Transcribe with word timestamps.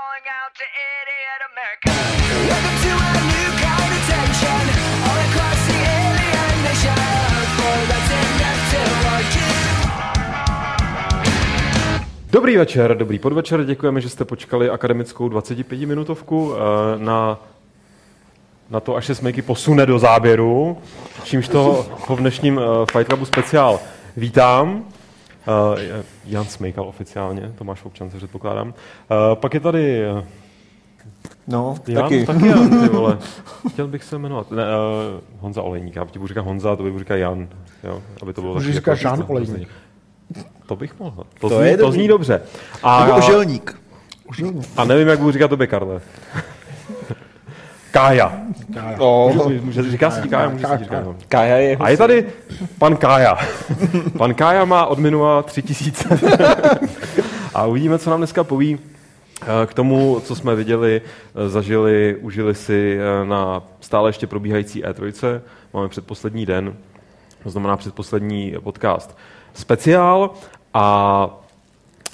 going 0.00 0.24
out 0.40 0.52
to 0.60 0.66
idiot 0.90 1.40
America. 1.52 1.90
Welcome 2.50 2.76
to 2.84 2.92
a 2.96 3.20
new 3.32 3.50
kind 3.64 3.90
of 3.96 4.02
tension 4.12 4.64
all 5.06 5.20
across 5.28 5.60
the 5.68 5.78
alien 6.00 6.54
nation. 6.68 6.98
For 7.56 7.76
that's 7.90 8.10
enough 8.22 8.60
to 8.72 8.80
argue. 9.14 9.52
Dobrý 12.30 12.56
večer, 12.56 12.96
dobrý 12.96 13.18
podvečer, 13.18 13.64
děkujeme, 13.64 14.00
že 14.00 14.08
jste 14.08 14.24
počkali 14.24 14.70
akademickou 14.70 15.28
25-minutovku 15.28 16.54
eh, 16.54 16.58
na, 16.98 17.40
na 18.70 18.80
to, 18.80 18.96
až 18.96 19.06
se 19.06 19.14
Smejky 19.14 19.42
posune 19.42 19.86
do 19.86 19.98
záběru, 19.98 20.78
čímž 21.24 21.48
to 21.48 21.86
po 22.06 22.16
dnešním 22.16 22.60
eh, 22.60 22.86
Fight 22.92 23.08
Clubu 23.08 23.24
speciál 23.24 23.80
vítám. 24.16 24.84
Eh, 25.48 26.02
Jan 26.24 26.44
Smejkal 26.44 26.84
oficiálně, 26.88 27.52
Tomáš 27.58 27.84
Občance 27.84 28.16
předpokládám. 28.16 28.74
Pak 29.34 29.54
je 29.54 29.60
tady 29.60 30.02
No, 31.46 31.74
Jan, 31.86 32.02
taky. 32.02 32.26
taky 32.26 32.46
Jan, 32.46 32.80
ty 32.82 32.88
vole. 32.88 33.18
Chtěl 33.72 33.88
bych 33.88 34.04
se 34.04 34.18
jmenovat. 34.18 34.50
Ne, 34.50 34.62
uh, 34.62 35.40
Honza 35.40 35.62
Olejník, 35.62 35.96
já 35.96 36.04
ti 36.04 36.18
budu 36.18 36.28
říkat 36.28 36.40
Honza, 36.40 36.76
to 36.76 36.82
bych 36.82 36.98
říkat 36.98 37.14
Jan, 37.16 37.48
jo, 37.84 38.02
aby 38.22 38.32
to 38.32 38.40
bylo 38.40 38.54
taky 38.54 38.72
říkat 38.72 39.02
jako- 39.02 39.26
Olejník. 39.32 39.68
To 40.66 40.76
bych 40.76 40.98
mohl. 41.00 41.24
To, 41.40 41.48
To 41.48 41.58
zní, 41.58 41.66
je 41.68 41.76
to 41.76 41.92
zní 41.92 42.08
dobře. 42.08 42.42
A, 42.82 43.06
Nebo 43.06 43.18
oželník. 43.18 43.80
a 44.76 44.84
nevím, 44.84 45.08
jak 45.08 45.18
budu 45.18 45.32
říkat 45.32 45.48
tobě, 45.48 45.66
Karle. 45.66 46.00
Kája. 47.92 48.32
No, 48.98 49.30
Může, 49.60 49.90
říká 49.90 50.10
se 50.10 50.28
Kája, 50.28 50.48
může 50.48 50.66
se 50.66 50.78
říkat. 50.78 51.04
no. 51.04 51.16
Kaja 51.28 51.56
je 51.56 51.76
A 51.76 51.88
je 51.88 51.96
tady 51.96 52.26
pan 52.78 52.96
Kája. 52.96 53.38
Pan 54.18 54.34
Kája 54.34 54.64
má 54.64 54.86
od 54.86 54.98
minula 54.98 55.42
tři 55.42 55.62
tisíce. 55.62 56.08
A 57.54 57.66
uvidíme, 57.66 57.98
co 57.98 58.10
nám 58.10 58.20
dneska 58.20 58.44
poví 58.44 58.78
eh, 59.42 59.66
k 59.66 59.74
tomu, 59.74 60.20
co 60.24 60.36
jsme 60.36 60.54
viděli, 60.54 61.02
eh, 61.34 61.48
zažili, 61.48 62.16
užili 62.20 62.54
si 62.54 62.98
eh, 63.00 63.26
na 63.26 63.62
stále 63.80 64.08
ještě 64.08 64.26
probíhající 64.26 64.84
E3. 64.84 65.40
Máme 65.74 65.88
předposlední 65.88 66.46
den, 66.46 66.76
to 67.42 67.50
znamená 67.50 67.76
předposlední 67.76 68.54
podcast 68.62 69.16
speciál 69.54 70.30
a 70.74 71.26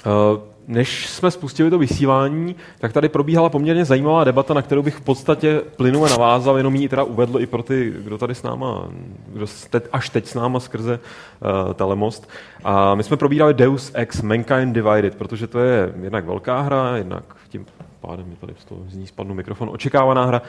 eh, 0.05 0.48
než 0.69 1.09
jsme 1.09 1.31
spustili 1.31 1.69
to 1.69 1.77
vysílání, 1.77 2.55
tak 2.79 2.93
tady 2.93 3.09
probíhala 3.09 3.49
poměrně 3.49 3.85
zajímavá 3.85 4.23
debata, 4.23 4.53
na 4.53 4.61
kterou 4.61 4.81
bych 4.81 4.95
v 4.95 5.01
podstatě 5.01 5.61
plynule 5.75 6.09
navázal, 6.09 6.57
jenom 6.57 6.75
ji 6.75 6.89
teda 6.89 7.03
uvedl 7.03 7.41
i 7.41 7.45
pro 7.45 7.63
ty, 7.63 7.93
kdo 7.97 8.17
tady 8.17 8.35
s 8.35 8.43
náma, 8.43 8.87
kdo 9.27 9.47
jste 9.47 9.81
až 9.91 10.09
teď 10.09 10.27
s 10.27 10.33
náma 10.33 10.59
skrze 10.59 10.99
uh, 10.99 11.73
telemost. 11.73 12.29
A 12.63 12.95
my 12.95 13.03
jsme 13.03 13.17
probírali 13.17 13.53
Deus 13.53 13.91
Ex 13.93 14.21
Mankind 14.21 14.73
Divided, 14.73 15.15
protože 15.15 15.47
to 15.47 15.59
je 15.59 15.93
jednak 16.01 16.25
velká 16.25 16.61
hra, 16.61 16.97
jednak 16.97 17.23
tím 17.49 17.65
pádem 18.01 18.29
mi 18.29 18.35
tady 18.35 18.53
z 18.87 18.95
ní 18.95 19.07
spadl 19.07 19.33
mikrofon, 19.33 19.69
očekávaná 19.71 20.25
hra. 20.25 20.41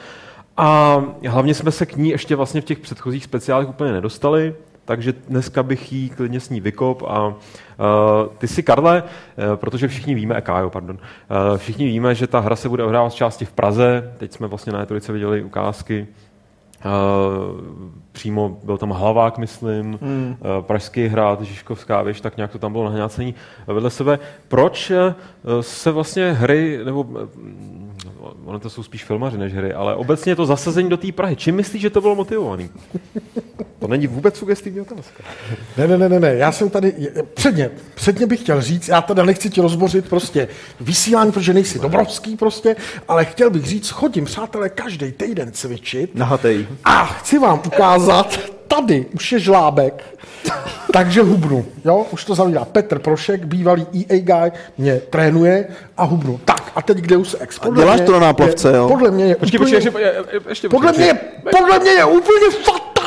A 0.57 1.01
hlavně 1.27 1.53
jsme 1.53 1.71
se 1.71 1.85
k 1.85 1.95
ní 1.95 2.09
ještě 2.09 2.35
vlastně 2.35 2.61
v 2.61 2.65
těch 2.65 2.79
předchozích 2.79 3.23
speciálech 3.23 3.69
úplně 3.69 3.91
nedostali, 3.91 4.55
takže 4.85 5.13
dneska 5.27 5.63
bych 5.63 5.93
jí 5.93 6.09
klidně 6.09 6.39
s 6.39 6.49
ní 6.49 6.61
vykop 6.61 7.03
a 7.07 7.27
uh, 7.27 7.33
ty 8.37 8.47
si, 8.47 8.63
Karle, 8.63 9.03
uh, 9.03 9.55
protože 9.55 9.87
všichni 9.87 10.15
víme, 10.15 10.37
e, 10.37 10.41
Kájo, 10.41 10.69
pardon, 10.69 10.97
uh, 10.97 11.57
všichni 11.57 11.85
víme, 11.85 12.15
že 12.15 12.27
ta 12.27 12.39
hra 12.39 12.55
se 12.55 12.69
bude 12.69 12.83
ohrávat 12.83 13.11
z 13.11 13.15
části 13.15 13.45
v 13.45 13.51
Praze, 13.51 14.13
teď 14.17 14.33
jsme 14.33 14.47
vlastně 14.47 14.73
na 14.73 14.85
E3 14.85 15.13
viděli 15.13 15.43
ukázky, 15.43 16.07
Uh, 16.85 17.61
přímo 18.11 18.59
byl 18.63 18.77
tam 18.77 18.89
hlavák, 18.89 19.37
myslím, 19.37 19.99
hmm. 20.01 20.35
uh, 20.39 20.65
pražský 20.65 21.07
hrad, 21.07 21.41
Žižkovská 21.41 22.01
věž, 22.01 22.21
tak 22.21 22.37
nějak 22.37 22.51
to 22.51 22.59
tam 22.59 22.71
bylo 22.71 22.83
nahňácení 22.83 23.35
vedle 23.67 23.89
sebe. 23.89 24.19
Proč 24.47 24.91
uh, 24.91 24.97
se 25.61 25.91
vlastně 25.91 26.31
hry, 26.31 26.79
nebo 26.85 27.01
uh, 27.01 27.19
ono 28.45 28.59
to 28.59 28.69
jsou 28.69 28.83
spíš 28.83 29.03
filmaři 29.03 29.37
než 29.37 29.53
hry, 29.53 29.73
ale 29.73 29.95
obecně 29.95 30.35
to 30.35 30.45
zasazení 30.45 30.89
do 30.89 30.97
té 30.97 31.11
Prahy, 31.11 31.35
čím 31.35 31.55
myslíš, 31.55 31.81
že 31.81 31.89
to 31.89 32.01
bylo 32.01 32.15
motivovaný? 32.15 32.69
Není 33.91 34.07
vůbec 34.07 34.37
sugestivní 34.37 34.81
otázka. 34.81 35.23
Ne, 35.77 35.87
ne, 35.87 35.97
ne, 35.97 36.09
ne, 36.09 36.19
ne, 36.19 36.33
já 36.35 36.51
jsem 36.51 36.69
tady, 36.69 36.93
předně, 37.33 37.69
předně 37.95 38.25
bych 38.27 38.39
chtěl 38.39 38.61
říct, 38.61 38.87
já 38.87 39.01
teda 39.01 39.23
nechci 39.25 39.49
ti 39.49 39.61
rozbořit 39.61 40.09
prostě 40.09 40.47
vysílání, 40.79 41.31
protože 41.31 41.53
nejsi 41.53 41.79
Dobrovský 41.79 42.37
prostě, 42.37 42.75
ale 43.07 43.25
chtěl 43.25 43.49
bych 43.49 43.65
říct, 43.65 43.89
chodím, 43.89 44.25
přátelé, 44.25 44.69
každý 44.69 45.11
týden 45.11 45.51
cvičit 45.51 46.15
nahatej. 46.15 46.67
a 46.83 47.05
chci 47.05 47.39
vám 47.39 47.61
ukázat, 47.67 48.39
tady 48.67 49.05
už 49.15 49.31
je 49.31 49.39
žlábek, 49.39 50.03
takže 50.93 51.21
hubnu, 51.21 51.65
jo, 51.85 52.05
už 52.11 52.25
to 52.25 52.35
zavídá. 52.35 52.65
Petr 52.65 52.99
Prošek, 52.99 53.45
bývalý 53.45 53.85
EA 54.09 54.19
guy, 54.19 54.51
mě 54.77 54.99
trénuje 55.09 55.67
a 55.97 56.03
hubnu. 56.03 56.39
Tak, 56.45 56.71
a 56.75 56.81
teď 56.81 56.97
kde 56.97 57.17
už 57.17 57.35
ex. 57.39 57.59
Podle 57.59 57.83
děláš 57.83 57.97
mě 57.99 58.05
to 58.05 58.11
na 58.11 58.19
náplavce, 58.19 58.69
je, 58.69 58.75
jo? 58.77 58.87
Podle 58.87 59.11
mě 59.11 59.25
je 59.25 59.35
Počkej, 59.35 59.59
úplně- 59.59 59.75
počkej, 59.77 60.01
ještě, 60.03 60.33
je- 60.33 60.41
ještě 60.49 60.69
podle 60.69 60.91
mě, 60.91 61.13
podle 61.59 61.79
mě 61.79 61.91
je 61.91 62.05
úplně 62.05 62.47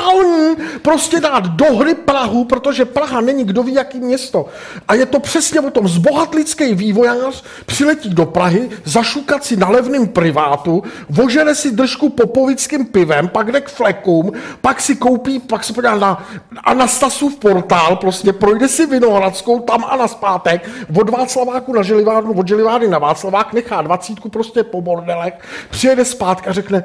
fatální 0.05 0.57
prostě 0.83 1.21
dát 1.21 1.47
do 1.47 1.65
hry 1.75 1.95
Prahu, 1.95 2.45
protože 2.45 2.85
Praha 2.85 3.21
není 3.21 3.45
kdo 3.45 3.63
ví 3.63 3.75
jaký 3.75 4.01
město. 4.01 4.47
A 4.89 4.95
je 4.95 5.07
to 5.07 5.21
přesně 5.21 5.61
o 5.61 5.71
tom. 5.71 5.89
Zbohatlický 5.89 6.75
vývojář 6.75 7.45
přiletí 7.67 8.09
do 8.09 8.27
Prahy, 8.27 8.71
zašukat 8.85 9.45
si 9.45 9.57
na 9.57 9.69
levným 9.69 10.09
privátu, 10.09 10.83
vožere 11.11 11.55
si 11.55 11.71
držku 11.71 12.09
popovickým 12.09 12.87
pivem, 12.87 13.29
pak 13.29 13.53
jde 13.53 13.61
k 13.61 13.69
flekům, 13.69 14.33
pak 14.61 14.81
si 14.81 14.97
koupí, 14.97 15.41
pak 15.41 15.65
se 15.65 15.73
podívá 15.73 15.97
na 15.97 16.27
Anastasův 16.65 17.37
portál, 17.37 17.97
prostě 17.97 18.33
projde 18.33 18.69
si 18.69 18.87
Vinohradskou 18.87 19.61
tam 19.61 19.85
a 19.89 19.97
naspátek, 19.97 20.71
od 20.97 21.11
Václaváku 21.11 21.73
na 21.73 21.83
Želivárnu, 21.83 22.33
od 22.33 22.49
Želivárny 22.49 22.89
na 22.89 22.99
Václavák, 22.99 23.53
nechá 23.53 23.83
dvacítku 23.83 24.29
prostě 24.29 24.63
po 24.63 24.81
bordelech, 24.81 25.35
přijede 25.71 26.05
zpátky 26.05 26.49
a 26.49 26.53
řekne, 26.53 26.85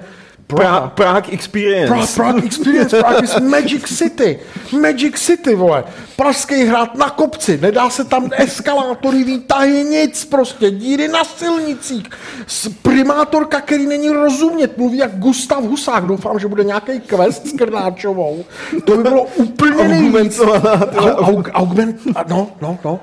Praha, 0.49 0.87
Prague 0.89 1.29
Experience. 1.33 1.87
Prague, 1.93 2.07
Prague 2.15 2.45
Experience, 2.45 2.97
Prague 2.99 3.23
is 3.23 3.39
Magic 3.39 3.87
City. 3.87 4.39
Magic 4.81 5.17
City, 5.17 5.55
vole. 5.55 5.83
Pražský 6.15 6.63
hrad 6.65 6.95
na 6.95 7.09
kopci, 7.09 7.57
nedá 7.61 7.89
se 7.89 8.03
tam 8.05 8.29
eskalátory, 8.37 9.23
výtahy, 9.23 9.83
nic 9.83 10.25
prostě, 10.25 10.71
díry 10.71 11.07
na 11.07 11.23
silnicích. 11.23 12.05
S- 12.47 12.69
Primátorka, 12.81 13.61
který 13.61 13.85
není 13.87 14.09
rozumět, 14.09 14.77
mluví 14.77 14.97
jak 14.97 15.15
Gustav 15.19 15.63
Husák, 15.63 16.05
doufám, 16.05 16.39
že 16.39 16.47
bude 16.47 16.63
nějaký 16.63 16.99
quest 16.99 17.47
s 17.47 17.51
Krnáčovou. 17.53 18.45
To 18.85 18.97
by 18.97 19.03
bylo 19.03 19.23
úplně 19.23 19.87
nejvíc. 19.87 20.39
Au- 20.39 21.15
au- 21.15 21.51
Augment, 21.53 21.95
no, 22.29 22.47
no, 22.61 22.77
no. 22.85 22.99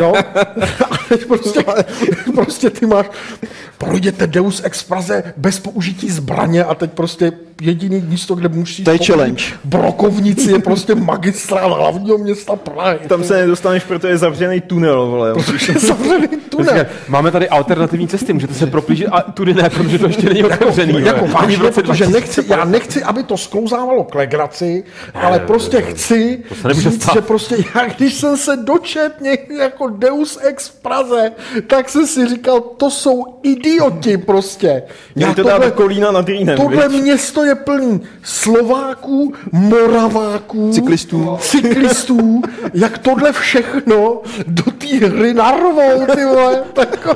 no. 0.00 0.12
Prostě, 1.26 1.64
prostě 2.34 2.70
ty 2.70 2.86
máš, 2.86 3.06
projděte 3.78 4.26
Deus 4.26 4.60
Ex 4.64 4.82
Praze 4.82 5.34
bez 5.36 5.60
použití 5.60 6.10
zbraně 6.10 6.64
a 6.64 6.74
teď 6.82 6.92
prostě 6.92 7.32
jediný 7.62 8.00
místo, 8.08 8.34
kde 8.34 8.48
musíš 8.48 8.84
To 8.84 8.90
je 8.90 8.98
challenge. 8.98 9.44
Brokovnici 9.64 10.50
je 10.52 10.58
prostě 10.70 10.94
magistrát 10.94 11.72
hlavního 11.72 12.18
města 12.18 12.56
Prahy. 12.56 12.98
Tam 13.08 13.24
se 13.24 13.40
nedostaneš, 13.40 13.84
protože 13.84 14.08
je 14.08 14.18
zavřený 14.18 14.60
tunel, 14.60 15.06
vole. 15.06 15.34
je 15.68 15.80
zavřený 15.80 16.28
tunel. 16.48 16.86
Máme 17.08 17.30
tady 17.30 17.48
alternativní 17.48 18.08
cesty, 18.08 18.32
můžete 18.32 18.54
se 18.54 18.66
proplížit 18.66 19.08
a 19.12 19.20
tudy 19.20 19.54
ne, 19.54 19.70
protože 19.70 19.98
to 19.98 20.06
ještě 20.06 20.28
není 20.28 20.44
otevřený. 20.44 20.92
Jako, 20.92 21.06
jako 21.06 21.26
vole. 21.26 21.34
Ani 21.34 21.56
v 21.56 21.58
vážně, 21.58 21.68
roce 21.68 21.82
protože 21.82 22.04
2000. 22.04 22.20
nechci, 22.20 22.52
já 22.52 22.64
nechci, 22.64 23.02
aby 23.02 23.22
to 23.22 23.36
sklouzávalo 23.36 24.04
k 24.04 24.14
legraci, 24.14 24.84
ale 25.14 25.38
prostě 25.38 25.82
chci 25.82 26.42
říct, 26.70 27.02
stát. 27.02 27.14
že 27.14 27.20
prostě 27.20 27.56
já, 27.74 27.86
když 27.86 28.14
jsem 28.14 28.36
se 28.36 28.56
dočet 28.56 29.20
někdy 29.20 29.56
jako 29.56 29.88
Deus 29.88 30.38
Ex 30.42 30.68
v 30.68 30.82
Praze, 30.82 31.32
tak 31.66 31.88
jsem 31.88 32.06
si 32.06 32.28
říkal, 32.28 32.60
to 32.60 32.90
jsou 32.90 33.24
idioti 33.42 34.16
prostě. 34.18 34.82
Měli 35.14 35.34
to 35.34 35.42
dát 35.42 35.64
do 35.64 35.70
Kolína 35.72 36.10
nad 36.10 36.28
Rýnem, 36.28 36.56
tohle 36.72 36.88
viď? 36.88 37.02
město 37.02 37.44
je 37.44 37.54
plný 37.54 38.00
Slováků, 38.22 39.32
Moraváků, 39.52 40.70
Cyklistů. 40.72 41.36
cyklistů, 41.40 42.42
jak 42.74 42.98
tohle 42.98 43.32
všechno 43.32 44.20
do 44.46 44.62
té 44.62 44.86
hry 45.06 45.34
narvou, 45.34 46.06
ty 46.14 46.24
vole, 46.24 46.62
tak 46.72 47.08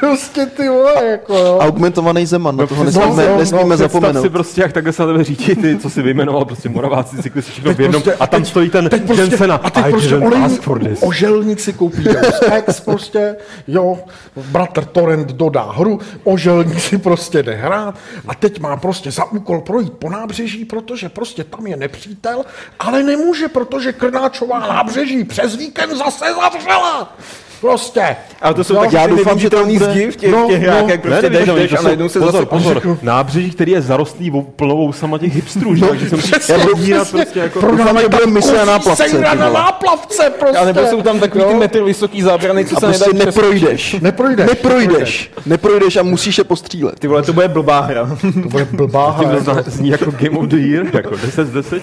prostě 0.00 0.46
ty 0.46 0.68
vole, 0.68 1.06
jako 1.06 1.34
jo. 1.38 1.58
Augmentovaný 1.60 2.26
Zeman, 2.26 2.56
na 2.56 2.66
toho 2.66 2.84
no, 2.84 2.90
nesmíme, 2.90 3.24
no, 3.26 3.32
no, 3.32 3.38
nesmíme 3.38 3.64
Představ 3.64 3.78
zapomenout. 3.92 4.22
si 4.22 4.28
prostě, 4.30 4.60
jak 4.60 4.72
takhle 4.72 4.92
se 4.92 5.02
na 5.02 5.08
tebe 5.12 5.24
řídí 5.24 5.56
ty, 5.56 5.78
co 5.78 5.90
si 5.90 6.02
vyjmenoval, 6.02 6.44
prostě 6.44 6.68
moraváci, 6.68 7.16
cyklisti, 7.22 7.52
všechno 7.52 7.74
v 7.74 7.80
jednom. 7.80 8.02
prostě- 8.02 8.18
a 8.20 8.26
tam 8.26 8.40
teď- 8.42 8.50
stojí 8.50 8.70
ten 8.70 8.88
teď 8.88 9.02
prostě, 9.02 9.22
Jensena. 9.22 9.54
a 9.54 9.70
teď 9.70 9.84
prostě 9.90 10.08
didn't 10.08 10.26
olejní, 10.26 10.44
ask 10.44 10.62
for 10.62 10.78
this. 10.84 10.98
oželníci 11.02 11.72
koupí 11.72 12.04
Ex 12.52 12.80
prostě, 12.80 13.36
jo, 13.68 13.98
bratr 14.36 14.84
Torrent 14.84 15.32
dodá 15.32 15.62
hru, 15.72 16.00
oželník 16.24 16.80
si 16.80 16.98
prostě 16.98 17.42
jde 17.42 17.54
hrát 17.54 17.94
a 18.28 18.34
teď 18.34 18.60
má 18.60 18.76
prostě 18.76 18.97
za 19.06 19.24
úkol 19.24 19.60
projít 19.60 19.92
po 19.92 20.10
nábřeží, 20.10 20.64
protože 20.64 21.08
prostě 21.08 21.44
tam 21.44 21.66
je 21.66 21.76
nepřítel, 21.76 22.44
ale 22.78 23.02
nemůže, 23.02 23.48
protože 23.48 23.92
Krnáčová 23.92 24.58
nábřeží 24.58 25.24
přes 25.24 25.56
víkend 25.56 25.96
zase 25.96 26.24
zavřela. 26.34 27.16
Prostě. 27.60 28.16
Ale 28.42 28.54
to 28.54 28.64
jsou 28.64 28.74
Jo, 28.74 28.80
taky 28.80 28.96
já 28.96 29.06
doufám, 29.06 29.38
že 29.38 29.50
tam 29.50 29.70
zdi 29.70 30.10
v 30.10 30.16
těch, 30.16 30.30
No, 30.32 30.46
těch 30.48 30.66
no. 30.66 30.86
jak 30.88 31.00
prostě 31.00 31.30
Ne, 31.30 31.36
jdeš, 31.36 31.48
jdeš 31.48 31.72
a 31.78 31.82
najednou 31.82 32.08
se 32.08 32.18
pozor, 32.18 32.32
zase 32.32 32.46
pozor, 32.46 32.74
řeknu- 32.74 32.98
nábřeží, 33.02 33.50
který 33.50 33.72
je 33.72 33.80
zarostlý 33.80 34.30
vo- 34.30 34.44
plnou 34.56 34.76
vousama 34.76 35.18
těch 35.18 35.34
hipstrů, 35.34 35.74
že? 35.74 35.86
takže 35.86 36.08
jsem 36.08 36.18
přesně, 36.18 36.54
musel 36.56 36.74
dírat 36.74 37.10
prostě 37.10 37.38
jako... 37.38 37.60
Doufám, 37.60 37.98
že 38.00 38.08
bude 38.08 38.26
mise 38.26 38.56
na 38.58 38.64
náplavce. 38.64 39.18
na 39.34 39.34
náplavce 39.50 40.30
prostě. 40.38 40.58
A 40.58 40.64
nebo 40.64 40.86
jsou 40.86 41.02
tam 41.02 41.20
takový 41.20 41.44
ty 41.44 41.52
Jo. 41.52 41.58
metr 41.58 41.82
vysoký 41.84 42.22
zábrany, 42.22 42.64
co 42.64 42.74
se 42.74 42.80
prostě 42.86 43.04
nedají 43.04 43.18
přes... 43.18 43.34
neprojdeš. 43.34 43.96
Neprojdeš. 44.00 44.46
Neprojdeš. 44.48 45.30
Neprojdeš 45.46 45.96
a 45.96 46.02
musíš 46.02 46.38
je 46.38 46.44
postřílet. 46.44 46.98
Ty 46.98 47.06
vole, 47.08 47.22
to 47.22 47.32
bude 47.32 47.48
blbá 47.48 47.80
hra. 47.80 48.16
To 48.42 48.48
bude 48.48 48.64
blbá 48.72 49.10
hra. 49.18 49.62
to 49.62 49.70
zní 49.70 49.88
jako 49.88 50.10
Game 50.10 50.38
of 50.38 50.44
the 50.46 50.56
Year, 50.56 50.86
jako 50.92 51.16
10 51.16 51.46
z 51.48 51.50
10. 51.52 51.82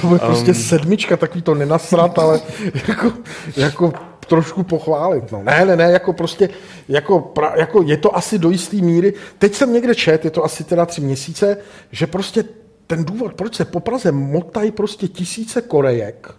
To 0.00 0.06
bude 0.06 0.18
prostě 0.20 0.54
sedmička, 0.54 1.16
takový 1.16 1.42
to 1.42 1.54
nenasrat, 1.54 2.18
ale 2.18 2.40
jako, 2.88 3.12
jako 3.56 3.92
trošku 4.28 4.62
pochválit. 4.62 5.32
No. 5.32 5.42
Ne, 5.42 5.64
ne, 5.64 5.76
ne, 5.76 5.92
jako 5.92 6.12
prostě, 6.12 6.48
jako, 6.88 7.20
pra, 7.20 7.52
jako 7.56 7.82
je 7.82 7.96
to 7.96 8.16
asi 8.16 8.38
do 8.38 8.50
jisté 8.50 8.76
míry. 8.76 9.14
Teď 9.38 9.54
jsem 9.54 9.72
někde 9.72 9.94
čet, 9.94 10.24
je 10.24 10.30
to 10.30 10.44
asi 10.44 10.64
teda 10.64 10.86
tři 10.86 11.00
měsíce, 11.00 11.56
že 11.92 12.06
prostě 12.06 12.44
ten 12.86 13.04
důvod, 13.04 13.34
proč 13.34 13.54
se 13.54 13.64
po 13.64 13.80
Praze 13.80 14.12
motají 14.12 14.70
prostě 14.70 15.08
tisíce 15.08 15.62
Korejek, 15.62 16.34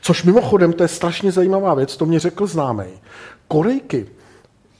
což 0.00 0.24
mimochodem, 0.24 0.72
to 0.72 0.84
je 0.84 0.88
strašně 0.88 1.32
zajímavá 1.32 1.74
věc, 1.74 1.96
to 1.96 2.06
mě 2.06 2.18
řekl 2.18 2.46
známý. 2.46 2.84
Korejky, 3.48 4.06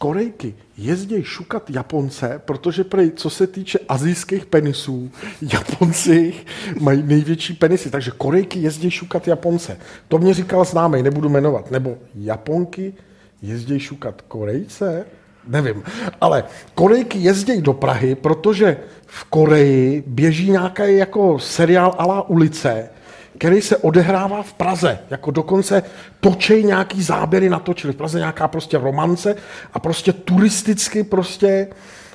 Korejky 0.02 0.54
jezdí 0.78 1.22
šukat 1.22 1.70
Japonce, 1.70 2.40
protože 2.44 2.84
prej, 2.84 3.10
co 3.10 3.30
se 3.30 3.46
týče 3.46 3.78
azijských 3.88 4.46
penisů, 4.46 5.10
Japonci 5.52 6.34
mají 6.80 7.02
největší 7.02 7.54
penisy, 7.54 7.90
takže 7.90 8.10
Korejky 8.10 8.58
jezdí 8.58 8.90
šukat 8.90 9.28
Japonce. 9.28 9.78
To 10.08 10.18
mě 10.18 10.34
říkal 10.34 10.64
známý, 10.64 11.02
nebudu 11.02 11.28
jmenovat. 11.28 11.70
Nebo 11.70 11.98
Japonky 12.14 12.94
jezdí 13.42 13.80
šukat 13.80 14.22
Korejce? 14.22 15.04
Nevím. 15.46 15.82
Ale 16.20 16.44
Korejky 16.74 17.18
jezdí 17.18 17.62
do 17.62 17.72
Prahy, 17.72 18.14
protože 18.14 18.76
v 19.06 19.24
Koreji 19.24 20.04
běží 20.06 20.50
nějaký 20.50 20.96
jako 20.96 21.38
seriál 21.38 21.94
Alá 21.98 22.28
ulice, 22.28 22.88
který 23.38 23.60
se 23.60 23.76
odehrává 23.76 24.42
v 24.42 24.52
Praze. 24.52 24.98
Jako 25.10 25.30
dokonce 25.30 25.82
točej 26.20 26.64
nějaký 26.64 27.02
záběry 27.02 27.48
natočili. 27.48 27.92
V 27.92 27.96
Praze 27.96 28.18
nějaká 28.18 28.48
prostě 28.48 28.78
romance 28.78 29.36
a 29.74 29.78
prostě 29.78 30.12
turisticky 30.12 31.04
prostě 31.04 31.68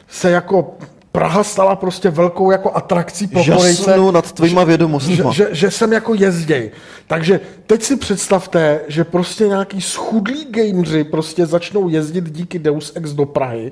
se 0.07 0.31
jako 0.31 0.77
Praha 1.11 1.43
stala 1.43 1.75
prostě 1.75 2.09
velkou 2.09 2.51
jako 2.51 2.75
atrakcí 2.75 3.27
pro 3.27 3.43
Korejce. 3.43 3.97
Nad 4.11 4.31
tvýma 4.31 4.61
že, 4.61 4.65
vědomostma. 4.65 5.31
že, 5.31 5.47
že 5.51 5.71
sem 5.71 5.93
jako 5.93 6.13
jezděj. 6.13 6.71
Takže 7.07 7.39
teď 7.67 7.83
si 7.83 7.95
představte, 7.95 8.79
že 8.87 9.03
prostě 9.03 9.47
nějaký 9.47 9.81
schudlí 9.81 10.45
gameři 10.49 11.03
prostě 11.03 11.45
začnou 11.45 11.89
jezdit 11.89 12.29
díky 12.29 12.59
Deus 12.59 12.91
Ex 12.95 13.13
do 13.13 13.25
Prahy 13.25 13.71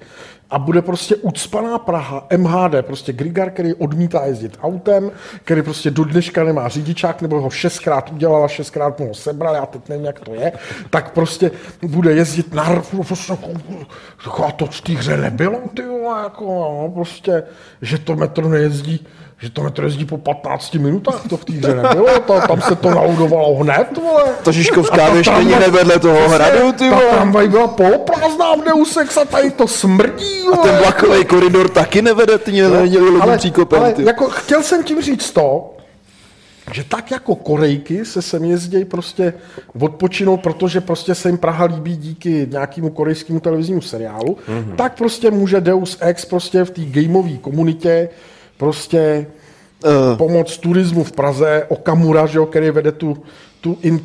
a 0.49 0.59
bude 0.59 0.81
prostě 0.81 1.15
ucpaná 1.15 1.77
Praha, 1.77 2.27
MHD, 2.37 2.85
prostě 2.85 3.13
Grigar, 3.13 3.51
který 3.51 3.73
odmítá 3.73 4.25
jezdit 4.25 4.57
autem, 4.61 5.11
který 5.43 5.61
prostě 5.61 5.91
do 5.91 6.03
dneška 6.03 6.43
nemá 6.43 6.67
řidičák, 6.67 7.21
nebo 7.21 7.41
ho 7.41 7.49
šestkrát 7.49 8.11
udělala, 8.11 8.47
šestkrát 8.47 8.99
mu 8.99 9.07
ho 9.07 9.13
sebral, 9.13 9.55
já 9.55 9.65
teď 9.65 9.89
nevím, 9.89 10.05
jak 10.05 10.19
to 10.19 10.33
je, 10.33 10.51
tak 10.89 11.11
prostě 11.11 11.51
bude 11.81 12.13
jezdit 12.13 12.53
na 12.53 12.75
rfu, 12.75 13.03
prostě 13.03 13.33
jako, 13.33 13.49
jako, 14.25 14.51
to 14.51 14.65
v 14.65 14.81
té 14.81 14.93
hře 14.93 15.17
nebylo, 15.17 15.59
ty 15.73 15.81
jako, 16.25 16.45
no, 16.45 16.91
prostě, 16.93 17.43
že 17.81 17.97
to 17.97 18.15
metro 18.15 18.49
nejezdí, 18.49 19.07
že 19.41 19.49
to 19.49 19.63
metro 19.63 19.85
jezdí 19.85 20.05
po 20.05 20.17
15 20.17 20.73
minutách, 20.73 21.27
to 21.29 21.37
v 21.37 21.45
té 21.45 21.53
hře 21.53 21.75
nebylo, 21.75 22.19
to, 22.19 22.41
tam 22.47 22.61
se 22.61 22.75
to 22.75 22.89
naudovalo 22.89 23.55
hned, 23.55 23.97
vole. 24.03 24.23
Ta 24.43 24.51
Žižkovská 24.51 24.95
ta 24.97 25.13
věž 25.13 25.27
není 25.37 25.51
nevedle 25.59 25.99
toho 25.99 26.29
hradu, 26.29 26.71
ty 26.71 26.89
Ta 26.89 26.95
vole. 26.95 27.09
tramvaj 27.11 27.47
byla 27.47 27.67
poloprázdná 27.67 28.55
v 28.55 28.63
Deus 28.63 28.97
Ex 28.97 29.17
a 29.17 29.25
tady 29.25 29.51
to 29.51 29.67
smrdí, 29.67 30.41
A 30.53 30.57
ten 30.57 30.75
vlakový 30.77 31.25
koridor 31.25 31.69
taky 31.69 32.01
nevede, 32.01 32.37
ty 32.37 32.61
No, 32.61 32.81
není 32.81 32.97
levým 32.97 33.21
ale, 33.21 33.37
příkopem, 33.37 33.79
ale 33.79 33.93
ty. 33.93 34.03
jako 34.03 34.29
chtěl 34.29 34.63
jsem 34.63 34.83
tím 34.83 35.01
říct 35.01 35.31
to, 35.31 35.71
že 36.73 36.83
tak 36.83 37.11
jako 37.11 37.35
Korejky 37.35 38.05
se 38.05 38.21
sem 38.21 38.43
jezdí 38.45 38.85
prostě 38.85 39.33
odpočinout, 39.81 40.37
protože 40.37 40.81
prostě 40.81 41.15
se 41.15 41.29
jim 41.29 41.37
Praha 41.37 41.65
líbí 41.65 41.95
díky 41.97 42.47
nějakému 42.51 42.89
korejskému 42.89 43.39
televiznímu 43.39 43.81
seriálu, 43.81 44.37
mm-hmm. 44.49 44.75
tak 44.75 44.97
prostě 44.97 45.31
může 45.31 45.61
Deus 45.61 45.97
Ex 46.01 46.25
prostě 46.25 46.63
v 46.63 46.69
té 46.69 46.81
gameové 46.85 47.37
komunitě 47.37 48.09
prostě 48.57 49.27
Eh. 49.85 50.17
pomoc 50.17 50.57
turismu 50.57 51.03
v 51.03 51.11
Praze, 51.11 51.65
Okamura, 51.69 52.25
že 52.25 52.37
jo, 52.37 52.45
který 52.45 52.71
vede 52.71 52.91
tu, 52.91 53.23
tu 53.61 53.77
in, 53.81 53.99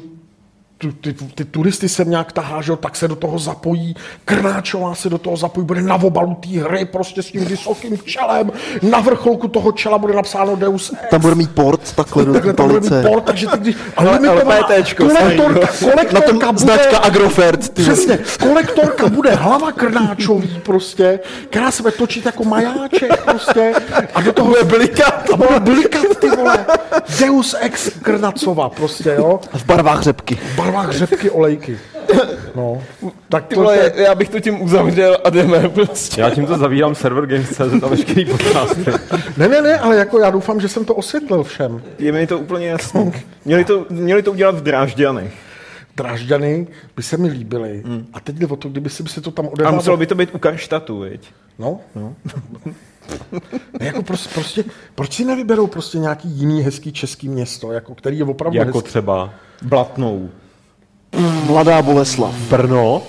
tu, 0.80 0.92
ty, 0.92 1.12
ty 1.34 1.44
turisty 1.44 1.88
sem 1.88 2.10
nějak 2.10 2.32
tahá, 2.32 2.62
že 2.62 2.72
jo, 2.72 2.76
tak 2.76 2.96
se 2.96 3.08
do 3.08 3.16
toho 3.16 3.38
zapojí, 3.38 3.96
Krnáčová 4.24 4.94
se 4.94 5.08
do 5.10 5.18
toho 5.18 5.36
zapojí, 5.36 5.66
bude 5.66 5.82
na 5.82 5.94
obalu 5.94 6.34
té 6.34 6.48
hry 6.48 6.84
prostě 6.84 7.22
s 7.22 7.26
tím 7.26 7.44
vysokým 7.44 7.98
čelem, 8.04 8.52
na 8.82 9.00
vrcholku 9.00 9.48
toho 9.48 9.72
čela 9.72 9.98
bude 9.98 10.14
napsáno 10.14 10.56
Deus 10.56 10.92
Ex. 10.92 11.10
Tam 11.10 11.20
bude 11.20 11.34
mít 11.34 11.50
port 11.50 11.92
takhle 11.92 12.24
do 12.24 12.32
Takhle 12.32 12.52
tam 12.52 12.68
bude 12.68 12.80
mít 12.80 13.08
port, 13.08 13.24
takže 13.24 13.46
ty, 13.46 13.58
když... 13.58 13.76
Ale- 13.96 14.18
ale 14.28 14.44
PTčko, 14.44 15.04
kolektorka, 15.04 15.60
Na 15.60 15.66
tom 15.66 15.90
kolektorka 15.90 16.52
bude... 16.52 16.58
značka 16.58 16.98
Agrofert, 16.98 17.68
ty. 17.68 17.82
Přesně, 17.82 18.18
kolektorka 18.40 19.08
bude 19.08 19.34
hlava 19.34 19.72
krnáčový 19.72 20.60
prostě, 20.64 21.20
která 21.50 21.70
se 21.70 21.82
bude 21.82 21.92
točit 21.92 22.26
jako 22.26 22.44
majáček 22.44 23.22
prostě 23.24 23.72
a 24.14 24.20
do 24.20 24.32
toho 24.32 24.48
bude 24.48 24.64
blikat, 24.64 25.30
a 25.32 25.36
bude 25.36 25.60
blikat 25.60 26.04
ty 26.20 26.30
vole. 26.30 26.66
Deus 27.20 27.54
ex 27.60 27.90
krnacova 28.02 28.68
prostě, 28.68 29.14
jo. 29.18 29.40
V 29.52 29.64
barvách 29.64 30.02
řepky. 30.02 30.34
V 30.34 30.56
barvách 30.72 30.96
řepky 30.96 31.30
olejky. 31.30 31.78
No, 32.54 32.82
tak 33.28 33.46
Ty 33.46 33.54
to, 33.54 33.60
vole, 33.60 33.76
je, 33.76 33.92
já 33.96 34.14
bych 34.14 34.28
to 34.28 34.40
tím 34.40 34.62
uzavřel 34.62 35.18
a 35.24 35.30
jdeme 35.30 35.68
prostě. 35.68 36.20
Já 36.20 36.30
tímto 36.30 36.58
zavírám 36.58 36.94
server 36.94 37.26
Games.cz 37.26 37.82
a 37.82 37.86
veškerý 37.88 38.24
podcasty. 38.24 38.84
ne, 39.36 39.48
ne, 39.48 39.62
ne, 39.62 39.78
ale 39.78 39.96
jako 39.96 40.18
já 40.18 40.30
doufám, 40.30 40.60
že 40.60 40.68
jsem 40.68 40.84
to 40.84 40.94
osvětlil 40.94 41.42
všem. 41.42 41.82
Je 41.98 42.12
mi 42.12 42.26
to 42.26 42.38
úplně 42.38 42.66
jasný. 42.66 43.12
Měli 43.44 43.64
to, 43.64 43.86
měli 43.90 44.22
to 44.22 44.32
udělat 44.32 44.54
v 44.54 44.62
Drážďanech. 44.62 45.32
Drážďany 45.96 46.66
by 46.96 47.02
se 47.02 47.16
mi 47.16 47.28
líbily. 47.28 47.82
A 48.12 48.20
teď 48.20 48.36
jde 48.36 48.46
o 48.46 48.56
to, 48.56 48.68
kdyby 48.68 48.90
si 48.90 49.02
se 49.06 49.20
to 49.20 49.30
tam 49.30 49.46
A 49.46 49.48
odehrávalo. 49.48 49.76
muselo 49.76 49.96
by 49.96 50.06
to 50.06 50.14
být 50.14 50.34
u 50.34 50.38
Karštatu, 50.38 51.00
viď? 51.00 51.20
No. 51.58 51.78
no. 51.94 52.14
ne, 53.80 53.86
jako 53.86 54.02
prostě, 54.02 54.28
prostě, 54.34 54.64
proč 54.94 55.12
si 55.12 55.24
nevyberou 55.24 55.66
prostě 55.66 55.98
nějaký 55.98 56.28
jiný 56.28 56.62
hezký 56.62 56.92
český 56.92 57.28
město, 57.28 57.72
jako, 57.72 57.94
který 57.94 58.18
je 58.18 58.24
opravdu 58.24 58.58
Jako 58.58 58.78
hezký? 58.78 58.88
třeba 58.88 59.30
Blatnou. 59.62 60.30
Mladá 61.46 61.82
Boleslav. 61.82 62.34
Brno. 62.34 63.02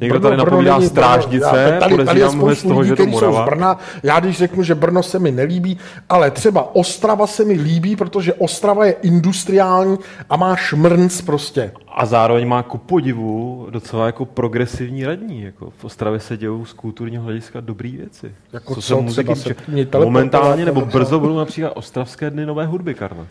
Někdo 0.00 0.20
tady 0.20 0.36
Brno 0.36 0.44
napovídá 0.44 0.78
není- 0.78 0.88
strážnice, 0.88 1.70
Já- 1.74 1.80
tady, 1.80 2.04
tady 2.04 2.20
je 2.20 2.28
z 2.28 2.32
spoustu 2.32 2.68
toho, 2.68 2.80
lidí, 2.80 2.88
že 2.88 2.96
to 2.96 3.02
jsou 3.02 3.32
z. 3.32 3.44
Brna. 3.44 3.78
Já 4.02 4.20
když 4.20 4.38
řeknu, 4.38 4.62
že 4.62 4.74
Brno 4.74 5.02
se 5.02 5.18
mi 5.18 5.32
nelíbí, 5.32 5.78
ale 6.08 6.30
třeba 6.30 6.74
Ostrava 6.74 7.26
se 7.26 7.44
mi 7.44 7.52
líbí, 7.54 7.96
protože 7.96 8.34
Ostrava 8.34 8.86
je 8.86 8.92
industriální 8.92 9.98
a 10.30 10.36
má 10.36 10.56
šmrnc 10.56 11.20
prostě. 11.20 11.72
A 11.88 12.06
zároveň 12.06 12.48
má 12.48 12.62
ku 12.62 12.78
podivu 12.78 13.66
docela 13.70 14.06
jako 14.06 14.24
progresivní 14.24 15.04
radní. 15.06 15.42
Jako 15.42 15.72
v 15.78 15.84
Ostravě 15.84 16.20
se 16.20 16.36
dějou 16.36 16.64
z 16.64 16.72
kulturního 16.72 17.22
hlediska 17.24 17.60
dobré 17.60 17.88
věci. 17.90 18.32
Jako 18.52 18.74
co 18.74 18.80
co, 18.80 18.86
se 18.86 18.94
muziky 18.94 19.34
třeba 19.34 19.54
se 19.92 19.98
Momentálně 20.04 20.64
nebo 20.64 20.80
brzo 20.80 21.20
budou 21.20 21.36
například 21.36 21.70
Ostravské 21.70 22.30
dny 22.30 22.46
nové 22.46 22.66
hudby, 22.66 22.94
Karla. 22.94 23.26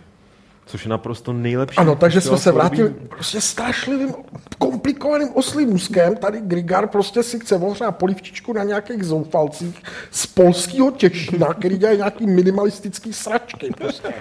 Což 0.67 0.85
je 0.85 0.89
naprosto 0.89 1.33
nejlepší. 1.33 1.77
Ano, 1.77 1.95
takže 1.95 2.21
jsme 2.21 2.37
se 2.37 2.51
vrátili 2.51 2.89
prostě 2.89 3.41
strašlivým, 3.41 4.13
komplikovaným 4.57 5.29
oslým 5.33 5.73
úzkem. 5.73 6.15
Tady 6.15 6.41
Grigar 6.41 6.87
prostě 6.87 7.23
si 7.23 7.39
chce 7.39 7.55
ohřát 7.55 7.97
polivčičku 7.97 8.53
na 8.53 8.63
nějakých 8.63 9.03
zoufalcích 9.03 9.83
z 10.11 10.27
polského 10.27 10.91
Těšína, 10.91 11.53
který 11.53 11.77
dělají 11.77 11.97
nějaký 11.97 12.27
minimalistický 12.27 13.13
sračky. 13.13 13.69
Prostě. 13.77 14.13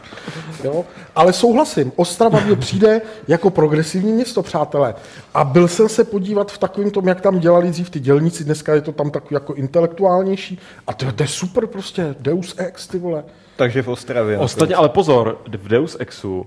Jo? 0.64 0.84
Ale 1.14 1.32
souhlasím, 1.32 1.92
Ostrava 1.96 2.40
mě 2.40 2.56
přijde 2.56 3.00
jako 3.28 3.50
progresivní 3.50 4.12
město, 4.12 4.42
přátelé. 4.42 4.94
A 5.34 5.44
byl 5.44 5.68
jsem 5.68 5.88
se 5.88 6.04
podívat 6.04 6.52
v 6.52 6.58
takovém 6.58 6.90
tom, 6.90 7.08
jak 7.08 7.20
tam 7.20 7.38
dělali 7.38 7.70
dřív 7.70 7.90
ty 7.90 8.00
dělníci, 8.00 8.44
dneska 8.44 8.74
je 8.74 8.80
to 8.80 8.92
tam 8.92 9.10
takový 9.10 9.34
jako 9.34 9.54
intelektuálnější. 9.54 10.58
A 10.86 10.92
to, 10.92 11.12
to 11.12 11.22
je 11.22 11.28
super 11.28 11.66
prostě, 11.66 12.14
Deus 12.20 12.54
Ex, 12.58 12.86
ty 12.86 12.98
vole. 12.98 13.24
Takže 13.56 13.82
v 13.82 13.88
Ostravě. 13.88 14.38
Ostatně, 14.38 14.74
ale 14.74 14.88
pozor, 14.88 15.38
v 15.58 15.68
Deus 15.68 15.96
Exu 16.00 16.46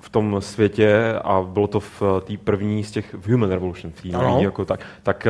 v 0.00 0.08
tom 0.08 0.36
světě, 0.40 1.14
a 1.24 1.42
bylo 1.42 1.66
to 1.66 1.80
v 1.80 2.02
té 2.24 2.36
první 2.44 2.84
z 2.84 2.90
těch 2.90 3.14
v 3.14 3.28
Human 3.30 3.50
Revolution, 3.50 3.92
v 3.92 4.04
nový 4.04 4.42
jako 4.42 4.64
tak, 4.64 4.80
tak 5.02 5.26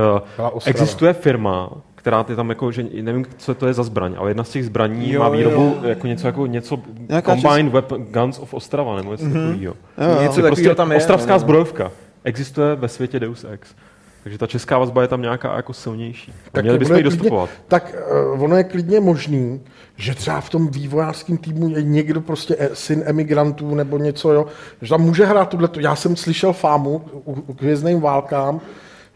Ostrava. 0.52 0.60
existuje 0.66 1.12
firma, 1.12 1.70
která 1.94 2.24
ty 2.24 2.36
tam 2.36 2.48
jako, 2.48 2.72
že 2.72 2.84
nevím, 3.02 3.26
co 3.36 3.54
to 3.54 3.66
je 3.66 3.72
za 3.74 3.82
zbraň, 3.82 4.14
ale 4.18 4.30
jedna 4.30 4.44
z 4.44 4.50
těch 4.50 4.64
zbraní 4.64 5.12
Jo, 5.12 5.20
má 5.20 5.28
výrobu 5.28 5.78
jo. 5.82 5.88
jako 5.88 6.06
něco 6.06 6.26
jako 6.26 6.46
něco 6.46 6.80
Nějaká 7.08 7.36
Combined 7.36 7.72
Weapon 7.72 8.04
Guns 8.04 8.38
of 8.38 8.54
Ostrava, 8.54 8.96
nebo 8.96 9.12
něco 9.12 9.24
mm-hmm. 9.24 9.48
takového. 9.48 9.74
Něco 10.22 10.42
takového 10.42 10.74
tam 10.74 10.92
je. 10.92 10.98
Ostravská 10.98 11.32
no. 11.32 11.38
zbrojovka. 11.38 11.92
Existuje 12.24 12.74
ve 12.74 12.88
světě 12.88 13.20
Deus 13.20 13.44
Ex. 13.44 13.74
Takže 14.22 14.38
ta 14.38 14.46
česká 14.46 14.78
vazba 14.78 15.02
je 15.02 15.08
tam 15.08 15.22
nějaká 15.22 15.56
jako 15.56 15.72
silnější. 15.72 16.32
Tak 16.52 16.64
měli 16.64 16.78
bychom 16.78 16.96
ji 16.96 17.02
dostupovat. 17.02 17.50
Klidně, 17.50 17.64
tak 17.68 17.94
uh, 18.34 18.42
ono 18.42 18.56
je 18.56 18.64
klidně 18.64 19.00
možný, 19.00 19.60
že 19.96 20.14
třeba 20.14 20.40
v 20.40 20.50
tom 20.50 20.68
vývojářském 20.68 21.36
týmu 21.36 21.68
je 21.68 21.82
někdo 21.82 22.20
prostě 22.20 22.56
e, 22.58 22.74
syn 22.74 23.02
emigrantů 23.06 23.74
nebo 23.74 23.98
něco, 23.98 24.32
jo, 24.32 24.46
že 24.82 24.88
tam 24.88 25.00
může 25.00 25.24
hrát 25.24 25.48
tuhle. 25.48 25.68
Já 25.78 25.96
jsem 25.96 26.16
slyšel 26.16 26.52
fámu 26.52 27.02
u, 27.24 27.32
u 27.46 27.54
k 27.54 27.62
hvězdným 27.62 28.00
válkám, 28.00 28.60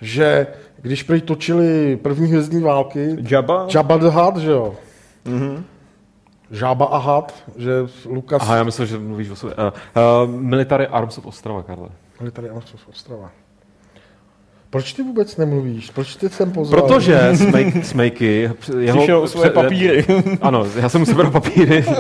že 0.01 0.47
když 0.83 1.03
prý 1.03 1.21
točili 1.21 1.97
první 1.97 2.27
hvězdní 2.27 2.63
války, 2.63 3.17
Jabba? 3.31 3.67
Jabba 3.75 3.97
the 3.97 4.09
Hutt, 4.09 4.37
že 4.37 4.51
jo? 4.51 4.75
Mm-hmm. 5.27 5.63
Žába 6.51 6.87
a 6.87 6.99
Hutt, 6.99 7.35
že 7.57 7.71
Lukas... 8.07 8.43
Aha, 8.43 8.57
já 8.57 8.63
myslím, 8.63 8.87
že 8.87 8.99
mluvíš 8.99 9.31
o 9.31 9.37
sobě. 9.37 9.57
Uh, 9.57 9.63
uh, 10.27 10.41
Military 10.41 10.87
Arms 10.87 11.19
of 11.19 11.27
Ostrava, 11.27 11.63
Karle. 11.63 11.89
Tady 12.33 12.51
ano, 12.51 12.61
z 12.61 12.89
Ostrava. 12.89 13.31
Proč 14.71 14.93
ty 14.93 15.03
vůbec 15.03 15.37
nemluvíš? 15.37 15.91
Proč 15.91 16.17
ty 16.17 16.29
jsem 16.29 16.53
pozval? 16.53 16.83
Protože 16.83 17.31
Smake, 17.37 17.85
Smakey, 17.85 18.51
jeho... 18.79 18.99
Přišel 18.99 19.19
o 19.19 19.29
svoje 19.29 19.51
papíry. 19.51 20.05
Ano, 20.43 20.67
já 20.77 20.89
jsem 20.89 21.01
mu 21.01 21.07
sebral 21.07 21.31
papíry. 21.31 21.85
uh, 21.89 21.95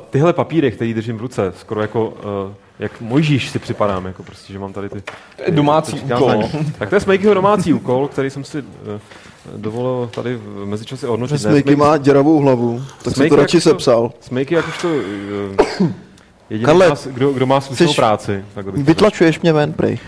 tyhle 0.10 0.32
papíry, 0.32 0.70
které 0.70 0.94
držím 0.94 1.16
v 1.16 1.20
ruce, 1.20 1.52
skoro 1.60 1.80
jako, 1.82 2.08
uh, 2.08 2.52
jak 2.78 3.00
Mojžíš 3.00 3.50
si 3.50 3.58
připadám, 3.58 4.06
jako 4.06 4.22
prostě, 4.22 4.52
že 4.52 4.58
mám 4.58 4.72
tady 4.72 4.88
ty... 4.88 5.02
je 5.46 5.50
domácí 5.52 5.92
ty 6.00 6.14
úkol. 6.14 6.44
Tak 6.78 6.88
to 6.88 6.94
je 6.96 7.00
Smakeyho 7.00 7.34
domácí 7.34 7.72
úkol, 7.72 8.08
který 8.08 8.30
jsem 8.30 8.44
si 8.44 8.58
uh, 8.58 8.64
dovolil 9.56 10.10
tady 10.14 10.36
v 10.36 10.66
mezičase 10.66 11.06
hodnotit. 11.06 11.40
Že 11.40 11.48
Ne, 11.48 11.52
Smejky 11.52 11.74
Smake- 11.74 11.78
má 11.78 11.96
děravou 11.96 12.38
hlavu, 12.40 12.82
tak 13.02 13.12
si 13.12 13.14
Smejky 13.16 13.30
to 13.30 13.36
radši 13.36 13.56
to- 13.56 13.60
sepsal. 13.70 14.12
Smakey 14.20 14.56
jakožto 14.56 14.88
uh, 14.88 15.88
jediný, 16.50 16.66
Karle, 16.66 16.88
nás, 16.88 17.06
kdo, 17.06 17.32
kdo 17.32 17.46
má 17.46 17.60
slušnou 17.60 17.86
chceš- 17.86 17.96
práci. 17.96 18.44
Tak 18.54 18.64
to 18.64 18.72
Vytlačuješ 18.72 19.40
mě 19.40 19.52
ven, 19.52 19.72
prej. 19.72 19.98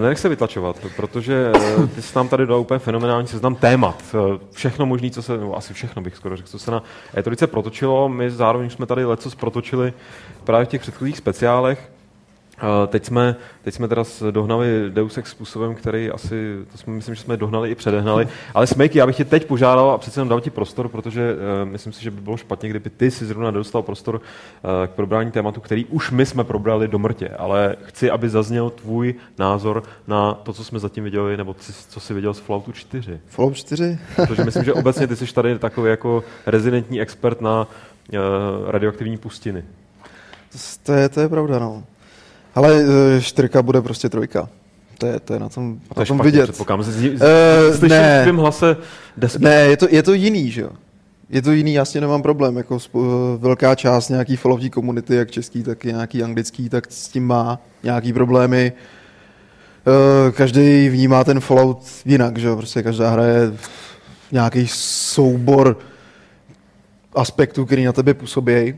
Nenech 0.00 0.18
se 0.18 0.28
vytlačovat, 0.28 0.76
protože 0.96 1.52
uh, 1.76 1.88
ty 1.88 2.02
jsi 2.02 2.16
nám 2.16 2.28
tady 2.28 2.46
dal 2.46 2.60
úplně 2.60 2.78
fenomenální 2.78 3.26
seznam 3.26 3.54
témat. 3.54 4.02
Uh, 4.14 4.36
všechno 4.52 4.86
možné, 4.86 5.10
co 5.10 5.22
se, 5.22 5.38
no 5.38 5.56
asi 5.56 5.74
všechno 5.74 6.02
bych 6.02 6.16
skoro 6.16 6.36
řekl, 6.36 6.48
co 6.48 6.58
se 6.58 6.70
na 6.70 6.82
E3 7.16 7.46
protočilo. 7.46 8.08
My 8.08 8.30
zároveň 8.30 8.70
jsme 8.70 8.86
tady 8.86 9.04
leco 9.04 9.30
protočili 9.36 9.92
právě 10.44 10.66
v 10.66 10.68
těch 10.68 10.80
předchozích 10.80 11.16
speciálech. 11.16 11.90
Teď, 12.86 13.04
jsme, 13.04 13.36
teď 13.62 13.74
jsme 13.74 13.88
teda 13.88 14.04
s- 14.04 14.30
dohnali 14.32 14.66
Deus 14.90 15.18
Ex 15.18 15.30
způsobem, 15.30 15.74
který 15.74 16.10
asi, 16.10 16.56
to 16.72 16.78
jsme, 16.78 16.92
myslím, 16.92 17.14
že 17.14 17.20
jsme 17.22 17.36
dohnali 17.36 17.70
i 17.70 17.74
předehnali. 17.74 18.28
Ale 18.54 18.66
Smejky, 18.66 18.98
já 18.98 19.06
bych 19.06 19.16
tě 19.16 19.24
teď 19.24 19.46
požádal 19.46 19.90
a 19.90 19.98
přece 19.98 20.20
jenom 20.20 20.28
dal 20.28 20.40
ti 20.40 20.50
prostor, 20.50 20.88
protože 20.88 21.34
uh, 21.34 21.68
myslím 21.70 21.92
si, 21.92 22.02
že 22.04 22.10
by 22.10 22.20
bylo 22.20 22.36
špatně, 22.36 22.68
kdyby 22.70 22.90
ty 22.90 23.10
si 23.10 23.26
zrovna 23.26 23.50
dostal 23.50 23.82
prostor 23.82 24.14
uh, 24.14 24.20
k 24.86 24.90
probrání 24.90 25.30
tématu, 25.30 25.60
který 25.60 25.84
už 25.84 26.10
my 26.10 26.26
jsme 26.26 26.44
probrali 26.44 26.88
do 26.88 26.98
mrtě. 26.98 27.28
Ale 27.28 27.76
chci, 27.84 28.10
aby 28.10 28.28
zazněl 28.28 28.70
tvůj 28.70 29.14
názor 29.38 29.82
na 30.06 30.34
to, 30.34 30.52
co 30.52 30.64
jsme 30.64 30.78
zatím 30.78 31.04
viděli, 31.04 31.36
nebo 31.36 31.54
co, 31.54 31.72
co 31.88 32.00
jsi 32.00 32.14
viděl 32.14 32.34
z 32.34 32.38
Falloutu 32.38 32.72
4. 32.72 33.20
Fallout 33.26 33.54
4? 33.56 33.98
Protože 34.16 34.44
myslím, 34.44 34.64
že 34.64 34.72
obecně 34.72 35.06
ty 35.06 35.16
jsi 35.16 35.34
tady 35.34 35.58
takový 35.58 35.90
jako 35.90 36.24
rezidentní 36.46 37.00
expert 37.00 37.40
na 37.40 37.66
uh, 38.12 38.18
radioaktivní 38.70 39.16
pustiny. 39.18 39.64
To 40.82 40.92
je, 40.92 41.08
to 41.08 41.20
je 41.20 41.28
pravda, 41.28 41.58
no. 41.58 41.82
Ale 42.54 42.84
eh, 43.16 43.20
čtyřka 43.20 43.62
bude 43.62 43.80
prostě 43.82 44.08
trojka. 44.08 44.48
To 44.98 45.06
je, 45.06 45.20
to 45.20 45.34
je 45.34 45.40
na 45.40 45.48
tom, 45.48 45.78
A 45.90 45.94
to 45.94 46.00
na 46.00 46.06
tom 46.06 46.16
špatně, 46.16 46.30
vidět. 46.32 46.42
předpokládám. 46.42 46.84
Jsi- 46.84 47.16
Eh, 47.20 47.70
Slyším 47.74 47.88
ne. 47.88 48.20
v 48.20 48.22
tvém 48.22 48.36
hlase 48.36 48.76
desp- 49.18 49.40
Ne, 49.40 49.54
je 49.54 49.76
to, 49.76 49.86
je 49.90 50.02
to 50.02 50.12
jiný, 50.12 50.50
že 50.50 50.60
jo. 50.60 50.70
Je 51.30 51.42
to 51.42 51.52
jiný, 51.52 51.74
já 51.74 51.84
s 51.84 51.92
tím 51.92 52.00
nemám 52.00 52.22
problém. 52.22 52.56
Jako 52.56 52.80
spo, 52.80 53.02
velká 53.40 53.74
část 53.74 54.08
nějaký 54.08 54.36
falloutí 54.36 54.70
komunity, 54.70 55.14
jak 55.16 55.30
český, 55.30 55.62
tak 55.62 55.84
i 55.84 55.88
nějaký 55.92 56.22
anglický, 56.22 56.68
tak 56.68 56.86
s 56.90 57.08
tím 57.08 57.26
má 57.26 57.60
nějaký 57.82 58.12
problémy. 58.12 58.72
Eh, 60.28 60.32
Každý 60.32 60.88
vnímá 60.88 61.24
ten 61.24 61.40
Fallout 61.40 61.82
jinak, 62.04 62.38
že 62.38 62.48
jo. 62.48 62.56
Prostě 62.56 62.82
každá 62.82 63.10
hra 63.10 63.24
je 63.24 63.52
nějaký 64.32 64.66
soubor 64.68 65.78
aspektů, 67.14 67.66
který 67.66 67.84
na 67.84 67.92
tebe 67.92 68.14
působí. 68.14 68.74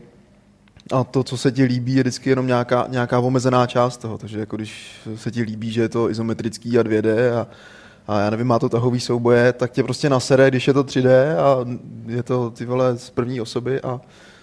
A 0.91 1.03
to, 1.03 1.23
co 1.23 1.37
se 1.37 1.51
ti 1.51 1.63
líbí, 1.63 1.95
je 1.95 2.03
vždycky 2.03 2.29
jenom 2.29 2.47
nějaká, 2.47 2.85
nějaká 2.89 3.19
omezená 3.19 3.67
část 3.67 3.97
toho. 3.97 4.17
Takže 4.17 4.39
jako 4.39 4.55
když 4.55 4.91
se 5.15 5.31
ti 5.31 5.41
líbí, 5.41 5.71
že 5.71 5.81
je 5.81 5.89
to 5.89 6.09
izometrický 6.09 6.79
a 6.79 6.83
2D 6.83 7.33
a, 7.37 7.47
a 8.07 8.19
já 8.19 8.29
nevím, 8.29 8.47
má 8.47 8.59
to 8.59 8.69
tahový 8.69 8.99
souboje, 8.99 9.53
tak 9.53 9.71
tě 9.71 9.83
prostě 9.83 10.09
nasere, 10.09 10.47
když 10.49 10.67
je 10.67 10.73
to 10.73 10.83
3D 10.83 11.09
a 11.37 11.65
je 12.05 12.23
to 12.23 12.49
ty 12.49 12.65
vole 12.65 12.97
z 12.97 13.09
první 13.09 13.41
osoby 13.41 13.81
a 13.81 14.01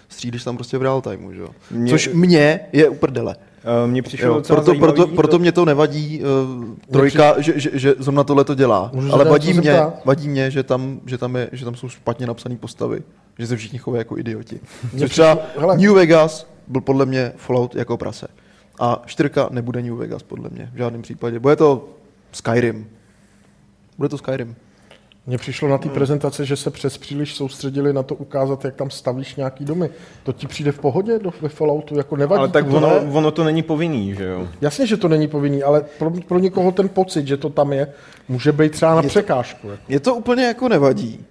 střídeš 0.09 0.43
tam 0.43 0.55
prostě 0.55 0.77
v 0.77 0.81
real 0.81 1.01
timeu, 1.01 1.33
že 1.33 1.41
jo. 1.41 1.47
Mě- 1.71 1.89
Což 1.91 2.09
mě 2.13 2.59
je 2.73 2.89
uprdele. 2.89 3.35
Eh, 3.63 3.87
Mně 3.87 4.01
přišlo 4.01 4.27
Jo, 4.27 4.33
proto, 4.33 4.53
proto, 4.75 4.95
zajímavý 4.95 5.15
proto 5.15 5.39
mě 5.39 5.51
to 5.51 5.65
nevadí 5.65 6.21
uh, 6.23 6.65
trojka, 6.91 7.35
že, 7.41 7.53
že, 7.59 7.69
že 7.73 7.93
zrovna 7.99 8.23
tohle 8.23 8.43
to 8.43 8.55
dělá. 8.55 8.91
Můžu 8.93 9.13
Ale 9.13 9.25
vadí 9.25 9.53
mě, 9.53 9.81
vadí 10.05 10.29
mě, 10.29 10.51
že 10.51 10.63
tam, 10.63 10.99
že, 11.05 11.17
tam 11.17 11.35
je, 11.35 11.49
že 11.51 11.65
tam 11.65 11.75
jsou 11.75 11.89
špatně 11.89 12.27
napsané 12.27 12.55
postavy. 12.55 13.01
Že 13.39 13.47
se 13.47 13.57
všichni 13.57 13.79
chovají 13.79 13.99
jako 13.99 14.17
idioti. 14.17 14.59
Což 14.99 15.11
třeba 15.11 15.37
hele. 15.57 15.77
New 15.77 15.93
Vegas 15.93 16.47
byl 16.67 16.81
podle 16.81 17.05
mě 17.05 17.33
Fallout 17.35 17.75
jako 17.75 17.97
prase. 17.97 18.27
A 18.79 19.01
čtyřka 19.05 19.47
nebude 19.51 19.81
New 19.81 19.95
Vegas 19.95 20.23
podle 20.23 20.49
mě 20.49 20.69
v 20.73 20.77
žádném 20.77 21.01
případě. 21.01 21.39
Bude 21.39 21.55
to 21.55 21.89
Skyrim. 22.31 22.89
Bude 23.97 24.09
to 24.09 24.17
Skyrim. 24.17 24.55
Mně 25.27 25.37
přišlo 25.37 25.69
na 25.69 25.77
té 25.77 25.89
prezentaci, 25.89 26.45
že 26.45 26.55
se 26.55 26.71
přes 26.71 26.97
příliš 26.97 27.35
soustředili 27.35 27.93
na 27.93 28.03
to 28.03 28.15
ukázat, 28.15 28.65
jak 28.65 28.75
tam 28.75 28.89
stavíš 28.89 29.35
nějaký 29.35 29.65
domy. 29.65 29.89
To 30.23 30.33
ti 30.33 30.47
přijde 30.47 30.71
v 30.71 30.79
pohodě 30.79 31.19
do, 31.19 31.33
ve 31.41 31.49
Falloutu? 31.49 31.97
Jako 31.97 32.15
nevadí 32.15 32.39
Ale 32.39 32.49
tak 32.49 32.65
to, 32.65 32.77
ono, 32.77 32.89
ne? 32.89 33.11
ono 33.11 33.31
to 33.31 33.43
není 33.43 33.63
povinný, 33.63 34.15
že 34.15 34.25
jo? 34.25 34.47
Jasně, 34.61 34.87
že 34.87 34.97
to 34.97 35.07
není 35.07 35.27
povinný, 35.27 35.63
ale 35.63 35.81
pro, 35.99 36.11
pro 36.27 36.39
někoho 36.39 36.71
ten 36.71 36.89
pocit, 36.89 37.27
že 37.27 37.37
to 37.37 37.49
tam 37.49 37.73
je, 37.73 37.87
může 38.27 38.51
být 38.51 38.71
třeba 38.71 38.95
na 38.95 39.01
překážku. 39.01 39.69
Jako. 39.69 39.83
Mě 39.87 39.99
to 39.99 40.15
úplně 40.15 40.43
jako 40.45 40.69
nevadí. 40.69 41.25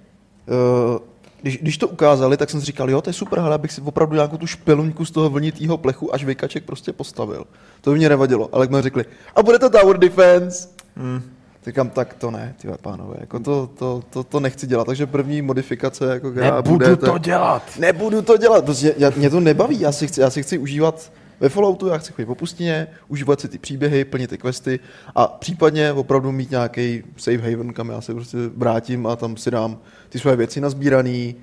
Uh, 0.47 0.99
když, 1.42 1.59
když 1.59 1.78
to 1.78 1.88
ukázali, 1.88 2.37
tak 2.37 2.50
jsem 2.50 2.61
si 2.61 2.66
říkal, 2.66 2.90
jo, 2.90 3.00
to 3.02 3.11
je 3.11 3.14
super, 3.14 3.38
ale 3.38 3.54
abych 3.54 3.73
si 3.73 3.80
opravdu 3.80 4.14
nějakou 4.14 4.37
tu 4.37 4.47
špeluňku 4.47 5.04
z 5.04 5.11
toho 5.11 5.30
vlnitýho 5.30 5.78
plechu 5.78 6.14
až 6.14 6.25
vykaček 6.25 6.64
prostě 6.64 6.92
postavil. 6.92 7.44
To 7.80 7.90
by 7.90 7.97
mě 7.97 8.09
nevadilo, 8.09 8.49
ale 8.52 8.64
jak 8.64 8.70
mi 8.70 8.82
řekli, 8.82 9.04
a 9.37 9.42
bude 9.42 9.59
to 9.59 9.70
tower 9.70 9.99
defense. 9.99 10.68
Hmm. 10.97 11.23
Říkám, 11.66 11.90
tak 11.90 12.14
to 12.14 12.30
ne, 12.30 12.54
ty 12.62 12.68
pánové, 12.82 13.16
jako 13.20 13.38
to, 13.38 13.70
to, 13.78 14.02
to, 14.11 14.25
to, 14.25 14.40
nechci 14.40 14.66
dělat. 14.66 14.85
Takže 14.85 15.06
první 15.06 15.42
modifikace, 15.42 16.04
jako 16.04 16.30
která 16.30 16.62
bude, 16.62 16.97
dělat. 17.18 17.62
Nebudu 17.78 18.23
to 18.23 18.37
dělat, 18.37 18.64
protože 18.64 18.94
já, 18.99 19.12
mě 19.16 19.30
to 19.30 19.40
nebaví, 19.40 19.80
já 19.80 19.92
si 19.92 20.06
chci, 20.06 20.20
já 20.20 20.30
si 20.30 20.42
chci 20.42 20.59
užívat 20.59 21.12
ve 21.40 21.49
Falloutu, 21.49 21.87
já 21.87 21.99
chci 21.99 22.12
chodit 22.12 22.26
po 22.26 22.35
pustině, 22.35 22.87
užívat 23.09 23.40
si 23.40 23.49
ty 23.49 23.59
příběhy, 23.59 24.04
plnit 24.04 24.30
ty 24.30 24.38
questy 24.38 24.80
a 25.14 25.26
případně 25.26 25.92
opravdu 25.92 26.32
mít 26.32 26.50
nějaký 26.50 27.02
safe 27.16 27.50
haven, 27.50 27.73
kam 27.73 27.88
já 27.88 28.00
se 28.00 28.14
prostě 28.14 28.38
vrátím 28.56 29.06
a 29.06 29.16
tam 29.16 29.37
si 29.37 29.50
dám 29.50 29.78
ty 30.09 30.18
své 30.18 30.37
věci 30.37 30.61
nazbíraný, 30.61 31.37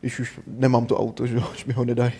když 0.00 0.20
už 0.20 0.40
nemám 0.46 0.86
to 0.86 0.98
auto, 0.98 1.26
že 1.26 1.36
už 1.52 1.64
mi 1.66 1.72
ho 1.72 1.84
nedají. 1.84 2.12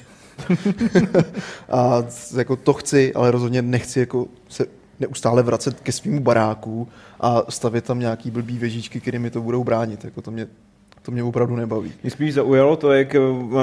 a 1.69 2.05
jako 2.37 2.57
to 2.57 2.73
chci, 2.73 3.15
ale 3.15 3.31
rozhodně 3.31 3.63
nechci 3.63 4.01
jako 4.01 4.27
se 4.49 4.67
neustále 5.01 5.43
vracet 5.43 5.81
ke 5.81 5.93
svýmu 5.93 6.21
baráku 6.21 6.89
a 7.21 7.43
stavět 7.49 7.85
tam 7.85 7.99
nějaký 7.99 8.31
blbý 8.31 8.59
věžičky, 8.59 9.01
které 9.01 9.19
mi 9.19 9.31
to 9.31 9.43
budou 9.43 9.65
bránit. 9.65 10.05
Jako 10.05 10.23
to 10.23 10.31
mě, 10.31 10.47
to 11.05 11.13
mě 11.13 11.23
opravdu 11.23 11.57
nebaví. 11.57 11.93
Mě 12.03 12.11
spíš 12.11 12.35
zaujalo 12.35 12.77
to, 12.77 12.93
jak 12.93 13.17
uh, 13.19 13.59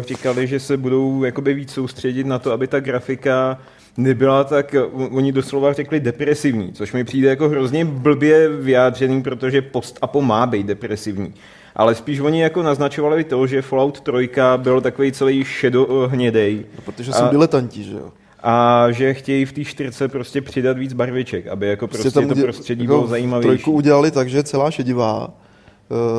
říkali, 0.00 0.46
že 0.46 0.60
se 0.60 0.76
budou 0.76 1.24
jakoby 1.24 1.54
víc 1.54 1.72
soustředit 1.72 2.26
na 2.26 2.38
to, 2.38 2.52
aby 2.52 2.66
ta 2.66 2.80
grafika 2.80 3.58
nebyla 3.96 4.44
tak, 4.44 4.74
uh, 4.94 5.16
oni 5.16 5.32
doslova 5.32 5.72
řekli 5.72 6.00
depresivní, 6.00 6.72
což 6.72 6.92
mi 6.92 7.04
přijde 7.04 7.28
jako 7.28 7.48
hrozně 7.48 7.84
blbě 7.84 8.48
vyjádřený, 8.48 9.22
protože 9.22 9.62
post-apo 9.62 10.22
má 10.22 10.46
být 10.46 10.66
depresivní. 10.66 11.34
Ale 11.76 11.94
spíš 11.94 12.20
oni 12.20 12.42
jako 12.42 12.62
naznačovali 12.62 13.24
to, 13.24 13.46
že 13.46 13.62
Fallout 13.62 14.00
3 14.00 14.30
byl 14.56 14.80
takový 14.80 15.12
celý 15.12 15.44
šedohnědej. 15.44 16.64
No, 16.76 16.82
protože 16.84 17.12
jsou 17.12 17.28
diletanti, 17.30 17.84
že 17.84 17.92
jo. 17.92 18.10
A 18.42 18.86
že 18.90 19.14
chtějí 19.14 19.44
v 19.44 19.52
té 19.52 19.64
čtyřce 19.64 20.08
prostě 20.08 20.40
přidat 20.42 20.78
víc 20.78 20.92
barviček, 20.92 21.46
aby 21.46 21.66
jako 21.66 21.86
prostě, 21.86 22.10
to 22.10 22.20
uděl- 22.20 22.44
prostředí 22.44 22.84
jako 22.84 22.94
bylo 22.96 23.06
zajímavější. 23.06 23.46
Trojku 23.48 23.72
udělali 23.72 24.10
tak, 24.10 24.28
že 24.28 24.36
je 24.36 24.42
celá 24.42 24.70
šedivá, 24.70 25.28
eh, 25.30 25.45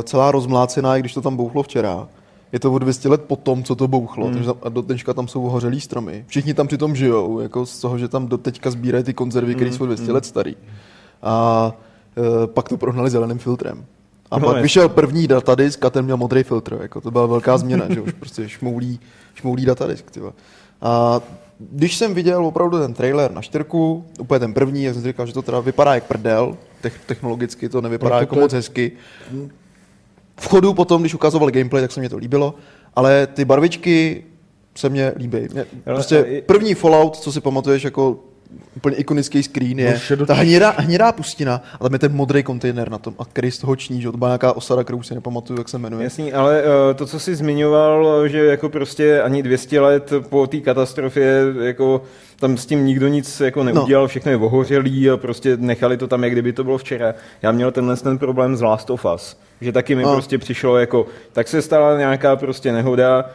celá 0.04 0.32
rozmlácená, 0.32 0.98
i 0.98 1.00
když 1.00 1.14
to 1.14 1.22
tam 1.22 1.36
bouchlo 1.36 1.64
včera. 1.64 2.08
Je 2.52 2.60
to 2.60 2.74
o 2.74 2.80
200 2.80 3.10
let 3.10 3.22
po 3.22 3.36
tom, 3.36 3.64
co 3.64 3.76
to 3.76 3.88
bouchlo, 3.88 4.26
hmm. 4.26 4.34
takže 4.34 4.48
tam, 4.48 4.58
a 4.64 4.70
do 4.70 4.82
dneška 4.82 5.14
tam 5.14 5.28
jsou 5.28 5.42
hořelý 5.42 5.82
stromy. 5.82 6.26
Všichni 6.28 6.54
tam 6.54 6.68
přitom 6.68 6.96
žijou, 6.96 7.40
jako 7.40 7.66
z 7.66 7.80
toho, 7.80 7.98
že 7.98 8.08
tam 8.08 8.28
do 8.28 8.38
teďka 8.38 8.72
sbírají 8.72 9.04
ty 9.04 9.14
konzervy, 9.14 9.56
které 9.56 9.72
jsou 9.72 9.86
200 9.86 10.12
let 10.12 10.26
starý. 10.26 10.56
A 11.24 11.72
e, 12.44 12.48
pak 12.48 12.70
to 12.70 12.78
prohnali 12.78 13.10
zeleným 13.10 13.38
filtrem. 13.38 13.86
A 14.32 14.40
No, 14.40 14.46
pak 14.46 14.56
jasně. 14.56 14.62
vyšel 14.64 14.90
první 14.90 15.28
datadisk 15.28 15.86
a 15.86 15.90
ten 15.90 16.06
měl 16.06 16.18
modrý 16.18 16.44
filtr. 16.44 16.78
Jako 16.82 17.02
to 17.02 17.12
byla 17.12 17.26
velká 17.26 17.58
změna, 17.58 17.86
že 17.90 18.02
už 18.02 18.12
prostě 18.12 18.50
šmoulí, 18.50 19.00
šmoulí 19.36 19.66
datadisk. 19.66 20.12
Tyva. 20.12 20.34
A 20.82 21.22
když 21.60 21.98
jsem 21.98 22.14
viděl 22.14 22.46
opravdu 22.46 22.80
ten 22.80 22.94
trailer 22.94 23.32
na 23.32 23.42
čtyřku, 23.42 24.06
úplně 24.20 24.40
ten 24.40 24.54
první, 24.54 24.84
jak 24.84 24.94
jsem 24.94 25.04
si 25.04 25.08
říkal, 25.10 25.26
že 25.26 25.34
to 25.34 25.42
teda 25.42 25.60
vypadá 25.60 25.96
jak 25.96 26.04
prdel, 26.04 26.58
Tech, 26.82 27.00
technologicky 27.06 27.70
to 27.70 27.82
nevypadá 27.82 28.10
Proto 28.10 28.22
jako 28.22 28.36
to 28.36 28.40
je- 28.40 28.44
moc 28.44 28.54
hezky. 28.54 28.92
V 30.40 30.48
chodu 30.48 30.74
potom, 30.74 31.02
když 31.02 31.14
ukazovali 31.14 31.52
gameplay, 31.52 31.82
tak 31.82 31.92
se 31.92 32.00
mě 32.00 32.10
to 32.10 32.18
líbilo, 32.18 32.56
ale 32.96 33.28
ty 33.28 33.46
barvičky 33.46 34.24
se 34.76 34.90
mně 34.90 35.14
líbí. 35.16 35.38
Mě, 35.54 35.66
prostě 35.84 36.44
první 36.46 36.74
Fallout, 36.74 37.18
co 37.18 37.32
si 37.32 37.42
pamatuješ 37.42 37.84
jako 37.84 38.20
úplně 38.76 38.96
ikonický 38.96 39.44
screen 39.44 39.80
je 39.80 40.00
No, 40.20 40.26
ta 40.26 40.34
hnědá, 40.34 40.74
hnědá 40.78 41.12
pustina 41.12 41.62
a 41.80 41.84
tam 41.84 41.94
je 41.94 42.00
ten 42.00 42.14
modrý 42.14 42.44
kontejner 42.44 42.92
na 42.92 42.98
tom, 42.98 43.14
a 43.20 43.26
který 43.26 43.52
z 43.52 43.58
toho 43.58 43.76
ční, 43.76 44.02
že 44.02 44.12
to 44.12 44.18
byla 44.18 44.30
nějaká 44.30 44.54
osada, 44.54 44.84
kterou 44.84 45.04
si 45.04 45.16
nepamatuju, 45.16 45.60
jak 45.60 45.70
se 45.70 45.78
jmenuje. 45.78 46.04
Jasný, 46.04 46.34
ale 46.34 46.62
eh, 46.92 46.94
to, 46.94 47.06
co 47.06 47.20
jsi 47.20 47.36
zmiňoval, 47.36 48.28
že 48.28 48.46
jako 48.46 48.70
prostě 48.70 49.22
ani 49.22 49.44
200 49.44 49.80
let 49.80 50.12
po 50.30 50.48
té 50.48 50.58
katastrofě, 50.58 51.44
jako 51.62 52.02
tam 52.40 52.58
s 52.58 52.66
tím 52.66 52.86
nikdo 52.86 53.08
nic 53.08 53.40
jako 53.40 53.64
neudělal, 53.64 54.08
všechno 54.08 54.32
je 54.32 54.38
ohořelý 54.38 55.10
a 55.10 55.18
prostě 55.18 55.58
nechali 55.58 55.98
to 55.98 56.08
tam, 56.08 56.24
jak 56.24 56.32
kdyby 56.32 56.54
to 56.54 56.64
bylo 56.64 56.78
včera. 56.78 57.14
Já 57.42 57.52
měl 57.52 57.72
tenhle 57.72 57.98
ten 57.98 58.18
problém 58.18 58.56
z 58.58 58.62
Last 58.62 58.90
of 58.90 59.06
Us, 59.16 59.38
že 59.62 59.72
taky 59.72 59.96
mi 59.96 60.04
No. 60.04 60.14
prostě 60.14 60.38
přišlo 60.38 60.78
jako, 60.78 61.06
tak 61.34 61.48
se 61.48 61.62
stala 61.62 61.98
nějaká 61.98 62.36
prostě 62.36 62.72
nehoda, 62.72 63.26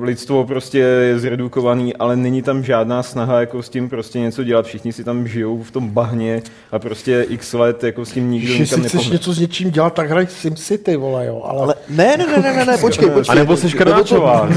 lidstvo 0.00 0.44
prostě 0.46 0.78
je 0.78 1.18
zredukovaný, 1.18 1.96
ale 1.96 2.16
není 2.16 2.42
tam 2.42 2.62
žádná 2.62 3.02
snaha 3.02 3.40
jako 3.40 3.62
s 3.62 3.68
tím 3.68 3.88
prostě 3.88 4.18
něco 4.20 4.44
dělat. 4.44 4.66
Všichni 4.66 4.92
si 4.92 5.04
tam 5.04 5.28
žijou 5.28 5.62
v 5.62 5.70
tom 5.70 5.88
bahně 5.88 6.42
a 6.72 6.78
prostě 6.78 7.26
x 7.28 7.52
let 7.52 7.84
jako 7.84 8.04
s 8.04 8.12
tím 8.12 8.30
nikdo 8.30 8.52
Že 8.52 8.58
nikam 8.58 8.82
si 8.82 8.88
chceš 8.88 9.08
něco 9.08 9.32
s 9.32 9.38
něčím 9.38 9.70
dělat, 9.70 9.94
tak 9.94 10.10
hraj 10.10 10.26
SimCity, 10.26 10.96
vole, 10.96 11.26
jo. 11.26 11.42
Ale, 11.44 11.62
Ale 11.62 11.74
ne, 11.88 12.16
ne, 12.16 12.26
ne, 12.26 12.42
ne, 12.42 12.52
ne, 12.52 12.64
ne 12.64 12.78
počkej, 12.78 13.10
počkej. 13.14 13.32
A 13.32 13.34
nebo 13.34 13.56
jsi 13.56 13.70
Krnáčová, 13.70 14.48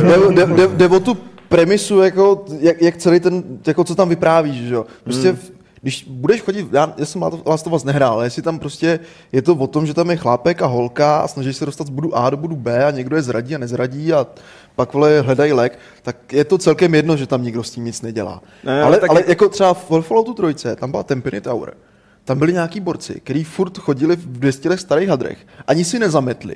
jde 0.75 0.87
o 0.87 0.99
tu 0.99 1.17
premisu, 1.49 2.01
jako, 2.01 2.45
jak, 2.59 2.81
jak 2.81 2.97
celý 2.97 3.19
ten, 3.19 3.43
jako 3.67 3.83
co 3.83 3.95
tam 3.95 4.09
vyprávíš, 4.09 4.67
že 4.67 4.73
jo. 4.73 4.85
Prostě 5.03 5.29
Hmm. 5.29 5.56
Když 5.87 6.05
budeš 6.09 6.41
chodit, 6.41 6.67
já, 6.71 6.93
já 6.97 7.05
jsem 7.05 7.21
Last 7.45 7.67
of 7.67 7.73
Us 7.73 7.83
nehrál, 7.83 8.13
ale 8.13 8.25
jestli 8.25 8.41
tam 8.41 8.59
prostě 8.59 8.99
je 9.31 9.41
to 9.41 9.55
o 9.55 9.67
tom, 9.67 9.85
že 9.85 9.93
tam 9.93 10.09
je 10.09 10.17
chlápek 10.17 10.61
a 10.61 10.65
holka 10.65 11.19
a 11.19 11.27
snaží 11.27 11.53
se 11.53 11.65
dostat 11.65 11.87
z 11.87 11.89
bodu 11.89 12.17
A 12.17 12.29
do 12.29 12.37
bodu 12.37 12.55
B 12.55 12.85
a 12.85 12.91
někdo 12.91 13.15
je 13.15 13.21
zradí 13.21 13.55
a 13.55 13.57
nezradí 13.57 14.13
a 14.13 14.27
pak 14.75 14.93
vole 14.93 15.21
hledají 15.21 15.53
lek, 15.53 15.79
tak 16.01 16.33
je 16.33 16.45
to 16.45 16.57
celkem 16.57 16.95
jedno, 16.95 17.17
že 17.17 17.27
tam 17.27 17.43
nikdo 17.43 17.63
s 17.63 17.71
tím 17.71 17.85
nic 17.85 18.01
nedělá. 18.01 18.41
Ne, 18.63 18.83
ale, 18.83 18.83
ale 18.83 18.99
ale, 18.99 19.07
ale 19.09 19.23
jako 19.27 19.49
třeba 19.49 19.73
v 19.73 19.89
Falloutu 20.01 20.33
trojce, 20.33 20.75
tam 20.75 20.91
byla 20.91 21.03
Tempiny 21.03 21.41
Tower. 21.41 21.73
Tam 22.25 22.39
byli 22.39 22.53
nějaký 22.53 22.79
borci, 22.79 23.19
kteří 23.23 23.43
furt 23.43 23.77
chodili 23.77 24.15
v 24.15 24.25
200 24.25 24.69
let 24.69 24.79
starých 24.79 25.09
hadrech. 25.09 25.37
Ani 25.67 25.85
si 25.85 25.99
nezametli. 25.99 26.55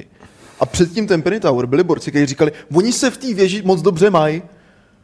A 0.60 0.66
před 0.66 0.92
tím 0.92 1.08
Tempiny 1.08 1.40
Tower 1.40 1.66
byli 1.66 1.84
borci, 1.84 2.12
kteří 2.12 2.26
říkali, 2.26 2.52
oni 2.74 2.94
se 2.94 3.12
v 3.12 3.18
té 3.18 3.34
věži 3.34 3.62
moc 3.66 3.82
dobře 3.82 4.10
mají. 4.10 4.42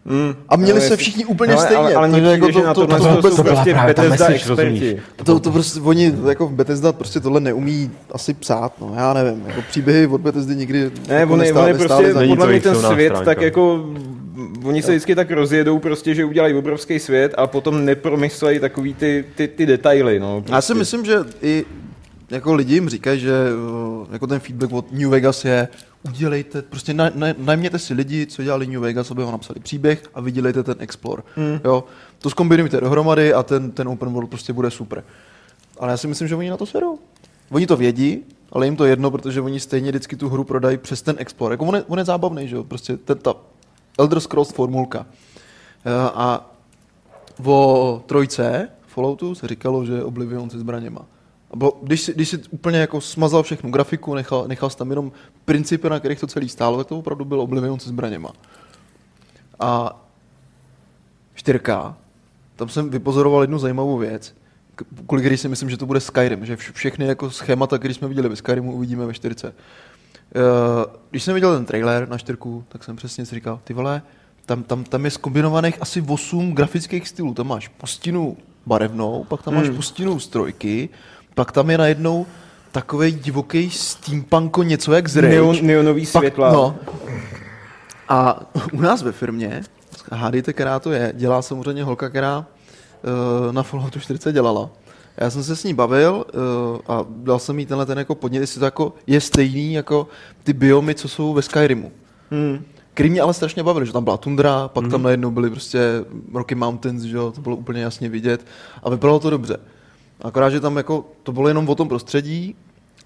Mm, 0.10 0.36
A 0.50 0.56
měli 0.58 0.72
ale 0.72 0.82
se 0.82 0.86
jestli- 0.86 0.98
všichni 0.98 1.26
úplně 1.26 1.54
ale, 1.54 1.62
stejně. 1.66 1.78
Ale, 1.84 1.96
ale 1.96 2.08
mně 2.08 2.22
jako 2.22 2.46
přijde, 2.46 2.60
že 2.62 2.66
na 2.68 2.74
to- 2.74 2.88
to, 2.88 2.88
to- 2.88 2.98
to, 2.98 3.04
to 3.04 3.10
to, 3.10 3.16
vůbec 3.16 3.34
jsou 3.36 3.44
to 3.44 3.50
prostě 3.50 3.74
Bethesda 3.86 4.28
experti. 4.28 5.00
To, 5.24 5.40
to 5.40 5.52
prostě, 5.52 5.80
oni 5.82 6.14
jako 6.30 6.48
Bethesda 6.50 6.92
prostě 6.94 7.20
tohle 7.20 7.40
neumí 7.40 7.92
asi 8.12 8.34
psát, 8.34 8.74
no 8.82 8.94
já 8.98 9.14
nevím, 9.14 9.44
jako 9.48 9.62
příběhy 9.70 10.08
od 10.08 10.22
Bethesdy 10.22 10.56
nikdy 10.56 10.92
Ne, 11.10 11.16
jako 11.16 11.34
oni, 11.34 11.54
prostě, 11.74 12.14
podle 12.28 12.48
mě 12.48 12.62
ten 12.62 12.76
svět, 12.76 13.08
stránka. 13.10 13.26
tak 13.26 13.42
jako, 13.42 13.86
oni 14.64 14.82
se 14.82 14.92
vždycky 14.92 15.16
tak 15.16 15.32
rozjedou 15.32 15.80
prostě, 15.80 16.16
že 16.16 16.26
udělají 16.26 16.54
obrovský 16.54 17.00
svět 17.00 17.34
a 17.38 17.48
potom 17.48 17.86
nepromyslejí 17.86 18.60
takový 18.60 18.94
ty, 18.94 19.26
ty, 19.36 19.48
ty 19.48 19.66
detaily, 19.66 20.20
no. 20.20 20.42
Prostě. 20.42 20.54
Já 20.56 20.62
si 20.62 20.74
myslím, 20.76 21.06
že 21.06 21.16
i 21.42 21.66
jako 22.30 22.54
lidi 22.54 22.74
jim 22.74 22.90
říkají, 22.90 23.20
že 23.20 23.34
jako 24.12 24.28
ten 24.28 24.40
feedback 24.40 24.72
od 24.72 24.92
New 24.92 25.10
Vegas 25.10 25.46
je 25.46 25.68
udělejte, 26.08 26.62
prostě 26.62 26.94
na, 26.94 27.12
na, 27.16 27.28
najměte 27.38 27.80
si 27.80 27.94
lidi, 27.94 28.26
co 28.26 28.44
dělali 28.44 28.68
New 28.68 28.82
Vegas, 28.82 29.12
aby 29.12 29.24
ho 29.24 29.32
napsali 29.32 29.60
příběh 29.60 30.04
a 30.14 30.22
vydělejte 30.22 30.64
ten 30.64 30.76
Explore. 30.80 31.24
Mm. 31.38 31.60
Jo? 31.66 31.84
To 32.20 32.30
zkombinujte 32.30 32.82
dohromady 32.82 33.34
a 33.34 33.44
ten, 33.44 33.72
ten 33.72 33.88
open 33.88 34.10
world 34.10 34.30
prostě 34.30 34.54
bude 34.54 34.72
super. 34.72 35.04
Ale 35.80 35.92
já 35.92 35.98
si 35.98 36.08
myslím, 36.08 36.28
že 36.28 36.36
oni 36.36 36.50
na 36.50 36.58
to 36.58 36.66
sedou. 36.66 37.00
Oni 37.52 37.68
to 37.68 37.78
vědí, 37.78 38.24
ale 38.52 38.66
jim 38.66 38.76
to 38.76 38.86
jedno, 38.86 39.12
protože 39.12 39.42
oni 39.42 39.60
stejně 39.60 39.92
vždycky 39.92 40.16
tu 40.16 40.30
hru 40.30 40.44
prodají 40.44 40.78
přes 40.78 41.02
ten 41.02 41.16
Explorer. 41.20 41.54
Jako 41.54 41.66
on, 41.66 41.76
je, 41.76 41.84
on 41.88 42.00
je 42.00 42.06
zábavný, 42.06 42.48
že 42.48 42.56
jo? 42.56 42.64
Prostě 42.64 42.98
ten, 42.98 43.18
ta 43.18 43.34
Elder 44.00 44.20
Scrolls 44.20 44.52
formulka. 44.52 45.06
Eh, 45.86 45.92
A 46.14 46.52
o 47.44 48.04
trojce 48.06 48.70
Falloutu 48.88 49.36
se 49.36 49.48
říkalo, 49.48 49.86
že 49.86 50.04
Oblivion 50.04 50.50
se 50.50 50.60
zbraněma. 50.60 51.06
A 51.52 51.56
bylo, 51.56 51.80
když, 51.84 52.02
si, 52.02 52.14
když 52.14 52.30
si 52.30 52.38
úplně 52.50 52.80
jako 52.80 53.02
smazal 53.02 53.44
všechnu 53.44 53.72
grafiku, 53.72 54.16
nechal, 54.16 54.48
nechal 54.48 54.70
jsi 54.70 54.78
tam 54.78 54.90
jenom 54.90 55.12
principy, 55.46 55.90
na 55.90 56.00
kterých 56.00 56.20
to 56.20 56.28
celý 56.28 56.50
stálo, 56.50 56.78
tak 56.78 56.88
to 56.88 56.98
opravdu 57.00 57.26
byl 57.26 57.42
Oblivion 57.42 57.80
se 57.80 57.90
zbraněma. 57.90 58.30
A 59.60 60.02
4K, 61.36 61.94
tam 62.56 62.70
jsem 62.70 62.90
vypozoroval 62.90 63.42
jednu 63.42 63.60
zajímavou 63.60 63.98
věc, 63.98 64.36
kvůli 65.08 65.22
který 65.22 65.38
si 65.38 65.48
myslím, 65.50 65.70
že 65.70 65.78
to 65.78 65.86
bude 65.86 66.00
Skyrim, 66.00 66.46
že 66.46 66.56
vš- 66.56 66.72
všechny 66.74 67.06
jako 67.06 67.32
schémata, 67.32 67.78
které 67.78 67.94
jsme 67.94 68.08
viděli 68.08 68.30
ve 68.30 68.36
Skyrimu, 68.36 68.72
uvidíme 68.74 69.06
ve 69.06 69.14
4. 69.14 69.36
Když 71.10 71.24
jsem 71.24 71.34
viděl 71.34 71.56
ten 71.56 71.66
trailer 71.66 72.10
na 72.10 72.18
4, 72.18 72.38
tak 72.70 72.84
jsem 72.84 72.96
přesně 72.96 73.26
si 73.26 73.36
říkal, 73.36 73.60
ty 73.64 73.74
vole, 73.74 74.02
tam, 74.46 74.64
tam, 74.64 74.84
tam 74.84 75.06
je 75.06 75.12
skombinovaných 75.12 75.82
asi 75.82 76.02
8 76.02 76.54
grafických 76.54 77.08
stylů. 77.08 77.34
Tam 77.34 77.48
máš 77.48 77.68
pustinu 77.68 78.38
barevnou, 78.66 79.24
pak 79.24 79.44
tam 79.44 79.56
máš 79.56 79.68
Hmm. 79.68 79.76
pustinu 79.76 80.20
z 80.20 80.28
trojky, 80.28 80.90
pak 81.38 81.52
tam 81.52 81.70
je 81.70 81.78
najednou 81.78 82.26
takový 82.72 83.12
divoký 83.12 83.70
steampunko, 83.70 84.64
něco 84.64 84.94
jak 84.94 85.08
z 85.08 85.18
Rage. 85.18 85.36
Neon, 85.36 85.56
neonový 85.62 86.02
Pak- 86.02 86.22
světla. 86.22 86.54
No. 86.54 86.76
A 88.10 88.40
u 88.74 88.82
nás 88.82 89.02
ve 89.02 89.12
firmě, 89.12 89.62
hádejte, 90.12 90.54
která 90.54 90.80
to 90.80 90.92
je, 90.92 91.14
dělá 91.16 91.42
samozřejmě 91.42 91.84
holka, 91.84 92.10
která 92.10 92.38
uh, 92.38 93.54
na 93.54 93.64
Falloutu 93.64 94.00
40 94.00 94.32
dělala. 94.32 94.70
Já 95.18 95.30
jsem 95.30 95.44
se 95.44 95.56
s 95.56 95.64
ní 95.64 95.74
bavil 95.74 96.26
uh, 96.34 96.96
a 96.96 97.06
dal 97.10 97.40
jsem 97.40 97.60
jí 97.60 97.66
tenhle 97.66 97.86
ten 97.86 97.98
jako 97.98 98.16
podnět, 98.16 98.40
jestli 98.40 98.60
to 98.60 98.66
jako 98.66 98.94
je 99.08 99.22
stejný 99.22 99.74
jako 99.74 100.08
ty 100.44 100.54
biomy, 100.54 100.96
co 100.96 101.08
jsou 101.08 101.34
ve 101.34 101.42
Skyrimu. 101.42 101.92
Hmm. 102.32 102.66
Který 102.94 103.10
mě 103.10 103.22
ale 103.22 103.34
strašně 103.34 103.64
bavil, 103.64 103.86
že 103.86 103.94
tam 103.94 104.04
byla 104.04 104.18
tundra, 104.18 104.68
pak 104.68 104.88
tam 104.88 105.04
najednou 105.04 105.32
byly 105.32 105.50
prostě 105.50 105.80
Rocky 106.34 106.56
Mountains, 106.56 107.04
že 107.04 107.18
jo, 107.18 107.32
to 107.32 107.42
bylo 107.42 107.56
úplně 107.56 107.82
jasně 107.82 108.10
vidět 108.10 108.46
a 108.84 108.90
vypadalo 108.90 109.20
to 109.20 109.30
dobře. 109.30 109.58
Akorát, 110.22 110.50
že 110.50 110.60
tam 110.60 110.78
jako, 110.78 111.06
to 111.24 111.32
bylo 111.32 111.48
jenom 111.48 111.70
o 111.70 111.76
tom 111.76 111.88
prostředí 111.88 112.56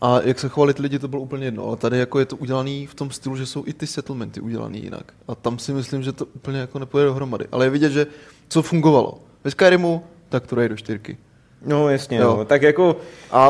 a 0.02 0.22
jak 0.22 0.40
se 0.40 0.50
chovali 0.50 0.74
ty 0.74 0.82
lidi, 0.82 1.00
to 1.00 1.08
bylo 1.08 1.22
úplně 1.22 1.46
jedno, 1.46 1.68
ale 1.68 1.78
tady 1.78 1.98
jako 2.00 2.20
je 2.20 2.26
to 2.26 2.36
udělané 2.36 2.86
v 2.88 2.96
tom 2.96 3.12
stylu, 3.12 3.36
že 3.36 3.46
jsou 3.46 3.64
i 3.68 3.74
ty 3.74 3.88
settlementy 3.88 4.42
udělané 4.42 4.78
jinak. 4.78 5.14
A 5.28 5.36
tam 5.36 5.60
si 5.60 5.74
myslím, 5.74 6.04
že 6.04 6.12
to 6.12 6.26
úplně 6.26 6.60
jako 6.60 6.80
nepojede 6.80 7.08
dohromady. 7.08 7.46
Ale 7.52 7.66
je 7.66 7.70
vidět, 7.70 7.92
že 7.92 8.08
co 8.50 8.62
fungovalo. 8.62 9.20
Ve 9.44 9.52
Skyrimu, 9.52 10.04
tak 10.30 10.48
to 10.48 10.56
jde 10.56 10.70
do 10.70 10.76
čtyřky. 10.78 11.18
No 11.66 11.90
jasně, 11.90 12.18
Jo. 12.18 12.36
no. 12.38 12.46
tak 12.46 12.62
jako 12.62 12.98
A 13.32 13.50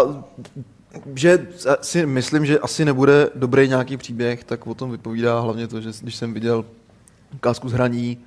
že 1.15 1.47
si 1.82 2.06
myslím, 2.06 2.45
že 2.45 2.60
asi 2.60 2.86
nebude 2.86 3.30
dobrý 3.36 3.67
nějaký 3.67 3.97
příběh, 3.97 4.43
tak 4.43 4.67
o 4.67 4.74
tom 4.74 4.91
vypovídá 4.91 5.39
hlavně 5.39 5.67
to, 5.67 5.82
že 5.82 5.89
když 6.02 6.15
jsem 6.15 6.34
viděl 6.34 6.65
ukázku 7.34 7.69
z 7.69 7.74
hraní, 7.74 8.17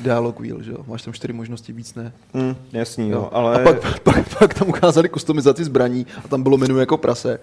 dialog 0.00 0.40
wheel, 0.40 0.62
že 0.62 0.70
jo? 0.72 0.78
Máš 0.86 1.02
tam 1.02 1.12
čtyři 1.14 1.32
možnosti, 1.32 1.72
víc 1.72 1.94
ne. 1.94 2.12
hm, 2.34 2.54
jasný, 2.72 3.08
Jo. 3.10 3.14
no, 3.20 3.36
ale 3.36 3.60
A 3.62 3.64
pak, 3.64 4.00
pak, 4.02 4.38
pak, 4.38 4.54
tam 4.54 4.68
ukázali 4.68 5.08
kustomizaci 5.08 5.64
zbraní 5.64 6.06
a 6.24 6.28
tam 6.28 6.42
bylo 6.42 6.56
menu 6.56 6.78
jako 6.78 6.96
prase, 6.96 7.40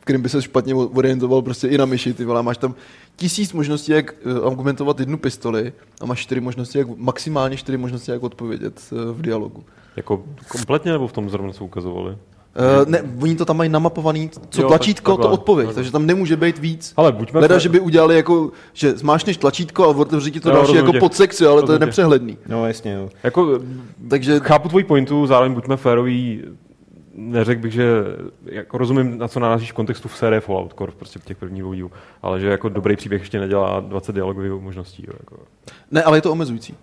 v 0.00 0.04
kterém 0.04 0.22
by 0.22 0.28
se 0.28 0.42
špatně 0.42 0.74
orientoval 0.74 1.42
prostě 1.42 1.68
i 1.68 1.78
na 1.78 1.84
myši, 1.84 2.14
ty 2.14 2.24
vole. 2.24 2.42
Máš 2.42 2.58
tam 2.58 2.74
tisíc 3.16 3.52
možností, 3.52 3.92
jak 3.92 4.14
eh, 4.14 4.46
argumentovat 4.46 5.00
jednu 5.00 5.18
pistoli 5.18 5.72
a 6.00 6.06
máš 6.06 6.20
čtyři 6.20 6.40
možnosti, 6.40 6.78
jak, 6.78 6.88
maximálně 6.96 7.56
čtyři 7.56 7.78
možnosti, 7.78 8.10
jak 8.10 8.22
odpovědět 8.22 8.80
eh, 8.92 9.12
v 9.12 9.22
dialogu. 9.22 9.64
Jako 9.96 10.22
kompletně 10.48 10.92
nebo 10.92 11.08
v 11.08 11.12
tom 11.12 11.30
zrovna 11.30 11.52
co 11.52 11.64
ukazovali? 11.64 12.16
Uh, 12.56 12.88
ne, 12.90 13.02
oni 13.22 13.36
to 13.36 13.44
tam 13.44 13.56
mají 13.56 13.70
namapovaný, 13.70 14.30
co 14.50 14.62
Jo, 14.62 14.68
tlačítko, 14.68 15.16
tak- 15.16 15.22
to 15.26 15.30
odpověď, 15.32 15.66
takhle. 15.66 15.74
takže 15.74 15.92
tam 15.92 16.06
nemůže 16.06 16.36
být 16.36 16.58
víc. 16.58 16.92
Ale 16.96 17.12
buďme 17.12 17.40
Leda, 17.40 17.56
fe- 17.56 17.60
že 17.60 17.68
by 17.68 17.80
udělali 17.80 18.16
jako, 18.16 18.50
že 18.72 18.96
zmášneš 18.98 19.36
tlačítko 19.36 19.84
a 19.84 19.86
otevří 19.88 20.30
ti 20.30 20.40
to 20.40 20.48
Jo, 20.48 20.54
další 20.54 20.66
rozumím 20.66 20.84
jako 20.84 20.92
tě. 20.92 20.98
podsekci, 21.00 21.46
ale 21.46 21.62
to 21.62 21.72
je 21.72 21.78
nepřehledný. 21.78 22.38
no 22.48 22.66
jasně, 22.66 22.96
no. 22.96 23.08
Jako, 23.22 23.60
Takže 24.08 24.40
chápu 24.40 24.68
tvoji 24.68 24.84
pointu, 24.84 25.26
zároveň 25.26 25.54
buďme 25.54 25.76
féroví, 25.76 26.42
neřekl 27.14 27.62
bych, 27.62 27.72
že 27.72 27.92
jako 28.44 28.78
rozumím, 28.78 29.18
na 29.18 29.28
co 29.28 29.40
narážíš 29.40 29.70
v 29.72 29.74
kontextu 29.74 30.08
v 30.08 30.16
sérii 30.16 30.40
Fallout 30.40 30.74
Core, 30.78 30.92
prostě 30.96 31.18
v 31.18 31.24
těch 31.24 31.36
prvních 31.36 31.62
dvou 31.62 31.90
ale 32.22 32.40
že 32.40 32.46
jako 32.48 32.68
dobrý 32.68 32.96
příběh 32.96 33.20
ještě 33.22 33.40
nedělá 33.40 33.80
20 33.80 34.12
dialogových 34.12 34.52
možností. 34.52 35.04
Jo, 35.08 35.12
jako. 35.20 35.36
ne, 35.90 36.02
ale 36.02 36.18
je 36.18 36.22
to 36.22 36.32
omezující. 36.32 36.74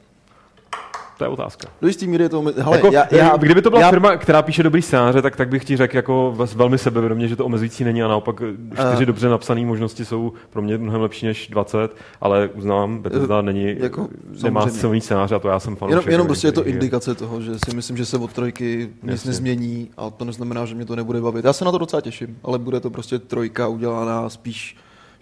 To 1.17 1.23
je 1.23 1.27
otázka. 1.27 1.67
Do 1.81 1.87
jistý 1.87 2.07
míry 2.07 2.23
je 2.23 2.29
to. 2.29 2.41
Hele, 2.57 2.77
jako, 2.77 2.91
já, 2.91 3.15
já, 3.15 3.37
kdyby 3.37 3.61
to 3.61 3.69
byla 3.69 3.81
já, 3.81 3.89
firma, 3.89 4.17
která 4.17 4.41
píše 4.41 4.63
dobrý 4.63 4.81
scénáře, 4.81 5.21
tak, 5.21 5.35
tak 5.35 5.49
bych 5.49 5.65
ti 5.65 5.77
řekl 5.77 5.95
jako 5.95 6.35
velmi 6.55 6.77
sebevědomě, 6.77 7.27
že 7.27 7.35
to 7.35 7.45
omezující 7.45 7.83
není 7.83 8.03
a 8.03 8.07
naopak 8.07 8.35
čtyři 8.73 9.03
Eh. 9.03 9.05
dobře 9.05 9.29
napsané 9.29 9.65
možnosti 9.65 10.05
jsou 10.05 10.33
pro 10.49 10.61
mě 10.61 10.77
mnohem 10.77 11.01
lepší 11.01 11.25
než 11.25 11.47
20, 11.47 11.95
ale 12.21 12.49
uznávám, 12.53 12.97
Bethesda 12.99 13.41
není, 13.41 13.75
jako, 13.79 14.07
nemá 14.43 14.61
samozřejmě. 14.61 14.79
silný 14.79 15.01
scénář 15.01 15.31
a 15.31 15.39
to 15.39 15.47
já 15.47 15.59
jsem 15.59 15.75
fanoušek. 15.75 16.01
Jenom, 16.01 16.11
jenom 16.11 16.27
prostě 16.27 16.47
je 16.47 16.51
to 16.51 16.65
indikace 16.65 17.15
toho, 17.15 17.41
že 17.41 17.51
si 17.69 17.75
myslím, 17.75 17.97
že 17.97 18.05
se 18.05 18.17
od 18.17 18.33
trojky 18.33 18.89
nic 19.03 19.11
Jasně. 19.11 19.29
nezmění 19.29 19.89
a 19.97 20.09
to 20.09 20.25
neznamená, 20.25 20.65
že 20.65 20.75
mě 20.75 20.85
to 20.85 20.95
nebude 20.95 21.21
bavit. 21.21 21.45
Já 21.45 21.53
se 21.53 21.65
na 21.65 21.71
to 21.71 21.77
docela 21.77 22.01
těším, 22.01 22.37
ale 22.43 22.59
bude 22.59 22.79
to 22.79 22.89
prostě 22.89 23.19
trojka 23.19 23.67
udělaná 23.67 24.29
spíš, 24.29 24.75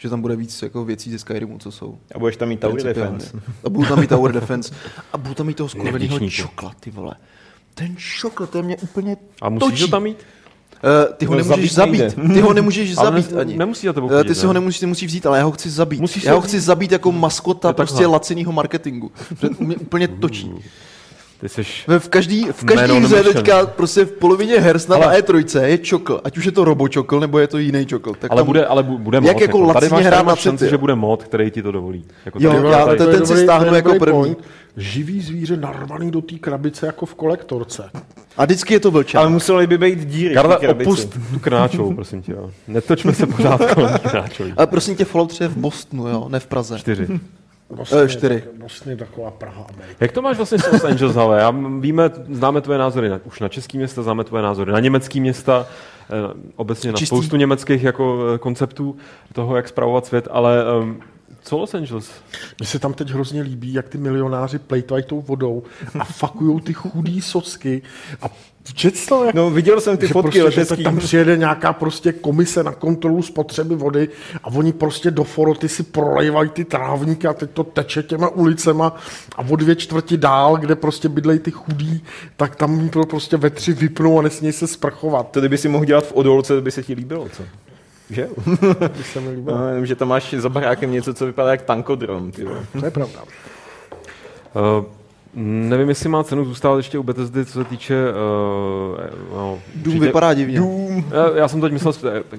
že 0.05 0.09
tam 0.09 0.21
bude 0.21 0.35
víc 0.35 0.61
jako 0.61 0.85
věcí 0.85 1.11
ze 1.11 1.19
Skyrimu, 1.19 1.57
co 1.57 1.71
jsou. 1.71 1.97
A 2.15 2.19
budeš 2.19 2.37
tam 2.37 2.47
mít 2.49 2.59
Tower. 2.59 2.83
Defense. 2.83 3.37
A 3.63 3.69
budu 3.69 3.87
tam 3.87 3.99
mít 3.99 4.07
Tower 4.09 4.31
Defense. 4.31 4.73
A 5.13 5.17
budu 5.17 5.33
tam 5.35 5.47
mít 5.47 5.57
toho 5.57 5.69
skurveného 5.69 6.29
čokla, 6.29 6.71
ty 6.79 6.91
vole. 6.91 7.15
Ten 7.73 7.95
čokla, 7.97 8.47
to 8.47 8.57
je 8.57 8.63
mě 8.63 8.77
úplně 8.77 9.17
A 9.41 9.49
musíš 9.49 9.69
točí. 9.71 9.81
to 9.83 9.87
tam 9.87 10.03
mít? 10.03 10.17
Uh, 11.07 11.13
ty 11.17 11.25
ho 11.25 11.31
No, 11.35 11.37
nemůžeš 11.37 11.73
zabít 11.73 11.99
zabít. 12.13 12.33
Ty 12.33 12.41
ho 12.41 12.53
nemůžeš 12.53 12.97
Ale 12.97 13.05
zabít 13.05 13.31
ne- 13.31 13.41
ani. 13.41 13.57
nemusí 13.57 13.87
za 13.87 13.93
tebou 13.93 14.07
chodit, 14.07 14.27
Ty 14.27 14.35
si 14.35 14.41
ne? 14.41 14.47
ho 14.47 14.53
nemusíš, 14.53 14.79
ty 14.79 14.85
musíš 14.85 15.07
vzít, 15.07 15.25
ale 15.25 15.37
já 15.37 15.43
ho 15.43 15.51
chci 15.51 15.69
zabít. 15.69 16.01
Musíš 16.01 16.23
já 16.23 16.33
ho 16.33 16.41
chci 16.41 16.59
zabít 16.59 16.91
jako 16.91 17.11
maskota 17.11 17.73
prostě 17.73 17.95
takhle. 17.95 18.13
lacinýho 18.13 18.51
marketingu. 18.51 19.11
Mě 19.59 19.75
úplně 19.77 20.07
točí. 20.07 20.51
Ty 21.41 21.49
jsi... 21.49 21.61
Ve- 21.87 21.99
V 21.99 22.09
každý, 22.09 22.47
v 22.51 22.63
každý 22.63 22.95
hře 22.99 23.23
teďka 23.23 23.65
prostě 23.65 24.05
v 24.05 24.11
polovině 24.11 24.59
her 24.59 24.79
snad 24.79 24.95
Ale- 25.01 25.13
na 25.13 25.19
E3 25.19 25.63
je 25.63 25.77
čokl. 25.77 26.21
Ať 26.23 26.37
už 26.37 26.45
je 26.45 26.51
to 26.51 26.63
robočokl, 26.65 27.19
nebo 27.19 27.39
je 27.39 27.47
to 27.47 27.57
jiný 27.57 27.85
čokl. 27.85 28.13
Tak 28.19 28.31
Ale 28.31 28.39
tam- 28.39 28.45
bude, 28.45 28.65
ale 28.65 28.83
bu- 28.83 28.97
bude 28.97 29.17
Jak 29.17 29.23
mod. 29.35 29.41
jako 29.41 29.73
Tady 29.73 29.89
máš, 29.89 30.03
tady 30.03 30.25
na 30.25 30.35
šanci, 30.35 30.69
že 30.69 30.77
bude 30.77 30.95
mod, 30.95 31.23
který 31.23 31.51
ti 31.51 31.61
to 31.63 31.71
dovolí. 31.71 32.05
Jako 32.25 32.37
Jo, 32.41 32.51
tady- 32.53 32.67
já- 32.69 32.85
tady- 32.85 32.97
to- 32.97 33.11
ten 33.11 33.25
si 33.25 33.43
stáhnu 33.43 33.75
jako 33.75 33.93
první. 33.99 34.11
point. 34.19 34.37
Živý 34.77 35.21
zvíře 35.21 35.57
narvaný 35.57 36.11
do 36.11 36.21
té 36.21 36.35
krabice 36.35 36.85
jako 36.85 37.05
v 37.05 37.15
kolektorce. 37.15 37.89
A 38.37 38.45
vždycky 38.45 38.73
je 38.73 38.79
to 38.79 38.91
vlčák. 38.91 39.19
Ale 39.21 39.29
museli 39.29 39.67
by 39.67 39.77
být 39.77 40.05
díry 40.05 40.33
Karle, 40.35 40.57
krabici. 40.59 40.89
opust 40.89 41.09
tu 41.33 41.39
krnáčovou, 41.39 41.93
prosím 41.93 42.21
tě. 42.21 42.31
Jo. 42.31 42.51
Netočme 42.67 43.13
se 43.13 43.27
pořád 43.27 43.73
kolem 43.73 43.97
krnáčový. 44.09 44.53
Ale 44.57 44.67
prosím 44.67 44.95
tě, 44.95 45.05
Fallout 45.05 45.29
3 45.29 45.43
je 45.43 45.47
v 45.47 45.57
Bostonu, 45.57 46.07
jo, 46.07 46.25
ne 46.29 46.39
v 46.39 46.47
Praze. 46.47 46.79
Čtyři. 46.79 47.07
Vlastně, 47.69 47.99
Eh, 48.01 48.09
čtyři. 48.09 48.41
tak- 48.41 48.59
Vlastně 48.59 48.95
taková 48.97 49.31
Praha 49.31 49.65
Amerika. 49.75 49.97
Jak 49.99 50.11
to 50.11 50.21
máš 50.21 50.37
vlastně 50.37 50.59
s 50.59 50.71
Los 50.71 50.83
Angeles, 50.83 51.17
ale 51.17 51.39
já 51.39 51.53
víme, 51.79 52.09
známe 52.29 52.61
tvoje 52.61 52.79
názory 52.79 53.09
na, 53.09 53.19
už 53.25 53.39
na 53.39 53.49
český 53.49 53.77
města, 53.77 54.03
známe 54.03 54.23
tvoje 54.23 54.43
názory 54.43 54.71
na 54.71 54.79
německý 54.79 55.21
města, 55.21 55.65
eh, 56.09 56.33
obecně 56.55 56.91
na 56.91 56.97
Čistý. 56.97 57.05
spoustu 57.15 57.35
německých 57.35 57.83
jako 57.83 58.19
eh, 58.35 58.37
konceptů 58.37 58.95
toho, 59.33 59.55
jak 59.55 59.67
spravovat 59.67 60.05
svět, 60.05 60.27
ale 60.31 60.63
um, 60.79 60.99
co 61.45 61.57
Los 61.57 61.73
Angeles? 61.73 62.11
Mně 62.59 62.67
se 62.67 62.79
tam 62.79 62.93
teď 62.93 63.09
hrozně 63.09 63.41
líbí, 63.41 63.73
jak 63.73 63.89
ty 63.89 63.97
milionáři 63.97 64.59
plejtvají 64.59 65.03
tou 65.03 65.21
vodou 65.21 65.63
a 65.99 66.03
fakujou 66.03 66.59
ty 66.59 66.73
chudý 66.73 67.21
socky. 67.21 67.81
A 68.21 68.25
četl 68.73 68.97
to, 69.09 69.23
jak 69.25 69.35
No, 69.35 69.49
viděl 69.49 69.81
jsem 69.81 69.97
ty 69.97 70.07
že 70.07 70.13
fotky 70.13 70.39
prostě, 70.41 70.51
že 70.55 70.61
letecký. 70.61 70.83
tam 70.83 70.97
přijede 70.97 71.37
nějaká 71.37 71.73
prostě 71.73 72.11
komise 72.13 72.63
na 72.63 72.71
kontrolu 72.71 73.21
spotřeby 73.21 73.75
vody 73.75 74.09
a 74.43 74.47
oni 74.47 74.73
prostě 74.73 75.11
do 75.11 75.23
foroty 75.23 75.69
si 75.69 75.83
prolejvají 75.83 76.49
ty 76.49 76.65
trávníky 76.65 77.27
a 77.27 77.33
teď 77.33 77.49
to 77.51 77.63
teče 77.63 78.03
těma 78.03 78.29
ulicema 78.29 78.95
a 79.35 79.41
o 79.49 79.55
dvě 79.55 79.75
čtvrti 79.75 80.17
dál, 80.17 80.57
kde 80.57 80.75
prostě 80.75 81.09
bydlejí 81.09 81.39
ty 81.39 81.51
chudí, 81.51 82.03
tak 82.37 82.55
tam 82.55 82.89
to 82.89 83.03
prostě 83.05 83.37
ve 83.37 83.49
tři 83.49 83.73
vypnou 83.73 84.19
a 84.19 84.21
nesmějí 84.21 84.53
se 84.53 84.67
sprchovat. 84.67 85.31
To 85.31 85.39
kdyby 85.39 85.57
si 85.57 85.69
mohl 85.69 85.85
dělat 85.85 86.05
v 86.07 86.11
odolce, 86.11 86.55
to 86.55 86.61
by 86.61 86.71
se 86.71 86.83
ti 86.83 86.93
líbilo, 86.93 87.29
co? 87.29 87.43
Že 88.09 88.21
jo? 88.37 88.55
To 88.97 89.03
se 89.03 89.21
mi 89.21 89.29
líbilo. 89.29 89.57
No, 89.57 89.67
jenom, 89.67 89.85
že 89.85 89.95
tam 89.95 90.07
máš 90.07 90.33
za 90.33 90.49
barákem 90.49 90.91
něco, 90.91 91.13
co 91.13 91.25
vypadá 91.25 91.51
jak 91.51 91.61
tankodrom, 91.61 92.31
ty. 92.31 92.45
To 92.79 92.85
je 92.85 92.91
pravda. 92.91 93.19
Uh, 94.55 94.85
nevím, 95.35 95.89
jestli 95.89 96.09
má 96.09 96.23
cenu 96.23 96.45
zůstávat 96.45 96.77
ještě 96.77 96.97
u 96.99 97.03
Bethesdy, 97.03 97.45
co 97.45 97.51
se 97.51 97.63
týče... 97.63 97.95
Uh, 98.11 98.97
no, 99.33 99.59
Dům 99.75 99.93
určitě- 99.93 100.05
vypadá 100.05 100.33
divně. 100.33 100.59
Já, 101.11 101.37
já 101.37 101.47
jsem 101.47 101.61
teď 101.61 101.71
myslel, 101.71 101.93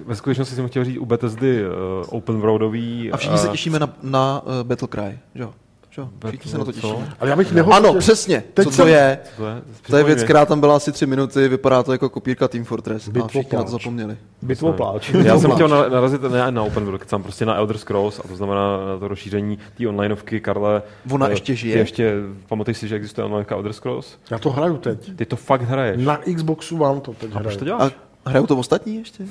ve 0.07 0.17
skutečnosti 0.17 0.55
jsem 0.55 0.69
chtěl 0.69 0.85
říct 0.85 0.99
u 0.99 1.07
Bethesdy 1.07 1.65
uh, 1.67 1.73
open 2.09 2.41
roadový. 2.41 3.13
A 3.13 3.17
všichni 3.17 3.39
se 3.39 3.49
eh, 3.49 3.51
těšíme 3.51 3.79
na, 3.79 3.95
na 4.03 4.43
uh, 4.47 4.53
Battle 4.63 4.89
Cry, 4.89 5.19
že 5.35 5.43
jo? 5.43 5.51
Jo? 5.99 6.09
Všichni 6.29 6.51
se 6.51 6.59
na 6.59 6.65
to 6.65 6.73
těšíme. 6.73 7.15
Ale 7.21 7.31
já 7.31 7.37
bych 7.37 7.53
nehodnotil... 7.53 7.91
Ano, 7.91 7.99
přesně. 7.99 8.45
Teď 8.55 8.65
Co 8.65 8.71
to 8.71 8.77
jsem- 8.77 8.89
je? 8.89 9.19
To 9.37 9.47
je, 9.47 9.63
To 9.91 9.97
je 9.97 10.05
věc, 10.05 10.23
která 10.25 10.47
tam 10.47 10.61
byla 10.61 10.77
asi 10.77 10.93
tři 10.93 11.07
minuty, 11.07 11.49
vypadá 11.49 11.83
to 11.83 11.93
jako 11.93 12.09
kopírka 12.09 12.49
Team 12.49 12.65
Fortress. 12.65 13.09
A 13.09 13.11
Bitvo 13.11 13.29
všichni 13.29 13.57
na 13.57 13.63
to 13.65 13.71
pláč. 13.71 13.83
zapomněli. 13.83 14.17
Bitvo 14.43 14.73
pláč. 14.73 15.11
Já 15.11 15.39
jsem 15.39 15.51
chtěl 15.51 15.69
na- 15.69 15.89
narazit 15.89 16.23
ne 16.23 16.51
na 16.53 16.63
Open 16.63 16.85
World, 16.85 17.09
jsem 17.09 17.23
prostě 17.23 17.47
na 17.47 17.55
Elder 17.55 17.79
Scrolls, 17.79 18.21
a 18.25 18.29
to 18.29 18.37
znamená 18.37 18.87
na 18.87 18.99
to 18.99 19.09
rozšíření 19.09 19.59
té 19.79 19.89
onlineovky, 19.89 20.41
Karle. 20.41 20.83
Ona 21.11 21.27
eh, 21.27 21.33
ještě 21.33 21.55
žije? 21.55 21.73
Ty 21.75 21.79
ještě, 21.79 22.13
pamatuješ 22.49 22.79
si, 22.79 22.89
že 22.89 22.95
existuje 22.97 23.25
onlineovka 23.25 23.55
Elder 23.55 23.73
Scrolls? 23.73 24.19
Já 24.31 24.39
to 24.39 24.51
hraju 24.51 24.77
teď. 24.77 25.17
Ty 25.17 25.27
to 25.27 25.37
fakt 25.37 25.63
hraješ. 25.63 26.05
Na 26.05 26.17
Xboxu 26.37 26.77
vám 26.77 27.01
to 27.01 27.13
teď 27.13 27.31
A 27.35 27.41
proč 27.41 27.57
to 27.57 27.63
A 27.63 27.65
děláš? 27.65 27.93
Hrajou 28.27 28.47
to 28.47 28.57
ostatní 28.57 28.97
ještě? 28.97 29.25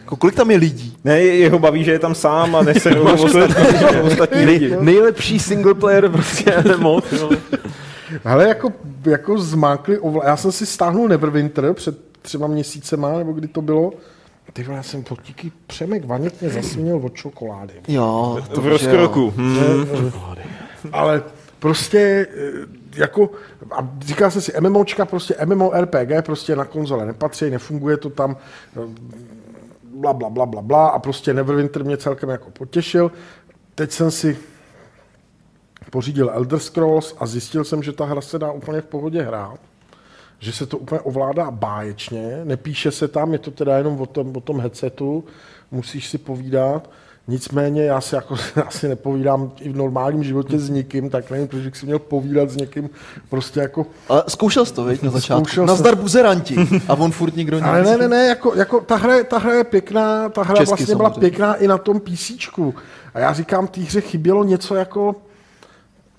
Jako, 0.00 0.16
kolik 0.16 0.34
tam 0.36 0.50
je 0.50 0.56
lidí? 0.56 0.96
Ne, 1.04 1.20
jeho 1.20 1.58
baví, 1.58 1.84
že 1.84 1.92
je 1.92 1.98
tam 1.98 2.14
sám 2.14 2.56
a 2.56 2.62
neserou 2.62 3.04
ostatní, 3.24 4.00
ostatní 4.02 4.44
lidi. 4.44 4.76
nejlepší 4.80 5.38
single 5.38 5.74
player 5.74 6.08
prostě 6.08 6.54
MMO. 6.76 7.00
Ale 8.24 8.48
jako, 8.48 8.72
jako 9.06 9.38
zmákli, 9.38 9.98
ovla... 9.98 10.24
já 10.26 10.36
jsem 10.36 10.52
si 10.52 10.66
stáhnul 10.66 11.08
Neverwinter 11.08 11.74
před 11.74 11.98
třema 12.22 12.46
měsícema, 12.46 13.18
nebo 13.18 13.32
kdy 13.32 13.48
to 13.48 13.62
bylo. 13.62 13.92
Ty 14.52 14.62
vole, 14.62 14.76
já 14.76 14.82
jsem 14.82 15.02
to 15.02 15.16
díky 15.26 15.52
Přemek 15.66 16.04
Vaněk 16.04 16.40
mě 16.40 16.50
zasvinil 16.50 17.00
od 17.04 17.14
čokolády. 17.14 17.74
Jo, 17.88 18.38
to 18.54 18.60
V 18.60 18.66
rozkroku. 18.66 19.34
Hm. 19.36 20.10
Ale 20.92 21.22
prostě 21.58 22.26
eh, 22.36 22.81
jako, 22.96 23.30
a 23.70 23.88
říká 24.00 24.30
se 24.30 24.40
si 24.40 24.60
MMOčka, 24.60 25.04
prostě 25.04 25.36
MMORPG 25.44 26.24
prostě 26.24 26.56
na 26.56 26.64
konzole 26.64 27.06
nepatří, 27.06 27.50
nefunguje 27.50 27.96
to 27.96 28.10
tam, 28.10 28.36
eh, 28.76 28.80
bla, 29.84 30.12
bla, 30.12 30.30
bla, 30.30 30.46
bla, 30.46 30.62
bla 30.62 30.88
a 30.88 30.98
prostě 30.98 31.34
Neverwinter 31.34 31.84
mě 31.84 31.96
celkem 31.96 32.28
jako 32.28 32.50
potěšil. 32.50 33.12
Teď 33.74 33.90
jsem 33.92 34.10
si 34.10 34.38
pořídil 35.90 36.30
Elder 36.34 36.58
Scrolls 36.58 37.14
a 37.18 37.26
zjistil 37.26 37.64
jsem, 37.64 37.82
že 37.82 37.92
ta 37.92 38.04
hra 38.04 38.20
se 38.20 38.38
dá 38.38 38.52
úplně 38.52 38.80
v 38.80 38.86
pohodě 38.86 39.22
hrát 39.22 39.60
že 40.42 40.52
se 40.52 40.66
to 40.66 40.78
úplně 40.78 41.00
ovládá 41.00 41.50
báječně, 41.50 42.40
nepíše 42.44 42.90
se 42.90 43.08
tam, 43.08 43.32
je 43.32 43.38
to 43.38 43.50
teda 43.50 43.78
jenom 43.78 44.00
o 44.00 44.06
tom, 44.06 44.36
o 44.36 44.40
tom 44.40 44.60
headsetu, 44.60 45.24
musíš 45.70 46.08
si 46.08 46.18
povídat, 46.18 46.90
nicméně 47.28 47.84
já 47.84 48.00
si 48.00 48.14
jako 48.14 48.34
asi 48.66 48.88
nepovídám 48.88 49.52
i 49.60 49.68
v 49.68 49.76
normálním 49.76 50.24
životě 50.24 50.58
s 50.58 50.70
nikým, 50.70 51.10
tak 51.10 51.30
nevím, 51.30 51.48
proč 51.48 51.62
bych 51.62 51.76
si 51.76 51.86
měl 51.86 51.98
povídat 51.98 52.50
s 52.50 52.56
někým 52.56 52.90
prostě 53.30 53.60
jako 53.60 53.86
Ale 54.08 54.24
zkoušel 54.28 54.64
jsi 54.66 54.74
to, 54.74 54.84
viď, 54.84 55.02
na 55.02 55.10
začátku. 55.10 55.44
Zkoušel 55.44 55.66
Nazdar 55.66 55.94
buzeranti. 55.96 56.56
A 56.88 56.94
on 56.94 57.12
furt 57.12 57.36
nikdo 57.36 57.56
nic. 57.56 57.66
ale 57.66 57.82
ne, 57.82 57.96
ne, 57.98 58.08
ne, 58.08 58.26
jako, 58.26 58.54
jako 58.54 58.80
ta, 58.80 58.96
hra, 58.96 59.14
je- 59.14 59.24
ta 59.24 59.38
hra 59.38 59.52
je 59.54 59.64
pěkná, 59.64 60.28
ta 60.28 60.42
hra 60.42 60.56
Česky 60.56 60.68
vlastně 60.70 60.96
byla 60.96 61.08
samozřejmě. 61.08 61.20
pěkná 61.30 61.54
i 61.54 61.68
na 61.68 61.78
tom 61.78 62.00
PCčku. 62.00 62.74
A 63.14 63.18
já 63.18 63.32
říkám, 63.32 63.66
té 63.66 63.80
hře 63.80 64.00
chybělo 64.00 64.44
něco 64.44 64.74
jako 64.74 65.14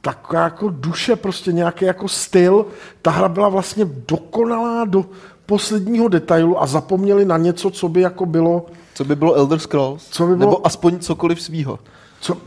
taková 0.02 0.44
jako 0.44 0.70
duše, 0.70 1.16
prostě 1.16 1.52
nějaký 1.54 1.86
jako 1.86 2.08
styl. 2.08 2.66
Ta 3.02 3.12
hra 3.12 3.28
byla 3.30 3.50
vlastně 3.50 3.86
dokonalá 4.08 4.86
do 4.86 5.06
posledního 5.46 6.08
detailu 6.08 6.62
a 6.62 6.68
zapomněli 6.68 7.26
na 7.26 7.38
něco, 7.38 7.70
co 7.72 7.90
by 7.90 8.02
jako 8.02 8.26
bylo, 8.26 8.66
Co 8.94 9.04
by 9.04 9.16
bylo 9.16 9.34
Elder 9.34 9.60
Scrolls? 9.60 10.08
Co 10.10 10.28
by 10.28 10.36
bylo- 10.36 10.52
Nebo 10.52 10.68
aspoň 10.68 11.00
cokoliv 11.00 11.42
svýho. 11.42 11.80
co, 12.22 12.38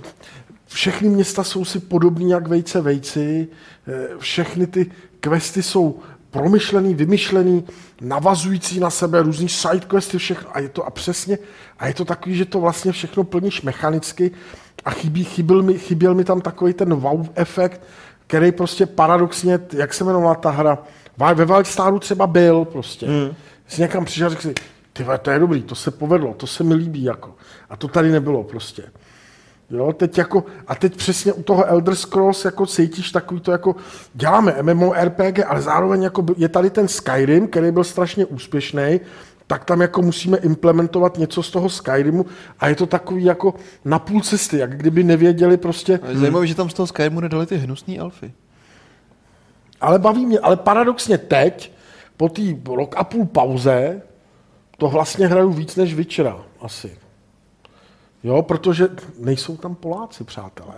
všechny 0.66 1.08
města 1.08 1.44
jsou 1.44 1.64
si 1.64 1.78
podobný 1.80 2.30
jak 2.30 2.48
vejce 2.48 2.80
vejci, 2.80 3.48
eh, 3.88 4.08
všechny 4.18 4.66
ty 4.66 4.90
questy 5.20 5.62
jsou 5.62 5.98
promyšlený, 6.30 6.94
vymyšlený, 6.94 7.64
navazující 8.00 8.80
na 8.80 8.90
sebe, 8.90 9.22
různý 9.22 9.48
sidequesty, 9.48 10.18
všechno. 10.18 10.48
A 10.56 10.60
je 10.60 10.68
to 10.68 10.84
a 10.86 10.90
přesně, 10.90 11.38
a 11.78 11.86
je 11.86 11.94
to 11.94 12.04
takový, 12.04 12.36
že 12.36 12.44
to 12.44 12.60
vlastně 12.60 12.92
všechno 12.92 13.24
plníš 13.24 13.62
mechanicky 13.62 14.30
a 14.84 14.90
chybí, 14.90 15.24
chyběl, 15.24 15.62
mi, 15.62 15.78
chyběl 15.78 16.14
mi 16.14 16.24
tam 16.24 16.40
takový 16.40 16.72
ten 16.72 16.94
wow 16.94 17.26
efekt, 17.34 17.80
který 18.26 18.52
prostě 18.52 18.86
paradoxně, 18.86 19.58
jak 19.72 19.94
se 19.94 20.04
jmenovala 20.04 20.34
ta 20.34 20.50
hra, 20.50 20.78
ve 21.18 21.44
Wildstarru 21.44 21.98
třeba 21.98 22.26
byl 22.26 22.64
prostě. 22.64 23.06
Hmm. 23.06 23.34
Jsi 23.68 23.80
někam 23.80 24.04
přišel 24.04 24.26
a 24.26 24.30
řekl 24.30 24.42
si, 24.42 24.54
ty 24.92 25.04
to 25.22 25.30
je 25.30 25.38
dobrý, 25.38 25.62
to 25.62 25.74
se 25.74 25.90
povedlo, 25.90 26.34
to 26.34 26.46
se 26.46 26.64
mi 26.64 26.74
líbí 26.74 27.04
jako. 27.04 27.34
A 27.70 27.76
to 27.76 27.88
tady 27.88 28.10
nebylo 28.10 28.44
prostě. 28.44 28.82
Jo, 29.70 29.92
teď 29.92 30.18
jako, 30.18 30.44
a 30.66 30.74
teď 30.74 30.96
přesně 30.96 31.32
u 31.32 31.42
toho 31.42 31.64
Elder 31.64 31.94
Scrolls 31.94 32.44
jako 32.44 32.66
cítíš 32.66 33.12
takový 33.12 33.40
to 33.40 33.52
jako, 33.52 33.76
děláme 34.14 34.56
MMORPG, 34.62 35.38
ale 35.46 35.62
zároveň 35.62 36.02
jako 36.02 36.26
je 36.36 36.48
tady 36.48 36.70
ten 36.70 36.88
Skyrim, 36.88 37.48
který 37.48 37.70
byl 37.70 37.84
strašně 37.84 38.26
úspěšný, 38.26 39.00
tak 39.46 39.64
tam 39.64 39.80
jako 39.80 40.02
musíme 40.02 40.38
implementovat 40.38 41.18
něco 41.18 41.42
z 41.42 41.50
toho 41.50 41.68
Skyrimu 41.68 42.26
a 42.58 42.68
je 42.68 42.74
to 42.74 42.86
takový 42.86 43.24
jako 43.24 43.54
na 43.84 43.98
půl 43.98 44.20
cesty, 44.20 44.58
jak 44.58 44.76
kdyby 44.76 45.04
nevěděli 45.04 45.56
prostě, 45.56 46.00
zajímavé, 46.12 46.46
že 46.46 46.54
tam 46.54 46.70
z 46.70 46.74
toho 46.74 46.86
Skyrimu 46.86 47.20
nedali 47.20 47.46
ty 47.46 47.56
hnusný 47.56 47.98
elfy. 47.98 48.32
Ale 49.80 49.98
baví 49.98 50.26
mě, 50.26 50.38
ale 50.38 50.56
paradoxně 50.56 51.18
teď, 51.18 51.72
po 52.16 52.28
té 52.28 52.42
rok 52.74 52.94
a 52.96 53.04
půl 53.04 53.26
pauze, 53.26 54.02
to 54.78 54.88
vlastně 54.88 55.26
hraju 55.26 55.50
víc 55.50 55.76
než 55.76 55.94
Witchera, 55.94 56.36
asi. 56.60 56.98
Jo, 58.22 58.42
protože 58.42 58.88
nejsou 59.18 59.56
tam 59.56 59.74
Poláci, 59.74 60.24
přátelé. 60.24 60.74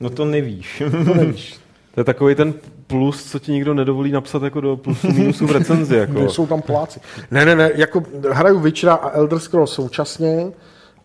No 0.00 0.10
to 0.10 0.24
nevíš. 0.24 0.82
To 1.06 1.14
nevíš. 1.14 1.58
To 1.94 2.00
je 2.00 2.04
takový 2.04 2.34
ten 2.34 2.54
plus, 2.86 3.30
co 3.30 3.38
ti 3.38 3.52
nikdo 3.52 3.74
nedovolí 3.74 4.12
napsat 4.12 4.42
jako 4.42 4.60
do 4.60 4.76
plusu 4.76 5.12
minusu 5.12 5.46
v 5.46 5.50
recenzi. 5.50 5.96
Jako. 5.96 6.12
Nejsou 6.12 6.46
tam 6.46 6.62
Poláci. 6.62 7.00
Ne, 7.30 7.44
ne, 7.44 7.56
ne, 7.56 7.70
jako 7.74 8.02
hraju 8.30 8.58
Witchera 8.58 8.94
a 8.94 9.10
Elder 9.10 9.38
Scrolls 9.38 9.72
současně 9.72 10.52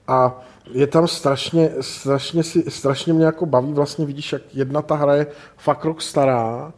a 0.07 0.41
je 0.71 0.87
tam 0.87 1.07
strašně, 1.07 1.69
strašně, 1.81 2.43
si, 2.43 2.71
strašně 2.71 3.13
mě 3.13 3.25
jako 3.25 3.45
baví, 3.45 3.73
vlastně 3.73 4.05
vidíš, 4.05 4.33
jak 4.33 4.41
jedna 4.53 4.81
ta 4.81 4.95
hra 4.95 5.15
je 5.15 5.27
fakt 5.57 5.85
rok 5.85 6.01
stará 6.01 6.73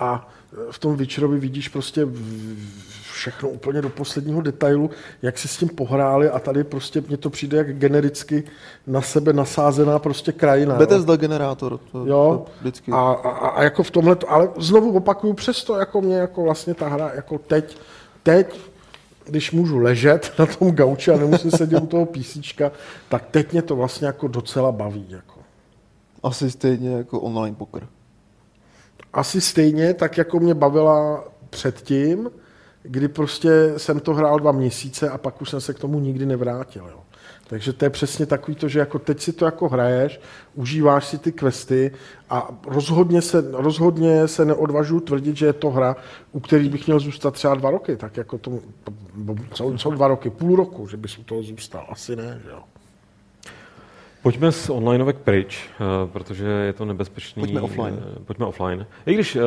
a 0.00 0.28
v 0.70 0.78
tom 0.78 0.96
Witcherovi 0.96 1.38
vidíš 1.38 1.68
prostě 1.68 2.06
všechno 3.12 3.48
úplně 3.48 3.82
do 3.82 3.88
posledního 3.88 4.40
detailu, 4.40 4.90
jak 5.22 5.38
si 5.38 5.48
s 5.48 5.56
tím 5.56 5.68
pohráli 5.68 6.30
a 6.30 6.38
tady 6.38 6.64
prostě 6.64 7.00
mně 7.08 7.16
to 7.16 7.30
přijde 7.30 7.58
jak 7.58 7.76
genericky 7.78 8.44
na 8.86 9.00
sebe 9.00 9.32
nasázená 9.32 9.98
prostě 9.98 10.32
krajina. 10.32 10.74
jo. 10.74 10.78
Bethesda 10.78 11.16
generátor. 11.16 11.78
To, 11.92 12.06
Jo, 12.06 12.42
to 12.46 12.52
vždycky. 12.60 12.92
a, 12.92 12.96
a, 12.96 13.48
a 13.48 13.62
jako 13.62 13.82
v 13.82 13.90
tomhle, 13.90 14.16
ale 14.28 14.48
znovu 14.58 14.92
opakuju, 14.96 15.32
přesto 15.32 15.76
jako 15.76 16.00
mě 16.00 16.16
jako 16.16 16.42
vlastně 16.42 16.74
ta 16.74 16.88
hra 16.88 17.10
jako 17.14 17.38
teď, 17.38 17.78
teď 18.22 18.60
když 19.24 19.52
můžu 19.52 19.78
ležet 19.78 20.32
na 20.38 20.46
tom 20.46 20.70
gauči 20.72 21.10
a 21.10 21.16
nemusím 21.16 21.50
sedět 21.50 21.82
u 21.82 21.86
toho 21.86 22.06
písíčka, 22.06 22.72
tak 23.08 23.24
teď 23.30 23.52
mě 23.52 23.62
to 23.62 23.76
vlastně 23.76 24.06
jako 24.06 24.28
docela 24.28 24.72
baví. 24.72 25.06
Jako. 25.08 25.40
Asi 26.22 26.50
stejně 26.50 26.90
jako 26.90 27.20
online 27.20 27.56
poker. 27.56 27.86
Asi 29.12 29.40
stejně, 29.40 29.94
tak 29.94 30.18
jako 30.18 30.40
mě 30.40 30.54
bavila 30.54 31.24
předtím, 31.50 32.30
kdy 32.82 33.08
prostě 33.08 33.72
jsem 33.76 34.00
to 34.00 34.14
hrál 34.14 34.38
dva 34.38 34.52
měsíce 34.52 35.10
a 35.10 35.18
pak 35.18 35.42
už 35.42 35.50
jsem 35.50 35.60
se 35.60 35.74
k 35.74 35.78
tomu 35.78 36.00
nikdy 36.00 36.26
nevrátil. 36.26 36.86
Jo. 36.90 37.00
Takže 37.48 37.72
to 37.72 37.84
je 37.84 37.90
přesně 37.90 38.26
takový 38.26 38.54
to, 38.54 38.68
že 38.68 38.78
jako 38.78 38.98
teď 38.98 39.20
si 39.20 39.32
to 39.32 39.44
jako 39.44 39.68
hraješ, 39.68 40.20
užíváš 40.54 41.06
si 41.06 41.18
ty 41.18 41.32
questy 41.32 41.92
a 42.30 42.48
rozhodně 42.66 43.22
se, 43.22 43.44
rozhodně 43.52 44.28
se 44.28 44.44
neodvažuji 44.44 45.00
tvrdit, 45.00 45.36
že 45.36 45.46
je 45.46 45.52
to 45.52 45.70
hra, 45.70 45.96
u 46.32 46.40
který 46.40 46.68
bych 46.68 46.86
měl 46.86 47.00
zůstat 47.00 47.34
třeba 47.34 47.54
dva 47.54 47.70
roky, 47.70 47.96
tak 47.96 48.16
jako 48.16 48.38
to, 48.38 48.58
co, 49.52 49.74
co 49.78 49.90
dva 49.90 50.08
roky, 50.08 50.30
půl 50.30 50.56
roku, 50.56 50.88
že 50.88 50.96
bys 50.96 51.18
u 51.18 51.24
toho 51.24 51.42
zůstal, 51.42 51.86
asi 51.88 52.16
ne, 52.16 52.40
že 52.44 52.50
jo. 52.50 52.62
Pojďme 54.28 54.52
z 54.52 54.70
onlineovek 54.70 55.16
pryč, 55.16 55.60
eh, 55.72 55.84
protože 56.12 56.46
je 56.46 56.72
to 56.72 56.84
nebezpečný. 56.84 57.40
Pojďme 57.40 57.60
offline. 57.60 57.98
eh, 58.16 58.24
Pojďme 58.24 58.46
offline. 58.46 58.86
I 59.06 59.14
když 59.14 59.36
eh, 59.36 59.40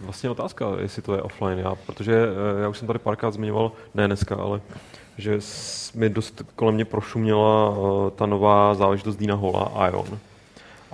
vlastně 0.00 0.30
otázka, 0.30 0.66
jestli 0.80 1.02
to 1.02 1.14
je 1.14 1.22
offline, 1.22 1.58
já, 1.58 1.74
protože 1.86 2.26
já 2.62 2.68
už 2.68 2.78
jsem 2.78 2.86
tady 2.86 2.98
párkrát 2.98 3.30
zmiňoval, 3.30 3.72
ne 3.94 4.06
dneska, 4.06 4.36
ale 4.36 4.60
že 5.18 5.38
mi 5.94 6.08
dost 6.08 6.42
kolem 6.56 6.74
mě 6.74 6.84
prošuměla 6.84 7.74
ta 8.16 8.26
nová 8.26 8.74
záležitost 8.74 9.16
Dina 9.16 9.34
Hola, 9.34 9.88
Ion. 9.88 10.18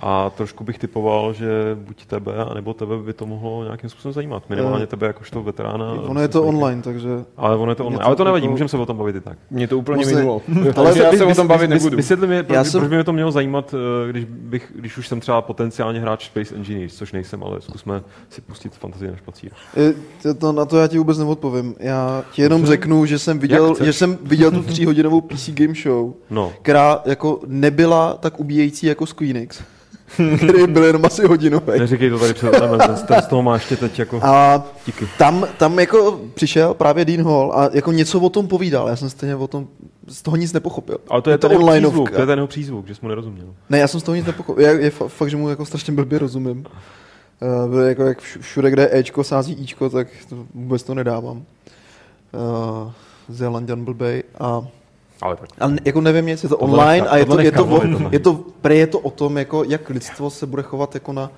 A 0.03 0.29
trošku 0.37 0.63
bych 0.63 0.79
typoval, 0.79 1.33
že 1.33 1.47
buď 1.75 2.05
tebe, 2.05 2.31
anebo 2.51 2.73
tebe 2.73 2.97
by 2.97 3.13
to 3.13 3.25
mohlo 3.25 3.63
nějakým 3.63 3.89
způsobem 3.89 4.13
zajímat. 4.13 4.43
Minimálně 4.49 4.83
Eh, 4.83 4.87
tebe 4.87 5.07
jakožto 5.07 5.43
veterána. 5.43 5.91
Ono 5.93 6.21
je 6.21 6.27
to 6.27 6.43
online, 6.43 6.81
takže... 6.81 7.09
Ale 7.37 7.55
ono 7.57 7.71
je 7.71 7.75
to 7.75 7.85
online. 7.85 7.97
Něco 7.99 8.07
Ale 8.07 8.15
to 8.15 8.23
nevadí, 8.23 8.43
jako- 8.45 8.51
můžeme 8.51 8.67
se 8.67 8.77
o 8.77 8.85
tom 8.85 8.97
bavit 8.97 9.15
i 9.15 9.21
tak. 9.21 9.37
Mě 9.51 9.67
to 9.67 9.77
úplně 9.77 9.97
Musí- 9.97 10.15
minulo. 10.15 10.41
Ale 10.75 10.99
já 10.99 11.11
se 11.13 11.25
o 11.25 11.35
tom 11.35 11.47
bavit 11.47 11.69
nebudu. 11.69 11.97
Vysvětli 11.97 12.27
mi, 12.27 12.43
proč, 12.43 12.67
jsem- 12.67 12.79
proč 12.81 12.89
by 12.89 12.95
mě 12.95 13.03
to 13.03 13.13
mělo 13.13 13.31
zajímat, 13.31 13.73
eh, 14.07 14.09
když, 14.11 14.25
bych, 14.25 14.71
když 14.75 14.97
už 14.97 15.07
jsem 15.07 15.19
třeba 15.19 15.41
potenciálně 15.41 15.99
hráč 15.99 16.25
Space 16.25 16.55
Engineers, 16.55 16.95
což 16.95 17.11
nejsem, 17.11 17.43
ale 17.43 17.61
zkusme 17.61 18.01
si 18.29 18.41
pustit 18.41 18.73
fantazii 18.75 19.11
na 19.11 19.17
špacír. 19.17 19.51
Je- 19.75 19.93
To, 20.23 20.33
to, 20.33 20.51
na 20.51 20.65
to 20.65 20.77
já 20.77 20.87
ti 20.87 20.97
vůbec 20.97 21.17
neodpovím. 21.17 21.75
Já 21.79 22.23
ti 22.31 22.41
jenom 22.41 22.61
Dobře. 22.61 22.73
řeknu, 22.73 23.05
že 23.05 23.19
jsem 23.19 23.39
viděl, 23.39 23.75
že 23.83 23.93
jsem 23.93 24.17
viděl 24.23 24.51
tu 24.51 24.63
tříhodinovou 24.63 25.21
PC 25.21 25.49
Game 25.51 25.73
Show, 25.83 26.13
No, 26.29 26.51
která 26.61 27.01
jako 27.05 27.39
nebyla 27.47 28.13
tak 28.13 28.39
ubíjející 28.39 28.85
jako 28.87 29.05
Squeenix, 29.05 29.61
který 30.37 30.67
byl 30.67 30.83
jenom 30.83 31.05
asi 31.05 31.27
hodinový. 31.27 31.79
neříkej 31.79 32.09
to 32.09 32.19
tady 32.19 32.33
před 32.33 32.51
z 33.21 33.27
toho 33.27 33.43
má 33.43 33.53
ještě 33.53 33.75
teď 33.75 33.99
jako... 33.99 34.19
A 34.23 34.63
Díky. 34.85 35.07
tam, 35.17 35.47
tam 35.57 35.79
jako 35.79 36.19
přišel 36.33 36.73
právě 36.73 37.05
Dean 37.05 37.23
Hall 37.23 37.53
a 37.55 37.69
jako 37.73 37.91
něco 37.91 38.19
o 38.19 38.29
tom 38.29 38.47
povídal. 38.47 38.87
Já 38.87 38.95
jsem 38.95 39.09
stejně 39.09 39.35
o 39.35 39.47
tom 39.47 39.67
z 40.07 40.21
toho 40.21 40.37
nic 40.37 40.53
nepochopil. 40.53 40.97
Ale 41.09 41.21
to 41.21 41.29
je, 41.29 41.37
to 41.37 41.49
ten 41.49 41.57
onlineovka. 41.57 41.89
přízvuk, 41.89 42.11
to 42.11 42.21
je 42.21 42.25
ten 42.25 42.39
jeho 42.39 42.47
přízvuk, 42.47 42.87
že 42.87 42.95
jsi 42.95 42.99
mu 43.01 43.09
nerozuměl. 43.09 43.45
Ne, 43.69 43.79
já 43.79 43.87
jsem 43.87 43.99
z 43.99 44.03
toho 44.03 44.15
nic 44.15 44.25
nepochopil. 44.25 44.65
Je, 44.65 44.81
je 44.81 44.89
fa- 44.89 45.07
fakt, 45.07 45.29
že 45.29 45.37
mu 45.37 45.49
jako 45.49 45.65
strašně 45.65 45.93
blbě 45.93 46.19
rozumím. 46.19 46.65
Uh, 47.69 47.79
jako 47.87 48.03
jak 48.03 48.19
vš- 48.19 48.41
všude, 48.41 48.71
kde 48.71 48.89
Ečko 48.97 49.23
sází 49.23 49.53
Ičko, 49.53 49.89
tak 49.89 50.07
to, 50.29 50.35
vůbec 50.53 50.83
to 50.83 50.93
nedávám. 50.95 51.37
Uh, 51.37 52.91
Zélandian 53.29 53.85
blbej. 53.85 54.23
A, 54.39 54.61
Ale 55.21 55.35
tak. 55.35 55.49
a 55.59 55.67
ne- 55.67 55.79
jako 55.85 56.01
nevím 56.01 56.25
nic, 56.25 56.43
je 56.43 56.49
to 56.49 56.57
online 56.57 57.07
a 57.07 57.17
je 57.17 57.25
to, 57.25 57.39
je 57.39 57.51
to, 57.51 57.81
je 58.11 58.19
to, 58.19 58.33
pre 58.61 58.75
je 58.75 58.87
to 58.87 58.99
o 58.99 59.11
tom, 59.11 59.37
jako, 59.37 59.63
jak 59.63 59.89
lidstvo 59.89 60.29
se 60.29 60.45
bude 60.45 60.63
chovat 60.63 60.93
jako 60.93 61.13
na, 61.13 61.31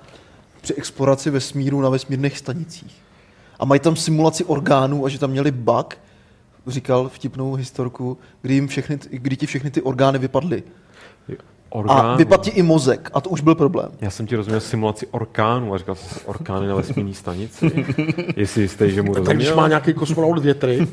při 0.60 0.74
exploraci 0.74 1.30
vesmíru 1.30 1.80
na 1.80 1.88
vesmírných 1.88 2.38
stanicích. 2.38 2.96
A 3.58 3.64
mají 3.64 3.80
tam 3.80 3.96
simulaci 3.96 4.44
orgánů 4.44 5.04
a 5.04 5.08
že 5.08 5.18
tam 5.18 5.30
měli 5.30 5.50
bug, 5.50 5.94
říkal 6.66 7.08
vtipnou 7.08 7.54
historku, 7.54 8.18
kdy, 8.42 8.54
jim 8.54 8.68
všechny, 8.68 8.98
kdy 9.10 9.36
ti 9.36 9.46
všechny 9.46 9.70
ty 9.70 9.82
orgány 9.82 10.18
vypadly. 10.18 10.62
Orgán. 11.70 12.06
A 12.06 12.16
vypadl 12.16 12.42
ti 12.42 12.50
i 12.50 12.62
mozek 12.62 13.10
a 13.14 13.20
to 13.20 13.30
už 13.30 13.40
byl 13.40 13.54
problém. 13.54 13.88
Já 14.00 14.10
jsem 14.10 14.26
ti 14.26 14.36
rozuměl 14.36 14.60
simulaci 14.60 15.06
orkánů 15.06 15.74
a 15.74 15.78
říkal 15.78 15.94
jsi 15.94 16.20
orkány 16.24 16.66
na 16.66 16.74
vesmírné 16.74 17.14
stanici. 17.14 17.86
Jestli 18.36 18.62
jistý, 18.62 18.90
že 18.90 19.02
mu 19.02 19.14
Tak 19.14 19.22
když 19.22 19.34
rozuměl. 19.34 19.56
má 19.56 19.68
nějaký 19.68 19.94
kosmonaut 19.94 20.38
větry, 20.38 20.88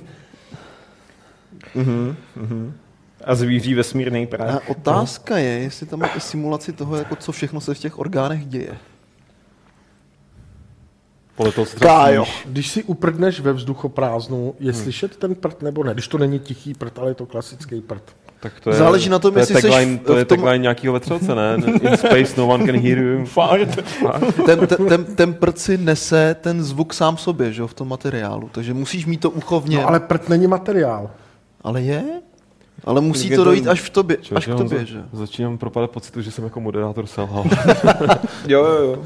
A 3.26 3.36
zvíří 3.36 3.74
vesmírný 3.74 4.28
prach. 4.28 4.56
A 4.56 4.62
otázka 4.70 5.38
je, 5.38 5.50
jestli 5.60 5.86
tam 5.86 6.00
máte 6.00 6.20
simulaci 6.20 6.74
toho, 6.74 6.96
jako 6.96 7.16
co 7.16 7.32
všechno 7.32 7.62
se 7.62 7.74
v 7.74 7.80
těch 7.80 8.00
orgánech 8.00 8.46
děje. 8.46 8.78
Podle 11.36 11.52
toho 11.52 11.68
Kájo. 11.80 12.26
když 12.46 12.70
si 12.70 12.84
uprdneš 12.84 13.40
ve 13.40 13.54
vzduchoprázdnu, 13.54 14.56
je 14.60 14.74
slyšet 14.74 15.18
ten 15.18 15.36
prd 15.36 15.62
nebo 15.62 15.84
ne? 15.84 15.94
Když 15.94 16.08
to 16.08 16.18
není 16.18 16.40
tichý 16.40 16.74
prd, 16.74 17.00
ale 17.00 17.12
je 17.12 17.16
to 17.16 17.26
klasický 17.26 17.82
prd. 17.82 18.04
Tak 18.40 18.60
to 18.60 18.70
je, 18.70 18.76
Záleží 18.76 19.10
na 19.10 19.20
tom, 19.20 19.34
to 19.34 19.40
je 19.40 19.42
jestli 19.42 19.62
tagline, 19.62 19.98
v- 19.98 20.00
to 20.00 20.18
je 20.18 20.26
tom- 20.26 20.38
tagline 20.38 20.58
nějakého 20.58 20.94
vetřelce, 20.94 21.36
ne? 21.36 21.56
In 21.82 21.98
space 21.98 22.34
no 22.38 22.48
one 22.48 22.66
can 22.66 22.76
hear 22.76 22.98
you. 22.98 23.26
Fakt. 23.26 23.80
Ten, 24.46 24.68
ten, 24.68 24.88
ten, 24.88 25.06
ten 25.16 25.34
prd 25.34 25.60
si 25.60 25.78
nese 25.78 26.36
ten 26.42 26.64
zvuk 26.64 26.94
sám 26.94 27.18
sobě, 27.18 27.54
že 27.54 27.62
jo, 27.62 27.68
v 27.68 27.74
tom 27.74 27.88
materiálu. 27.88 28.50
Takže 28.52 28.74
musíš 28.74 29.06
mít 29.06 29.18
to 29.22 29.30
ucho 29.30 29.60
v 29.60 29.70
něm. 29.70 29.82
No 29.82 29.88
ale 29.88 30.00
prd 30.00 30.30
není 30.30 30.48
materiál. 30.48 31.10
Ale 31.64 31.82
je? 31.82 32.04
Ale 32.84 33.02
musí 33.02 33.30
to 33.30 33.36
to- 33.36 33.44
dojít 33.44 33.68
až 33.68 33.82
v 33.82 33.90
tobě, 33.90 34.18
až 34.18 34.24
Člověče, 34.28 34.52
k 34.52 34.56
tobě, 34.58 34.78
Honzo, 34.78 34.94
že? 34.94 35.04
Začínám 35.14 35.58
propadat 35.58 35.92
pocitu, 35.92 36.22
že 36.22 36.32
jsem 36.32 36.44
jako 36.44 36.60
moderátor 36.60 37.06
selhal. 37.08 37.44
Jo, 38.48 38.66
jo, 38.66 38.84
jo. 38.84 39.04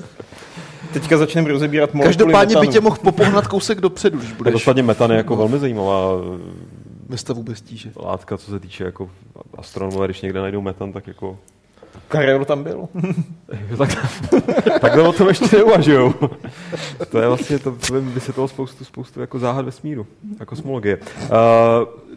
Teďka 0.93 1.17
začneme 1.17 1.49
rozebírat 1.49 1.93
molekuly 1.93 2.15
Každopádně 2.17 2.55
by 2.55 2.59
metanu. 2.59 2.71
tě 2.73 2.81
mohl 2.81 2.95
popohnat 3.03 3.47
kousek 3.47 3.81
dopředu, 3.81 4.17
když 4.17 4.29
Tak 4.29 4.37
budeš 4.37 4.55
ostatně 4.55 4.83
metan 4.83 5.11
je 5.11 5.17
jako 5.17 5.35
velmi 5.35 5.59
zajímavá 5.59 6.09
ve 7.09 7.17
stavu 7.17 7.43
bez 7.43 7.61
tíže. 7.61 7.91
látka, 8.03 8.37
co 8.37 8.51
se 8.51 8.59
týče 8.59 8.83
jako 8.83 9.09
astronomové, 9.57 10.07
když 10.07 10.21
někde 10.21 10.39
najdou 10.41 10.61
metan, 10.61 10.93
tak 10.93 11.07
jako 11.07 11.37
Karel 12.07 12.45
tam 12.45 12.63
byl. 12.63 12.87
tak, 13.77 13.89
takhle 14.81 15.03
o 15.07 15.13
tom 15.13 15.27
ještě 15.27 15.57
neuvažujou. 15.57 16.13
to 17.09 17.19
je 17.19 17.27
vlastně, 17.27 17.59
to 17.59 17.71
by 17.71 18.01
vysvětlilo 18.01 18.47
spoustu, 18.47 18.83
spoustu 18.85 19.21
jako 19.21 19.39
záhad 19.39 19.65
vesmíru 19.65 20.07
a 20.39 20.45
kosmologie. 20.45 20.97
Uh, 20.97 21.29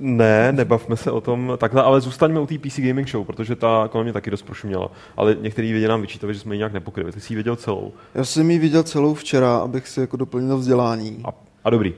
ne, 0.01 0.53
nebavme 0.53 0.97
se 0.97 1.11
o 1.11 1.21
tom 1.21 1.53
takhle, 1.59 1.83
ale 1.83 2.01
zůstaňme 2.01 2.41
u 2.41 2.47
té 2.47 2.59
PC 2.59 2.79
Gaming 2.79 3.09
Show, 3.09 3.27
protože 3.27 3.57
ta 3.57 3.89
kolem 3.93 4.05
mě 4.05 4.13
taky 4.13 4.31
dost 4.31 4.43
prošuměla. 4.43 4.91
Ale 5.17 5.37
některý 5.41 5.73
lidi 5.73 5.89
nám 5.89 6.01
vyčítali, 6.01 6.35
že 6.35 6.41
jsme 6.41 6.55
ji 6.55 6.59
nějak 6.59 6.73
nepokryli. 6.73 7.13
Ty 7.13 7.21
jsi 7.21 7.33
ji 7.33 7.37
viděl 7.37 7.57
celou. 7.57 7.93
Já 8.15 8.25
jsem 8.25 8.51
ji 8.51 8.59
viděl 8.59 8.83
celou 8.83 9.15
včera, 9.15 9.57
abych 9.57 9.89
si 9.89 10.01
jako 10.01 10.17
doplnil 10.17 10.59
vzdělání. 10.59 11.23
A, 11.25 11.29
a 11.65 11.71
dobrý. 11.71 11.95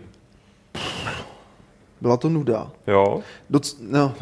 Byla 2.00 2.16
to 2.16 2.28
nuda. 2.28 2.70
Jo? 2.86 3.20
Doc, 3.50 3.76
no. 3.90 4.12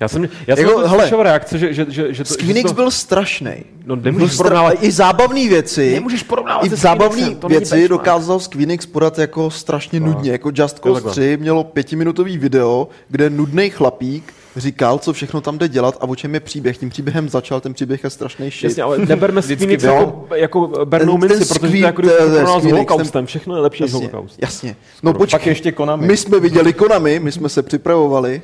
Já 0.00 0.08
jsem, 0.08 0.28
já 0.46 0.56
jsem 0.56 0.64
Jako, 0.66 0.78
hele, 0.78 1.02
slyšel 1.02 1.22
reakce, 1.22 1.58
že, 1.58 1.74
že, 1.74 1.86
že, 1.88 2.14
že 2.14 2.24
to, 2.24 2.34
že 2.40 2.62
to, 2.62 2.72
byl 2.72 2.90
strašný. 2.90 3.64
No 3.86 3.96
Byl 3.96 4.12
nemůžeš 4.12 4.32
stra- 4.32 4.36
porovnávat. 4.36 4.74
I 4.80 4.90
zábavné 4.90 5.48
věci. 5.48 5.92
Nemůžeš 5.94 6.22
porovnávat 6.22 6.64
I 6.64 6.68
zábavné 6.68 7.36
věci 7.48 7.88
dokázal 7.88 8.40
Squeenix 8.40 8.86
podat 8.86 9.18
jako 9.18 9.50
strašně 9.50 10.00
nudně. 10.00 10.32
Jako 10.32 10.50
Just 10.54 10.78
Cause 10.78 10.94
takhle. 10.94 11.10
3 11.12 11.36
mělo 11.40 11.64
pětiminutový 11.64 12.38
video, 12.38 12.88
kde 13.08 13.30
nudný 13.30 13.70
chlapík 13.70 14.34
říkal, 14.56 14.98
co 14.98 15.12
všechno 15.12 15.40
tam 15.40 15.58
jde 15.58 15.68
dělat 15.68 15.96
a 16.00 16.04
o 16.08 16.14
čem 16.16 16.34
je 16.34 16.40
příběh. 16.40 16.78
Tím 16.78 16.90
příběhem 16.90 17.28
začal, 17.28 17.60
ten 17.60 17.74
příběh 17.74 18.04
je 18.04 18.10
strašný 18.10 18.50
shit. 18.50 18.64
Jasně, 18.64 18.82
ale 18.82 18.98
neberme 18.98 19.42
jo. 19.82 19.92
jako, 19.94 20.28
jako 20.34 20.84
bernou 20.84 21.18
Ten- 21.18 21.28
ten 21.28 21.38
minci, 21.38 21.54
protože 21.54 21.60
to 21.60 21.66
je 21.76 21.80
jako 21.80 22.02
to 22.02 22.08
porovnal 22.08 22.60
s 22.60 22.64
holokaustem. 22.64 23.26
Všechno 23.26 23.54
je 23.56 23.60
lepší 23.62 23.82
než 23.82 23.92
Jasně, 23.92 24.06
holokaust. 24.06 24.38
jasně. 24.42 24.76
No 25.02 25.12
Pak 25.12 25.18
počkej, 25.18 25.50
ještě 25.50 25.72
Konami. 25.72 26.06
my 26.06 26.16
jsme 26.16 26.40
viděli 26.40 26.72
Konami, 26.72 27.20
my 27.20 27.32
jsme 27.32 27.48
se 27.48 27.62
připravovali. 27.62 28.42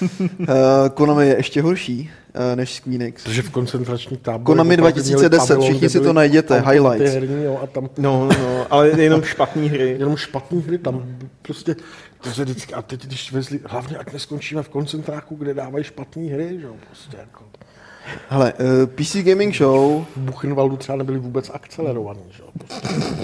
Uh, 0.00 0.46
Konami 0.94 1.28
je 1.28 1.36
ještě 1.36 1.62
horší 1.62 2.10
než 2.54 2.74
Squeenix. 2.74 3.24
Protože 3.24 3.42
v 3.42 3.50
koncentrační 3.50 4.16
táboře... 4.16 4.44
Konami 4.44 4.74
opravdu 4.74 4.92
2010, 4.92 5.36
měli 5.36 5.48
pavilon, 5.48 5.70
všichni 5.70 5.88
si 5.88 6.00
to 6.00 6.12
najděte, 6.12 6.60
highlights. 6.60 7.12
Herní, 7.12 7.44
jo, 7.44 7.60
a 7.62 7.66
tam 7.66 7.88
No, 7.98 8.28
no, 8.28 8.66
ale 8.70 8.88
jenom 9.02 9.22
špatný 9.22 9.68
hry. 9.68 9.90
jenom 9.98 10.16
špatný 10.16 10.62
hry, 10.62 10.78
tam 10.78 11.02
prostě, 11.42 11.76
to 12.20 12.30
se 12.30 12.44
vždycky, 12.44 12.74
a 12.74 12.82
teď 12.82 13.06
když 13.06 13.32
vezli, 13.32 13.60
hlavně 13.64 13.96
ať 13.96 14.12
neskončíme 14.12 14.62
v 14.62 14.68
koncentráku, 14.68 15.34
kde 15.34 15.54
dávají 15.54 15.84
špatné 15.84 16.22
hry, 16.22 16.58
že 16.60 16.66
jo, 16.66 16.74
prostě 16.86 17.16
jako. 17.16 17.44
Hele, 18.28 18.52
uh, 18.52 18.86
PC 18.86 19.16
Gaming 19.16 19.56
Show, 19.56 20.04
V 20.16 20.20
Buchenwaldu 20.20 20.76
třeba 20.76 20.98
nebyly 20.98 21.18
vůbec 21.18 21.50
akcelerovaný, 21.54 22.20
že 22.30 22.42
jo. 22.42 22.48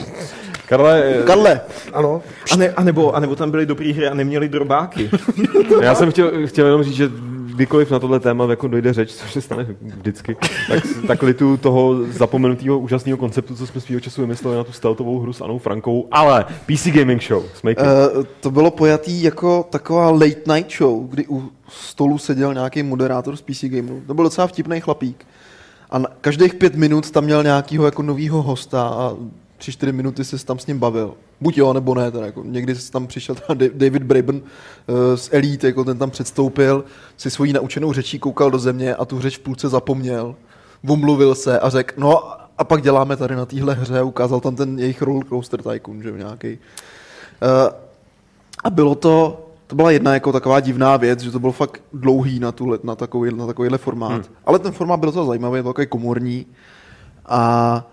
Karle, 0.68 1.04
eh, 1.04 1.22
Karle, 1.22 1.60
Ano, 1.92 2.22
A, 2.52 2.56
ne, 2.56 2.70
a, 2.70 2.82
nebo, 2.84 3.16
a 3.16 3.20
nebo 3.20 3.36
tam 3.36 3.50
byly 3.50 3.66
dobrý 3.66 3.92
hry 3.92 4.08
a 4.08 4.14
neměli 4.14 4.48
drobáky. 4.48 5.10
já 5.82 5.94
jsem 5.94 6.10
chtěl, 6.10 6.46
chtěl 6.46 6.66
jenom 6.66 6.82
říct, 6.82 6.94
že 6.94 7.10
kdykoliv 7.54 7.90
na 7.90 7.98
tohle 7.98 8.20
téma 8.20 8.46
jako 8.50 8.68
dojde 8.68 8.92
řeč, 8.92 9.12
což 9.12 9.32
se 9.32 9.40
stane 9.40 9.66
vždycky, 9.80 10.36
tak, 10.68 10.82
tak 11.06 11.22
litu 11.22 11.56
toho 11.56 12.06
zapomenutého 12.06 12.78
úžasného 12.78 13.18
konceptu, 13.18 13.56
co 13.56 13.66
jsme 13.66 13.80
svýho 13.80 14.00
času 14.00 14.20
vymysleli 14.20 14.56
na 14.56 14.64
tu 14.64 14.72
stealthovou 14.72 15.18
hru 15.18 15.32
s 15.32 15.40
Anou 15.40 15.58
Frankou, 15.58 16.08
ale 16.10 16.44
PC 16.66 16.86
Gaming 16.86 17.22
Show, 17.22 17.44
uh, 17.64 17.70
to 18.40 18.50
bylo 18.50 18.70
pojatý 18.70 19.22
jako 19.22 19.66
taková 19.70 20.10
late 20.10 20.54
night 20.54 20.72
show, 20.78 21.08
kdy 21.08 21.26
u 21.28 21.50
stolu 21.68 22.18
seděl 22.18 22.54
nějaký 22.54 22.82
moderátor 22.82 23.36
z 23.36 23.42
PC 23.42 23.64
Gameru. 23.64 24.02
To 24.06 24.14
byl 24.14 24.24
docela 24.24 24.46
vtipný 24.46 24.80
chlapík. 24.80 25.26
A 25.90 25.98
na, 25.98 26.08
každých 26.20 26.54
pět 26.54 26.74
minut 26.74 27.10
tam 27.10 27.24
měl 27.24 27.42
nějakýho 27.42 27.84
jako 27.84 28.02
novýho 28.02 28.42
hosta 28.42 28.82
a 28.82 29.16
3-4 29.62 29.92
minuty 29.92 30.24
se 30.24 30.46
tam 30.46 30.58
s 30.58 30.66
ním 30.66 30.78
bavil. 30.78 31.14
Buď 31.40 31.58
jo, 31.58 31.72
nebo 31.72 31.94
ne. 31.94 32.10
Teda, 32.10 32.26
jako 32.26 32.42
někdy 32.46 32.74
se 32.74 32.92
tam 32.92 33.06
přišel 33.06 33.34
teda 33.34 33.54
Da- 33.54 33.70
David 33.74 34.02
Braben 34.02 34.36
uh, 34.36 34.42
z 35.14 35.28
Elite, 35.32 35.66
jako 35.66 35.84
ten 35.84 35.98
tam 35.98 36.10
předstoupil, 36.10 36.84
si 37.16 37.30
svojí 37.30 37.52
naučenou 37.52 37.92
řečí 37.92 38.18
koukal 38.18 38.50
do 38.50 38.58
země 38.58 38.94
a 38.94 39.04
tu 39.04 39.20
řeč 39.20 39.38
v 39.38 39.40
půlce 39.40 39.68
zapomněl. 39.68 40.34
Vumluvil 40.82 41.34
se 41.34 41.60
a 41.60 41.68
řekl, 41.68 41.94
no 42.00 42.42
a 42.58 42.64
pak 42.64 42.82
děláme 42.82 43.16
tady 43.16 43.36
na 43.36 43.46
téhle 43.46 43.74
hře 43.74 44.02
ukázal 44.02 44.40
tam 44.40 44.56
ten 44.56 44.78
jejich 44.78 45.02
roller 45.02 45.24
coaster 45.24 45.62
tycoon, 45.62 46.02
že 46.02 46.08
jo, 46.08 46.16
nějaký. 46.16 46.48
Uh, 46.48 46.58
a 48.64 48.70
bylo 48.70 48.94
to, 48.94 49.46
to 49.66 49.76
byla 49.76 49.90
jedna 49.90 50.14
jako 50.14 50.32
taková 50.32 50.60
divná 50.60 50.96
věc, 50.96 51.20
že 51.20 51.30
to 51.30 51.40
bylo 51.40 51.52
fakt 51.52 51.82
dlouhý 51.92 52.40
na, 52.40 52.52
tuhle, 52.52 52.78
na, 52.82 52.94
takový, 52.94 53.34
na 53.34 53.46
takovýhle 53.46 53.78
formát. 53.78 54.12
Hmm. 54.12 54.22
Ale 54.44 54.58
ten 54.58 54.72
formát 54.72 55.00
byl 55.00 55.12
to 55.12 55.24
zajímavý, 55.24 55.62
byl 55.62 55.72
takový 55.72 55.86
komorní. 55.86 56.46
A 57.26 57.91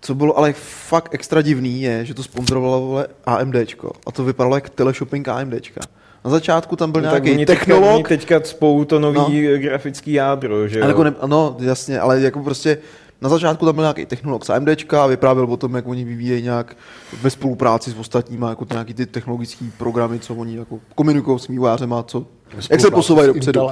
co 0.00 0.14
bylo 0.14 0.38
ale 0.38 0.52
fakt 0.88 1.14
extra 1.14 1.42
divný 1.42 1.82
je, 1.82 2.04
že 2.04 2.14
to 2.14 2.22
sponzorovalo 2.22 2.80
vole, 2.80 3.06
AMDčko. 3.24 3.92
A 4.06 4.12
to 4.12 4.24
vypadalo 4.24 4.54
jak 4.54 4.70
teleshopping 4.70 5.28
AMDčka. 5.28 5.80
Na 6.24 6.30
začátku 6.30 6.76
tam 6.76 6.92
byl 6.92 7.00
No, 7.00 7.10
tak 7.10 7.24
nějaký 7.24 7.36
oni 7.36 7.46
teďka, 7.46 7.64
technolog, 7.64 7.94
oni 7.94 8.04
teďka 8.04 8.40
spou 8.44 8.84
to 8.84 8.98
nový 8.98 9.50
no. 9.52 9.58
grafický 9.58 10.12
jádro, 10.12 10.68
že 10.68 10.78
jo? 10.78 10.86
jako 10.86 11.04
ne, 11.04 11.14
no, 11.26 11.56
jasně, 11.60 12.00
ale 12.00 12.20
jako 12.20 12.40
prostě 12.42 12.78
na 13.20 13.28
začátku 13.28 13.66
tam 13.66 13.74
byl 13.74 13.82
nějaký 13.82 14.06
technolog 14.06 14.44
z 14.44 14.50
AMDčka 14.50 15.04
a 15.04 15.06
vyprávěl 15.06 15.44
o 15.44 15.56
tom, 15.56 15.74
jak 15.74 15.86
oni 15.86 16.04
vyvíjejí 16.04 16.42
nějak 16.42 16.76
ve 17.22 17.30
spolupráci 17.30 17.90
s 17.90 17.98
ostatníma, 17.98 18.48
jako 18.48 18.64
ty 18.64 18.74
nějaký 18.74 18.94
ty 18.94 19.06
technologické 19.06 19.64
programy, 19.78 20.18
co 20.18 20.34
oni 20.34 20.56
jako 20.56 20.78
komunikují 20.94 21.38
s 21.38 21.48
vývojářema, 21.48 22.02
co, 22.02 22.26
jak 22.70 22.80
se 22.80 22.90
posouvají 22.90 23.26
dopředu. 23.26 23.68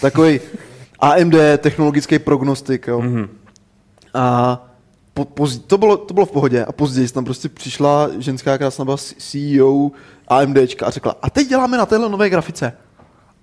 Takový 0.00 0.40
AMD 0.98 1.34
technologický 1.58 2.18
prognostik, 2.18 2.86
jo. 2.86 3.00
Mhm. 3.00 3.16
Mm-hmm. 3.16 3.28
A 4.14 4.69
po, 5.24 5.32
poz, 5.34 5.58
to, 5.58 5.78
bylo, 5.78 5.96
to 5.96 6.14
bylo 6.14 6.26
v 6.26 6.30
pohodě 6.30 6.64
a 6.64 6.72
později 6.72 7.08
tam 7.08 7.24
prostě 7.24 7.48
přišla 7.48 8.08
ženská 8.18 8.58
krásná 8.58 8.84
byla 8.84 8.96
CEO 8.96 9.90
AMDčka 10.28 10.86
a 10.86 10.90
řekla, 10.90 11.14
a 11.22 11.30
teď 11.30 11.48
děláme 11.48 11.78
na 11.78 11.86
téhle 11.86 12.08
nové 12.08 12.30
grafice. 12.30 12.72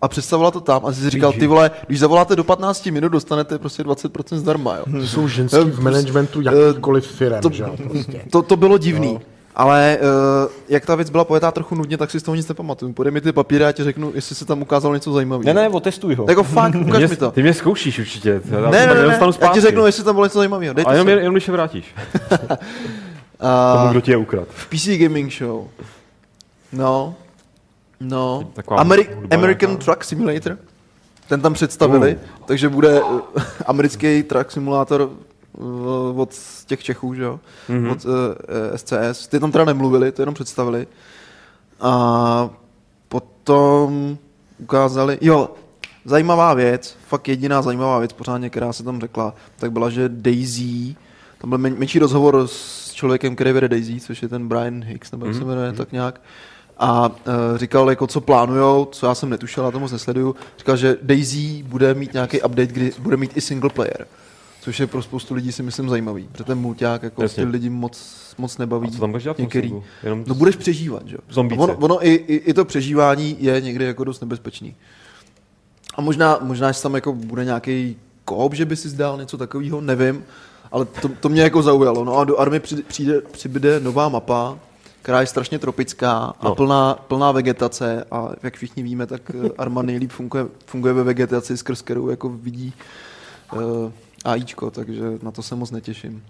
A 0.02 0.08
představila 0.08 0.52
to 0.52 0.62
tam 0.62 0.86
a 0.86 0.92
jsi 0.94 1.02
si 1.02 1.10
říkal, 1.10 1.34
ty 1.34 1.48
vole, 1.48 1.72
když 1.88 2.00
zavoláte 2.00 2.36
do 2.36 2.44
15 2.44 2.86
minut, 2.86 3.10
dostanete 3.10 3.60
prostě 3.60 3.84
20% 3.84 4.38
zdarma, 4.38 4.76
jo. 4.76 4.84
To 4.92 5.08
jsou 5.08 5.28
ženský 5.28 5.58
v 5.58 5.80
managementu 5.80 6.42
jakýchkoliv 6.42 7.08
firm, 7.08 7.42
to- 7.42 7.50
že 7.50 7.64
jo, 7.64 7.76
prostě. 7.90 8.22
To, 8.32 8.42
to 8.42 8.56
bylo 8.56 8.78
divný. 8.78 9.14
No. 9.14 9.22
Ale 9.60 9.98
uh, 10.02 10.52
jak 10.70 10.86
ta 10.86 10.96
věc 10.96 11.10
byla 11.10 11.26
pojetá 11.26 11.52
trochu 11.52 11.76
nudně, 11.76 11.98
tak 11.98 12.12
si 12.12 12.20
z 12.20 12.24
toho 12.24 12.36
nic 12.36 12.48
nepamatuju. 12.48 12.94
Podej 12.94 13.12
mi 13.14 13.22
ty 13.22 13.32
papíry 13.32 13.66
a 13.66 13.72
ti 13.72 13.84
řeknu, 13.84 14.12
jestli 14.16 14.36
se 14.36 14.46
tam 14.46 14.62
ukázalo 14.62 14.94
něco 14.94 15.12
zajímavého. 15.14 15.46
Ne, 15.46 15.54
ne, 15.54 15.70
otestuj 15.70 16.16
ho. 16.16 16.26
Jako 16.30 16.44
fakt, 16.44 16.76
ukaž 16.76 16.98
Mě, 16.98 17.08
mi 17.08 17.16
to. 17.16 17.32
ty 17.32 17.42
mě 17.42 17.54
zkoušíš 17.54 18.00
určitě. 18.00 18.42
Já 18.52 18.60
Ne, 18.70 18.88
ne, 18.88 18.94
ne, 18.96 19.08
ne, 19.08 19.20
já 19.42 19.48
ti 19.54 19.62
řeknu, 19.62 19.86
jestli 19.86 20.04
tam 20.04 20.16
bylo 20.16 20.26
něco 20.26 20.40
zajímavého. 20.40 20.76
A 20.86 20.94
jenom, 20.94 21.08
jenom 21.08 21.34
když 21.34 21.46
se 21.46 21.52
vrátíš. 21.52 21.96
A 23.40 23.78
Tomu, 23.78 23.92
kdo 23.92 24.02
ti 24.02 24.12
je 24.12 24.18
ukrad. 24.18 24.48
PC 24.70 24.88
Gaming 24.88 25.34
Show. 25.34 25.68
No. 26.72 27.16
No. 28.00 28.52
Ameri- 28.68 29.28
American 29.32 29.70
nějaká. 29.70 29.86
Truck 29.86 30.04
Simulator. 30.04 30.58
Ten 31.30 31.42
tam 31.42 31.54
představili, 31.54 32.20
takže 32.46 32.70
bude 32.70 33.02
uh, 33.02 33.20
americký 33.66 34.24
truck 34.24 34.52
simulátor 34.52 35.02
uh, 35.02 35.10
od 36.16 36.30
těch 36.66 36.84
Čechů, 36.84 37.14
že 37.14 37.24
jo? 37.24 37.40
Mm-hmm. 37.70 37.92
Od 37.92 38.06
uh, 38.06 38.12
SCS. 38.76 39.28
Ty 39.28 39.40
tam 39.40 39.52
teda 39.52 39.66
nemluvili, 39.66 40.12
to 40.12 40.22
jenom 40.22 40.36
představili. 40.36 40.88
A 41.82 42.50
potom 43.08 44.18
ukázali, 44.60 45.18
jo, 45.22 45.50
zajímavá 46.06 46.54
věc, 46.54 46.98
fakt 47.08 47.28
jediná 47.28 47.62
zajímavá 47.62 48.00
věc 48.00 48.14
pořádně, 48.14 48.50
která 48.50 48.74
se 48.74 48.84
tam 48.84 49.02
řekla, 49.02 49.34
tak 49.60 49.72
byla, 49.72 49.90
že 49.90 50.10
Daisy, 50.10 50.96
tam 51.38 51.50
byl 51.50 51.58
men, 51.58 51.76
menší 51.78 52.00
rozhovor 52.00 52.48
s 52.48 52.92
člověkem, 52.94 53.36
který 53.36 53.52
vede 53.52 53.68
Daisy, 53.68 54.00
což 54.00 54.22
je 54.22 54.28
ten 54.28 54.48
Brian 54.48 54.84
Hicks, 54.84 55.12
nebo 55.12 55.26
jak 55.26 55.36
se 55.36 55.44
jmenuje, 55.44 55.74
tak 55.74 55.92
nějak. 55.92 56.22
A 56.78 57.08
uh, 57.08 57.14
říkal, 57.56 57.90
jako, 57.90 58.08
co 58.08 58.22
plánujou, 58.22 58.86
co 58.86 59.06
já 59.06 59.16
jsem 59.16 59.30
netušil, 59.30 59.64
já 59.64 59.72
to 59.72 59.80
moc 59.80 59.92
nesleduju. 59.92 60.36
Říkal, 60.58 60.78
že 60.78 60.98
Daisy 61.02 61.64
bude 61.64 61.94
mít 61.94 62.14
nějaký 62.14 62.42
update, 62.42 62.68
kdy 62.68 62.92
bude 63.00 63.18
mít 63.18 63.38
i 63.38 63.42
single 63.42 63.70
player. 63.70 64.08
Což 64.68 64.80
je 64.80 64.88
pro 64.88 65.02
spoustu 65.02 65.34
lidí 65.34 65.52
si 65.52 65.64
myslím 65.64 65.90
zajímavý, 65.90 66.28
protože 66.32 66.44
ten 66.44 66.58
mulťák 66.58 67.04
jako 67.04 67.22
Jasně. 67.22 67.44
ty 67.46 67.50
lidi 67.52 67.70
moc, 67.70 68.08
moc 68.38 68.58
nebaví. 68.58 68.88
A 68.88 68.92
co 68.92 69.00
tam 69.00 69.12
budeš 69.12 69.24
dělat 69.24 69.38
některý. 69.38 69.74
Jenom 70.04 70.24
No 70.28 70.36
budeš 70.36 70.56
přežívat, 70.56 71.08
že 71.08 71.16
jo? 71.16 71.20
Zombíce. 71.30 71.62
A 71.62 71.64
Ono, 71.64 71.76
ono 71.78 72.08
i, 72.08 72.10
i, 72.14 72.36
i, 72.36 72.54
to 72.54 72.66
přežívání 72.66 73.38
je 73.40 73.62
někdy 73.62 73.86
jako 73.86 74.04
dost 74.04 74.22
nebezpečný. 74.22 74.76
A 75.96 76.02
možná, 76.02 76.40
možná, 76.42 76.72
že 76.72 76.82
tam 76.82 76.96
jako 76.96 77.14
bude 77.14 77.46
nějaký 77.46 77.98
koop, 78.26 78.54
že 78.54 78.66
by 78.66 78.76
si 78.76 78.90
zdál 78.90 79.18
něco 79.18 79.38
takového, 79.38 79.82
nevím, 79.82 80.24
ale 80.72 80.86
to, 80.86 81.10
to 81.10 81.30
mě 81.30 81.42
jako 81.42 81.62
zaujalo. 81.62 82.06
No 82.06 82.18
a 82.18 82.24
do 82.24 82.38
army 82.40 82.60
přijde, 82.60 82.84
přijde, 82.88 83.22
přibude 83.22 83.80
nová 83.80 84.10
mapa, 84.10 84.60
která 85.02 85.22
je 85.22 85.28
strašně 85.28 85.60
tropická 85.60 86.12
a 86.40 86.46
No. 86.50 86.56
plná, 86.56 86.94
plná 87.08 87.32
vegetace 87.32 88.06
a 88.12 88.30
jak 88.44 88.56
všichni 88.56 88.84
víme, 88.84 89.06
tak 89.08 89.22
eh, 89.46 89.50
arma 89.58 89.82
nejlíp 89.82 90.12
funguje, 90.12 90.46
funguje 90.66 90.94
ve 90.94 91.04
vegetaci, 91.04 91.58
skrz 91.58 91.82
kterou 91.82 92.10
jako 92.10 92.30
vidí 92.30 92.74
uh, 93.54 93.62
AIčko, 94.28 94.72
takže 94.72 95.04
na 95.22 95.32
to 95.32 95.44
se 95.44 95.56
moc 95.56 95.72
netěším. 95.72 96.24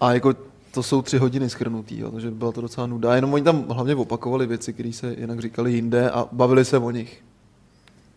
A 0.00 0.12
jako 0.12 0.34
to 0.70 0.82
jsou 0.82 1.02
tři 1.02 1.18
hodiny 1.18 1.50
schrnutý, 1.50 1.98
jo, 1.98 2.10
takže 2.10 2.30
byla 2.30 2.52
to 2.52 2.60
docela 2.60 2.86
nuda. 2.86 3.12
A 3.12 3.14
jenom 3.14 3.34
oni 3.34 3.44
tam 3.44 3.68
hlavně 3.68 3.94
opakovali 3.94 4.46
věci, 4.46 4.72
které 4.72 4.92
se 4.92 5.14
jinak 5.18 5.40
říkali 5.40 5.72
jinde 5.72 6.10
a 6.10 6.28
bavili 6.32 6.64
se 6.64 6.78
o 6.78 6.90
nich. 6.90 7.24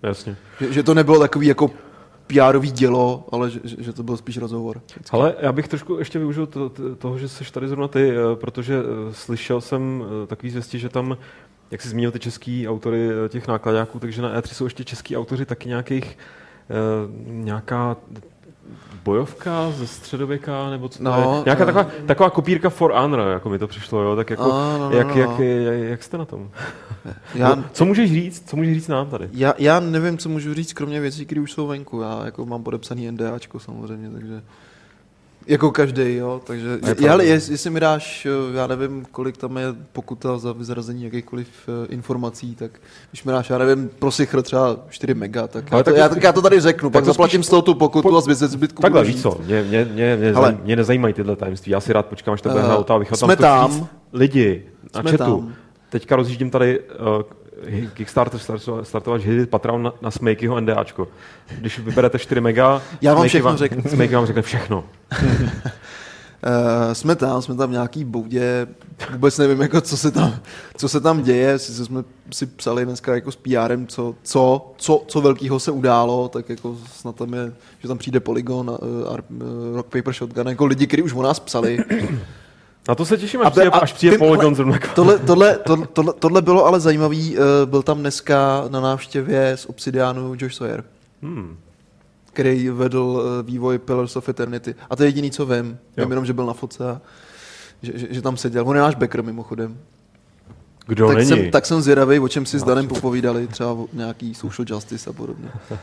Jasně. 0.03 0.37
Že, 0.59 0.73
že 0.73 0.83
to 0.83 0.93
nebylo 0.93 1.19
takový 1.19 1.47
jako 1.47 1.71
PR-ový 2.27 2.71
dělo, 2.71 3.27
ale 3.31 3.49
že, 3.49 3.59
že, 3.63 3.93
to 3.93 4.03
byl 4.03 4.17
spíš 4.17 4.37
rozhovor. 4.37 4.81
Ale 5.11 5.35
já 5.39 5.51
bych 5.51 5.67
trošku 5.67 5.99
ještě 5.99 6.19
využil 6.19 6.47
to, 6.47 6.69
to, 6.69 6.95
toho, 6.95 7.17
že 7.17 7.29
jsi 7.29 7.51
tady 7.51 7.67
zrovna 7.67 7.87
ty, 7.87 8.11
eh, 8.11 8.35
protože 8.35 8.75
eh, 8.79 9.13
slyšel 9.13 9.61
jsem 9.61 10.05
eh, 10.23 10.27
takový 10.27 10.49
zvěstí, 10.49 10.79
že 10.79 10.89
tam, 10.89 11.17
jak 11.71 11.81
jsi 11.81 11.89
zmínil 11.89 12.11
ty 12.11 12.19
český 12.19 12.67
autory 12.67 13.09
těch 13.29 13.47
nákladáků, 13.47 13.99
takže 13.99 14.21
na 14.21 14.41
E3 14.41 14.53
jsou 14.53 14.63
ještě 14.63 14.83
český 14.83 15.17
autoři 15.17 15.45
taky 15.45 15.69
nějakých, 15.69 16.17
nějaká 17.27 17.97
bojovka 19.03 19.71
ze 19.71 19.87
středověka, 19.87 20.69
nebo 20.69 20.89
co 20.89 20.97
to 20.97 21.03
No, 21.03 21.33
je? 21.37 21.43
Nějaká 21.45 21.63
eh. 21.63 21.65
taková, 21.65 21.87
taková 22.05 22.29
kopírka 22.29 22.69
For 22.69 22.91
Honor, 22.93 23.27
jako 23.27 23.49
mi 23.49 23.59
to 23.59 23.67
přišlo, 23.67 24.01
jo? 24.01 24.15
Tak 24.15 24.29
jako, 24.29 24.51
Ano, 24.51 24.89
no, 24.89 24.97
jak, 24.97 25.07
no, 25.07 25.15
jak, 25.21 25.29
no. 25.29 25.43
jak, 25.43 25.89
jak, 25.89 26.03
jste 26.03 26.17
na 26.17 26.25
tom? 26.25 26.49
Já, 27.35 27.55
No, 27.55 27.63
co 27.73 27.85
můžeš 27.85 28.11
říct? 28.11 28.49
Co 28.49 28.55
můžeš 28.57 28.73
říct 28.73 28.87
nám 28.87 29.09
tady? 29.09 29.29
já, 29.33 29.53
já 29.57 29.79
nevím, 29.79 30.17
co 30.17 30.29
můžu 30.29 30.53
říct, 30.53 30.73
kromě 30.73 30.99
věcí, 30.99 31.25
které 31.25 31.41
už 31.41 31.51
jsou 31.51 31.67
venku. 31.67 32.01
Já 32.01 32.21
jako 32.25 32.45
mám 32.45 32.63
podepsaný 32.63 33.11
NDAčko 33.11 33.59
samozřejmě, 33.59 34.09
takže 34.09 34.41
jako 35.47 35.71
každý, 35.71 36.15
jo, 36.15 36.41
takže, 36.43 36.67
je 36.67 36.73
já, 36.73 36.79
pravda. 36.95 37.13
ale 37.13 37.25
jest, 37.25 37.49
jestli 37.49 37.69
mi 37.69 37.79
dáš, 37.79 38.25
eh, 38.25 38.57
já 38.57 38.67
nevím, 38.67 39.05
kolik 39.11 39.37
tam 39.37 39.57
je 39.57 39.65
pokuta 39.93 40.37
za 40.37 40.51
vyzrazení 40.51 41.03
jakýchkoliv 41.03 41.47
eh, 41.67 41.87
informací, 41.93 42.55
tak 42.55 42.71
když 43.11 43.23
mi 43.23 43.31
dáš, 43.31 43.49
já 43.49 43.57
nevím, 43.57 43.89
pro 43.99 44.11
sichr 44.11 44.41
třeba 44.41 44.77
4 44.89 45.13
mega, 45.13 45.47
tak, 45.47 45.65
Ale 45.73 45.79
já, 45.79 45.83
to, 45.83 45.89
tak- 45.91 45.97
já, 45.99 46.09
tak 46.09 46.23
já 46.23 46.33
to 46.33 46.41
tady 46.41 46.59
řeknu, 46.59 46.89
pak 46.89 47.03
to 47.03 47.07
zaplatím 47.11 47.43
z 47.43 47.49
toho 47.49 47.61
tu 47.61 47.73
pokutu 47.75 48.09
po- 48.09 48.17
a 48.17 48.21
zbyt 48.21 48.35
zbytku 48.37 48.81
Takhle, 48.81 49.03
víš 49.03 49.21
co, 49.21 49.37
mě, 49.45 49.63
mě, 49.63 49.85
mě, 49.93 50.15
mě, 50.17 50.33
zaj, 50.33 50.57
mě 50.63 50.75
nezajímají 50.75 51.13
tyhle 51.13 51.35
tajemství, 51.35 51.71
já 51.71 51.79
si 51.79 51.93
rád 51.93 52.05
počkám, 52.05 52.33
až 52.33 52.41
to 52.41 52.49
bude 52.49 52.61
Eh, 52.61 52.65
hrát 52.65 53.03
chci 53.03 53.25
tam. 53.37 53.87
lidi 54.13 54.63
na 54.95 55.01
Jsme 55.01 55.11
chatu. 55.11 55.23
tam. 55.23 55.53
Teďka 55.89 56.15
rozjíždím 56.15 56.49
tady 56.49 56.79
uh, 56.79 56.85
Kickstarter 57.93 58.39
startovat- 58.83 59.21
hit 59.21 59.49
Patreon 59.49 59.83
na, 59.83 59.93
na 60.01 60.11
Smakeyho 60.11 60.59
NDAčko. 60.61 61.07
Když 61.57 61.79
vyberete 61.79 62.19
4 62.19 62.41
mega, 62.41 62.81
Já 63.01 63.13
vám 63.13 63.19
Smakey 63.21 63.29
všechno 63.29 63.49
vám, 63.49 63.57
řeknu. 63.57 63.83
Smakey 63.89 64.15
vám 64.15 64.25
řekne 64.25 64.41
všechno. 64.41 64.83
Uh, 65.11 65.17
jsme 66.93 67.15
tam, 67.15 67.41
jsme 67.41 67.55
tam 67.55 67.69
v 67.69 67.71
nějaký 67.71 68.03
boudě, 68.03 68.67
vůbec 69.11 69.37
nevím, 69.37 69.61
jako, 69.61 69.81
co, 69.81 69.97
se 69.97 70.11
tam, 70.11 70.35
co 70.77 70.89
se 70.89 71.01
tam 71.01 71.23
děje, 71.23 71.59
sice 71.59 71.85
jsme 71.85 72.03
si 72.33 72.45
psali 72.45 72.85
dneska 72.85 73.15
jako 73.15 73.31
s 73.31 73.35
PRem, 73.35 73.87
co, 73.87 74.15
co, 74.23 74.73
co, 74.77 75.03
co 75.07 75.21
velkého 75.21 75.59
se 75.59 75.71
událo, 75.71 76.27
tak 76.27 76.49
jako 76.49 76.77
snad 76.91 77.15
tam 77.15 77.33
je, 77.33 77.53
že 77.79 77.87
tam 77.87 77.97
přijde 77.97 78.19
Polygon, 78.19 78.69
uh, 78.69 78.75
uh, 78.77 79.75
Rock 79.75 79.87
Paper 79.87 80.13
Shotgun, 80.13 80.47
jako 80.47 80.65
lidi, 80.65 80.87
kteří 80.87 81.03
už 81.03 81.13
o 81.13 81.21
nás 81.21 81.39
psali. 81.39 81.77
Na 82.87 82.95
to 82.95 83.05
se 83.05 83.17
těším, 83.17 83.41
A 83.41 83.43
až 83.43 83.51
přijde, 83.51 83.69
te- 83.71 83.77
a 83.77 83.79
až 83.79 83.93
přijde 83.93 84.17
Polygon 84.17 84.55
zrovna. 84.55 84.79
Tohle, 84.95 85.19
tohle, 85.19 85.57
tohle, 85.57 85.87
tohle, 85.93 86.13
tohle 86.19 86.41
bylo 86.41 86.65
ale 86.65 86.79
zajímavý, 86.79 87.37
uh, 87.37 87.43
byl 87.65 87.81
tam 87.83 87.99
dneska 87.99 88.63
na 88.69 88.79
návštěvě 88.79 89.57
z 89.57 89.65
Obsidianu 89.65 90.33
Josh 90.39 90.53
Sawyer, 90.55 90.83
Hmm. 91.21 91.57
který 92.33 92.69
vedl 92.69 92.99
uh, 93.01 93.45
vývoj 93.47 93.77
Pillars 93.77 94.15
of 94.15 94.29
Eternity. 94.29 94.75
A 94.89 94.95
to 94.95 95.03
je 95.03 95.07
jediný, 95.07 95.31
co 95.31 95.45
vím. 95.45 95.77
Jo. 95.97 96.03
Vím 96.05 96.11
jenom, 96.11 96.25
že 96.25 96.33
byl 96.33 96.45
na 96.45 96.53
foce 96.53 96.89
a 96.89 97.01
že, 97.81 97.91
že, 97.95 98.07
že 98.09 98.21
tam 98.21 98.37
seděl. 98.37 98.63
On 98.67 98.75
je 98.75 98.81
náš 98.81 98.95
backer 98.95 99.23
mimochodem. 99.23 99.77
Kdo 100.87 101.07
tak, 101.07 101.17
není? 101.17 101.29
jsem, 101.29 101.51
tak 101.51 101.65
jsem 101.65 101.81
zvědavý, 101.81 102.19
o 102.19 102.27
čem 102.27 102.45
si 102.45 102.59
s 102.59 102.63
Danem 102.63 102.87
popovídali, 102.87 103.47
třeba 103.47 103.71
o 103.71 103.87
nějaký 103.93 104.33
social 104.33 104.65
justice 104.69 105.09
a 105.09 105.13
podobně. 105.13 105.51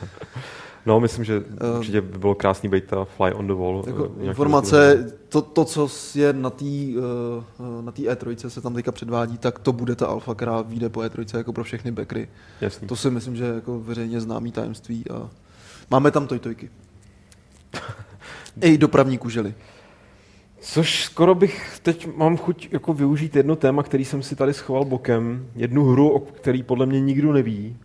No, 0.86 1.00
myslím, 1.00 1.24
že 1.24 1.42
Eh, 1.60 1.78
určitě 1.78 2.00
by 2.00 2.18
bylo 2.18 2.34
krásný 2.34 2.68
být 2.68 2.84
ta 2.84 3.04
fly 3.04 3.32
on 3.32 3.46
the 3.46 3.52
wall. 3.52 3.84
Jako 3.86 4.10
eh, 4.20 4.24
informace, 4.24 5.12
to, 5.28 5.42
to, 5.42 5.64
co 5.64 5.88
je 6.14 6.32
na 6.32 6.50
té 6.50 6.64
uh, 6.64 7.84
na 7.84 7.92
tý 7.92 8.08
E3 8.08 8.48
se 8.48 8.60
tam 8.60 8.74
teďka 8.74 8.92
předvádí, 8.92 9.38
tak 9.38 9.58
to 9.58 9.72
bude 9.72 9.94
ta 9.94 10.06
alfa, 10.06 10.34
která 10.34 10.62
vyjde 10.62 10.88
po 10.88 11.00
E3 11.00 11.38
jako 11.38 11.52
pro 11.52 11.64
všechny 11.64 11.90
backery. 11.90 12.28
Jasný. 12.60 12.88
To 12.88 12.96
si 12.96 13.10
myslím, 13.10 13.36
že 13.36 13.44
je 13.44 13.54
jako 13.54 13.80
veřejně 13.80 14.20
známý 14.20 14.52
tajemství 14.52 15.04
a 15.10 15.30
máme 15.90 16.10
tam 16.10 16.26
tojtojky. 16.26 16.70
I 18.60 18.78
dopravní 18.78 19.18
kužely. 19.18 19.54
Což 20.60 21.04
skoro 21.04 21.34
bych 21.34 21.80
teď 21.82 22.16
mám 22.16 22.36
chuť 22.36 22.68
jako 22.72 22.94
využít 22.94 23.36
jedno 23.36 23.56
téma, 23.56 23.82
který 23.82 24.04
jsem 24.04 24.22
si 24.22 24.36
tady 24.36 24.54
schoval 24.54 24.84
bokem. 24.84 25.46
Jednu 25.56 25.84
hru, 25.84 26.08
o 26.08 26.20
který 26.20 26.62
podle 26.62 26.86
mě 26.86 27.00
nikdo 27.00 27.32
neví. 27.32 27.76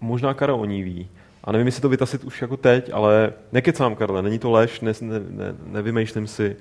Možná 0.00 0.34
Karel 0.34 0.60
o 0.60 0.64
ní 0.64 0.82
ví. 0.82 1.08
A 1.48 1.52
nevím, 1.52 1.66
jestli 1.66 1.82
to 1.82 1.88
vytasit 1.88 2.24
už 2.24 2.42
jako 2.42 2.56
teď, 2.56 2.90
ale 2.92 3.32
nekecám, 3.52 3.96
Karle, 3.96 4.22
není 4.22 4.38
to 4.38 4.50
lež, 4.50 4.80
ne, 4.80 4.92
ne, 5.00 5.20
ne, 5.30 5.54
nevymýšlím 5.66 6.26
si. 6.26 6.56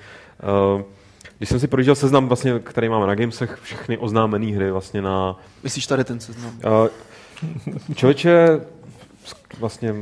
Uh, 0.76 0.82
když 1.38 1.50
jsem 1.50 1.60
si 1.60 1.68
projížděl 1.68 1.96
seznam, 1.96 2.28
vlastně, 2.28 2.60
který 2.60 2.90
máme 2.90 3.08
na 3.08 3.16
Gamesech, 3.16 3.60
všechny 3.62 3.98
oznámené 3.98 4.46
hry 4.46 4.72
vlastně 4.72 5.02
na... 5.02 5.40
Myslíš 5.64 5.88
tady 5.88 6.04
ten 6.04 6.20
seznam? 6.20 6.60
Uh, 6.66 7.94
člověče, 7.96 8.62
vlastně... 9.60 9.96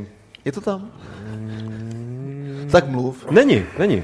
Je 0.44 0.52
to 0.52 0.60
tam? 0.60 0.90
Tak 2.70 2.88
mluv. 2.88 3.30
Není, 3.30 3.64
není. 3.78 4.02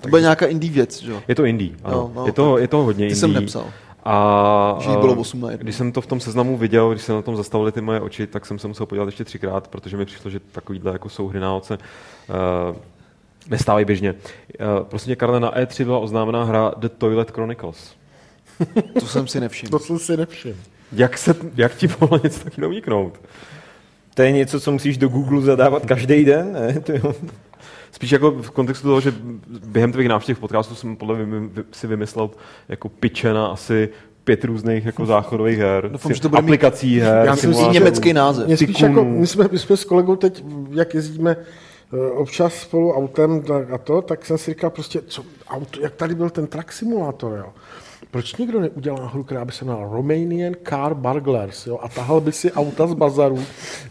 To 0.00 0.08
bude 0.08 0.22
nějaká 0.22 0.46
indie 0.46 0.72
věc, 0.72 1.02
že 1.02 1.10
jo? 1.10 1.22
Je 1.28 1.34
to 1.34 1.44
indie, 1.44 1.70
ano. 1.84 1.96
No, 1.96 2.20
no, 2.20 2.26
je, 2.26 2.32
to, 2.32 2.58
je 2.58 2.68
to 2.68 2.76
hodně 2.76 2.98
Ty 2.98 3.02
indie. 3.04 3.16
jsem 3.16 3.32
nepsal. 3.32 3.72
A 4.04 4.76
Že 4.80 4.88
bylo 4.88 5.14
8 5.14 5.40
na 5.40 5.50
jednu. 5.50 5.62
když 5.64 5.76
jsem 5.76 5.92
to 5.92 6.00
v 6.00 6.06
tom 6.06 6.20
seznamu 6.20 6.56
viděl, 6.56 6.90
když 6.90 7.02
se 7.02 7.12
na 7.12 7.22
tom 7.22 7.36
zastavily 7.36 7.72
ty 7.72 7.80
moje 7.80 8.00
oči, 8.00 8.26
tak 8.26 8.46
jsem 8.46 8.58
se 8.58 8.68
musel 8.68 8.86
podívat 8.86 9.06
ještě 9.06 9.24
třikrát, 9.24 9.68
protože 9.68 9.96
mi 9.96 10.04
přišlo, 10.04 10.30
že 10.30 10.40
takovýhle 10.40 10.92
jako 10.92 11.08
souhry 11.08 11.40
na 11.40 11.54
oce 11.54 11.78
uh, 11.78 12.76
nestávají 13.50 13.84
běžně. 13.84 14.12
Uh, 14.12 14.84
prostě 14.84 15.08
mě, 15.08 15.16
Karle, 15.16 15.40
na 15.40 15.52
E3 15.52 15.84
byla 15.84 15.98
oznámená 15.98 16.44
hra 16.44 16.72
The 16.76 16.88
Toilet 16.88 17.30
Chronicles. 17.30 17.94
To 19.00 19.06
jsem 19.06 19.26
si 19.26 19.40
nevšiml. 19.40 19.70
To 19.70 19.78
jsem 19.78 19.98
si 19.98 20.16
nevšiml. 20.16 20.56
Jak, 20.92 21.18
se, 21.18 21.34
jak 21.54 21.74
ti 21.74 21.88
mohlo 22.00 22.20
něco 22.24 22.44
takového 22.44 22.68
uniknout? 22.70 23.20
To 24.14 24.22
je 24.22 24.32
něco, 24.32 24.60
co 24.60 24.72
musíš 24.72 24.98
do 24.98 25.08
Google 25.08 25.40
zadávat 25.40 25.86
každý 25.86 26.24
den, 26.24 26.52
ne? 26.52 26.82
Spíš 27.94 28.10
jako 28.12 28.30
v 28.30 28.50
kontextu 28.50 28.88
toho, 28.88 29.00
že 29.00 29.14
během 29.66 29.92
tvých 29.92 30.08
návštěv 30.08 30.38
podcastu 30.38 30.74
jsem 30.74 30.96
podle 30.96 31.26
mě 31.26 31.50
si 31.72 31.86
vymyslel 31.86 32.30
jako 32.68 32.88
piče 32.88 33.32
na 33.32 33.46
asi 33.46 33.88
pět 34.24 34.44
různých 34.44 34.84
jako 34.86 35.06
záchodových 35.06 35.58
her, 35.58 35.88
Doufám, 35.92 36.14
že 36.14 36.20
to 36.20 36.28
bude 36.28 36.42
mít- 36.42 36.48
aplikací 36.48 37.00
her, 37.00 37.26
Já 37.26 37.36
si 37.36 37.46
myslím, 37.46 37.72
německý 37.72 38.12
název. 38.12 38.46
Mě 38.46 38.56
spíš 38.56 38.80
jako, 38.80 39.04
my 39.04 39.26
jsme, 39.26 39.48
my 39.52 39.58
jsme 39.58 39.76
s 39.76 39.84
kolegou 39.84 40.16
teď, 40.16 40.44
jak 40.70 40.94
jezdíme 40.94 41.36
eh, 41.92 42.10
občas 42.10 42.54
spolu 42.54 42.92
autem 42.92 43.42
tak 43.42 43.70
a 43.70 43.78
to, 43.78 44.02
tak 44.02 44.26
jsem 44.26 44.38
si 44.38 44.50
říkal 44.50 44.70
prostě, 44.70 45.00
co, 45.06 45.24
auto, 45.48 45.80
jak 45.80 45.94
tady 45.94 46.14
byl 46.14 46.30
ten 46.30 46.46
truck 46.46 46.72
simulátor, 46.72 47.38
jo. 47.38 47.52
Proč 48.14 48.36
nikdo 48.36 48.60
neudělá 48.60 49.06
hru, 49.08 49.22
která 49.24 49.44
by 49.44 49.52
se 49.52 49.64
jmenovala 49.64 49.92
Romanian 49.92 50.52
Car 50.68 50.94
Burglars, 50.94 51.66
jo, 51.66 51.78
a 51.82 51.88
tahal 51.88 52.20
by 52.20 52.32
si 52.32 52.52
auta 52.52 52.86
z 52.86 52.94
bazaru 52.94 53.38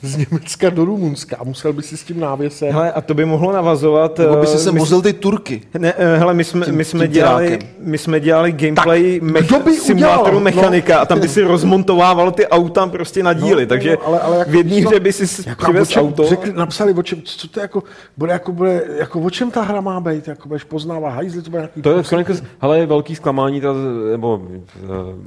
z 0.01 0.17
Německa 0.17 0.69
do 0.69 0.85
Rumunska 0.85 1.37
a 1.39 1.43
musel 1.43 1.73
by 1.73 1.81
si 1.81 1.97
s 1.97 2.03
tím 2.03 2.19
návěsem. 2.19 2.71
Hele, 2.73 2.91
a 2.91 3.01
to 3.01 3.13
by 3.13 3.25
mohlo 3.25 3.51
navazovat... 3.51 4.17
Nebo 4.19 4.35
by 4.35 4.47
si 4.47 4.55
eh, 4.55 4.59
se 4.59 4.71
my- 4.71 4.79
mozil 4.79 5.01
ty 5.01 5.13
Turky. 5.13 5.61
Ne, 5.77 5.93
eh, 5.97 6.17
hele, 6.17 6.33
my 6.33 6.43
jsme, 6.43 6.65
Tím- 6.65 6.75
my 6.75 6.85
jsme, 6.85 7.07
tím 7.07 7.13
dělali, 7.13 7.59
my 7.79 7.97
jsme 7.97 8.19
dělali 8.19 8.51
gameplay 8.51 9.19
Tak, 9.19 9.31
mech, 9.31 9.63
by 9.63 9.73
simulátoru 9.73 10.25
udělal? 10.25 10.43
mechanika 10.43 10.99
a 10.99 11.05
tam 11.05 11.19
by 11.19 11.27
si 11.27 11.41
rozmontovával 11.41 12.31
ty 12.31 12.47
auta 12.47 12.87
prostě 12.87 13.23
na 13.23 13.33
díly, 13.33 13.61
No, 13.63 13.69
takže 13.69 13.91
no, 13.91 14.07
ale- 14.07 14.19
ale 14.19 14.37
jako 14.37 14.51
v 14.51 14.55
jedné 14.55 14.75
hře 14.75 14.99
by 14.99 15.13
si 15.13 15.49
Jako, 15.49 15.63
přivez 15.63 15.89
o 15.89 15.91
čem, 15.91 16.03
auto. 16.03 16.23
Řekli, 16.27 16.53
napsali, 16.53 16.93
o 16.93 17.03
čem, 17.03 17.21
co 17.23 17.47
to 17.47 17.59
jako, 17.59 17.83
bude, 18.17 18.31
jako, 18.31 18.51
bude, 18.51 18.83
jako, 18.97 19.19
o 19.19 19.29
čem 19.29 19.51
ta 19.51 19.61
hra 19.61 19.81
má 19.81 19.99
být, 19.99 20.27
jako 20.27 20.47
budeš 20.47 20.63
poznávat 20.63 21.13
hajzly, 21.13 21.41
to 21.41 21.49
bude 21.49 21.61
nějaký... 21.61 21.81
To 21.81 21.91
je 21.97 22.03
Chronicles, 22.03 22.43
hele, 22.59 22.79
je 22.79 22.85
velký 22.85 23.15
zklamání, 23.15 23.61
teda, 23.61 23.73
nebo 24.13 24.35
uh, 24.35 24.59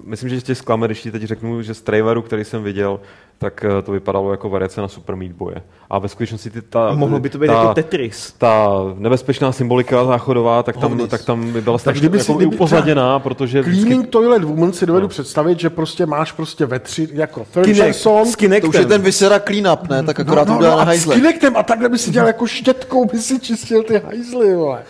myslím, 0.05 0.29
že 0.31 0.41
tě 0.41 0.55
zklame, 0.55 0.87
když 0.89 1.03
ti 1.03 1.11
teď 1.13 1.23
řeknu, 1.23 1.63
že 1.63 1.75
z 1.75 1.81
traileru, 1.83 2.23
který 2.23 2.45
jsem 2.45 2.63
viděl, 2.63 3.01
tak 3.39 3.65
uh, 3.69 3.83
to 3.83 3.93
vypadalo 3.93 4.31
jako 4.31 4.49
variace 4.49 4.81
na 4.81 4.89
Super 4.89 5.17
Meat 5.17 5.33
Boye. 5.33 5.63
A 5.91 5.99
ve 5.99 6.09
skutečnosti 6.09 6.51
ty 6.51 6.63
ta, 6.63 6.89
A 6.89 6.93
mohlo 6.95 7.19
by 7.21 7.31
to 7.31 7.39
být 7.39 7.47
ta, 7.47 7.53
jako 7.53 7.75
Tetris. 7.75 8.35
ta 8.39 8.69
nebezpečná 8.99 9.53
symbolika 9.53 10.05
záchodová, 10.05 10.63
tak 10.63 10.77
tam, 10.77 10.91
Hovnis. 10.91 11.09
tak 11.11 11.25
tam 11.25 11.53
by 11.53 11.61
byla 11.61 11.79
strašně 11.79 12.01
kdyby 12.01 12.21
si- 12.21 12.31
jako 12.31 12.39
kdyby- 12.39 12.55
upozaděná, 12.57 13.19
protože 13.19 13.61
vždycky, 13.63 13.83
Cleaning 13.85 14.09
Toilet 14.11 14.45
Woman 14.45 14.73
si 14.73 14.87
dovedu 14.87 15.09
představit, 15.09 15.61
že 15.61 15.71
prostě 15.71 16.07
máš 16.07 16.33
prostě 16.33 16.67
ve 16.67 16.79
tři, 16.79 17.09
jako 17.13 17.47
third 17.51 17.65
Kinect, 17.67 17.85
person, 17.87 18.27
s 18.27 18.37
Kinectem. 18.37 18.71
To 18.73 18.77
už 18.79 18.83
je 18.83 18.87
ten 18.87 19.03
Visera 19.03 19.41
clean 19.41 19.73
up, 19.79 19.89
ne? 19.91 20.03
Tak 20.03 20.21
akorát 20.21 20.45
to 20.45 20.53
udělá 20.57 20.71
na 20.71 20.77
No, 20.77 20.81
a 20.81 20.85
s 20.85 20.87
hajzle. 20.87 21.15
Kinectem 21.15 21.57
a 21.57 21.63
takhle 21.63 21.89
by 21.89 21.99
si 21.99 22.11
dělal 22.11 22.27
jako 22.27 22.47
štětkou, 22.47 23.05
by 23.05 23.19
si 23.19 23.41
čistil 23.41 23.83
ty 23.83 23.99
hajzly, 24.07 24.55
vole. 24.55 24.83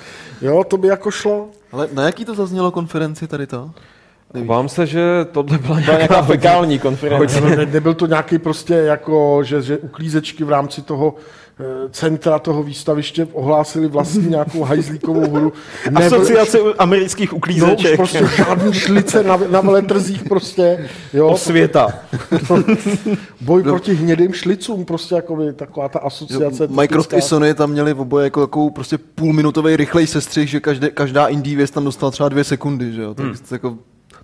Jo, 0.42 0.64
to 0.64 0.76
by 0.76 0.88
jako 0.88 1.10
šlo. 1.10 1.46
Ale 1.76 1.88
na 1.92 2.02
jaký 2.02 2.24
to 2.24 2.34
zaznělo 2.34 2.70
konferenci 2.70 3.26
tady 3.28 3.46
to? 3.46 3.70
Vám 4.44 4.68
se, 4.68 4.86
že 4.86 5.26
tohle 5.32 5.58
byla 5.58 5.80
nějaká 5.80 5.96
nějaká 5.96 6.22
fekální 6.22 6.78
konference. 6.78 7.40
Ne, 7.40 7.56
ne, 7.56 7.66
nebyl 7.66 7.94
to 7.94 8.06
nějaký 8.06 8.38
prostě 8.38 8.74
jako, 8.74 9.40
že, 9.42 9.62
že 9.62 9.78
uklízečky 9.78 10.44
v 10.44 10.50
rámci 10.50 10.82
toho 10.82 11.14
centra 11.90 12.38
toho 12.38 12.62
výstaviště 12.62 13.28
ohlásili 13.32 13.88
vlastní 13.88 14.26
nějakou 14.26 14.62
hajzlíkovou 14.62 15.30
hru. 15.30 15.52
Nebyl- 15.90 16.06
Asociace 16.06 16.58
amerických 16.78 17.32
No, 17.32 17.36
už 17.36 17.38
uklízeček. 17.38 17.96
prostě 17.96 18.26
žádný 18.36 18.72
šlice 18.72 19.22
na, 19.22 19.36
na 19.50 19.60
veletrzích 19.60 20.22
prostě, 20.24 20.88
jo, 21.12 21.28
Osvěta. 21.28 21.88
boj 23.40 23.62
proti 23.62 23.94
hnědým 23.94 24.32
šlicům, 24.32 24.84
prostě 24.84 25.14
jako 25.14 25.36
by 25.36 25.52
taková 25.52 25.88
ta 25.88 25.98
asociace. 25.98 26.66
Microsoft 26.68 27.06
typická. 27.08 27.26
i 27.26 27.28
Sony 27.28 27.54
tam 27.54 27.70
měli 27.70 27.92
v 27.94 28.00
oboje 28.00 28.24
jako 28.24 28.40
takovou 28.46 28.70
prostě 28.70 28.98
půlminutový 28.98 29.76
rychlej 29.76 30.06
sestřih, 30.06 30.48
že 30.50 30.60
každé, 30.60 30.90
každá 30.90 31.26
indie 31.26 31.56
věc 31.56 31.70
tam 31.70 31.84
dostala 31.84 32.10
třeba 32.10 32.28
dvě 32.28 32.44
sekundy, 32.44 32.92
že 32.92 33.02
jo? 33.02 33.14
Tak, 33.14 33.26
Hmm. 33.26 33.34
jako, 33.52 33.76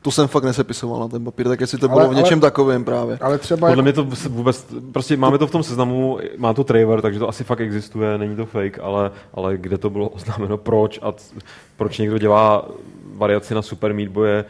to 0.02 0.10
jsem 0.10 0.28
fakt 0.28 0.44
nesepisoval 0.44 1.00
na 1.00 1.08
ten 1.08 1.24
papír, 1.24 1.48
tak 1.48 1.60
jestli 1.60 1.78
to 1.78 1.90
Ale- 1.90 2.02
bylo 2.02 2.12
v 2.12 2.16
něčem 2.16 2.36
ale- 2.38 2.40
takovém 2.50 2.84
právě. 2.84 3.18
Ale 3.20 3.38
třeba 3.38 3.58
Podle 3.68 3.70
jako, 3.72 3.82
mě 3.82 3.92
to 3.92 4.28
vůbec, 4.28 4.66
prostě 4.92 5.16
máme 5.16 5.38
to 5.38 5.46
v 5.46 5.50
tom 5.50 5.62
seznamu, 5.62 6.18
má 6.38 6.54
to 6.54 6.64
trailer, 6.64 7.00
takže 7.02 7.18
to 7.18 7.28
asi 7.28 7.44
fakt 7.44 7.60
existuje, 7.60 8.18
není 8.18 8.36
to 8.36 8.46
fake, 8.46 8.78
ale, 8.82 9.10
ale 9.34 9.56
kde 9.56 9.78
to 9.78 9.90
bylo 9.90 10.08
oznámeno, 10.08 10.56
proč 10.56 10.98
a 11.02 11.12
c- 11.12 11.34
proč 11.76 11.98
někdo 11.98 12.18
dělá 12.18 12.68
variaci 13.16 13.54
na 13.54 13.62
Super 13.62 13.94
Meat 13.94 14.08
Boye, 14.08 14.44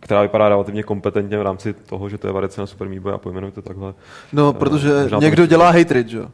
která 0.00 0.22
vypadá 0.22 0.48
relativně 0.48 0.82
kompetentně 0.82 1.38
v 1.38 1.42
rámci 1.42 1.72
toho, 1.72 2.08
že 2.08 2.18
to 2.18 2.26
je 2.26 2.32
variace 2.32 2.60
na 2.60 2.66
Super 2.66 2.88
Meat 2.88 3.02
Boye 3.02 3.14
a 3.14 3.18
pojmenuje 3.18 3.52
to 3.52 3.62
takhle. 3.62 3.94
No, 4.32 4.52
protože 4.52 5.02
možná 5.02 5.18
to 5.18 5.24
někdo 5.24 5.46
dělá 5.46 5.70
hatred, 5.70 6.08
že 6.08 6.18
jo? 6.18 6.26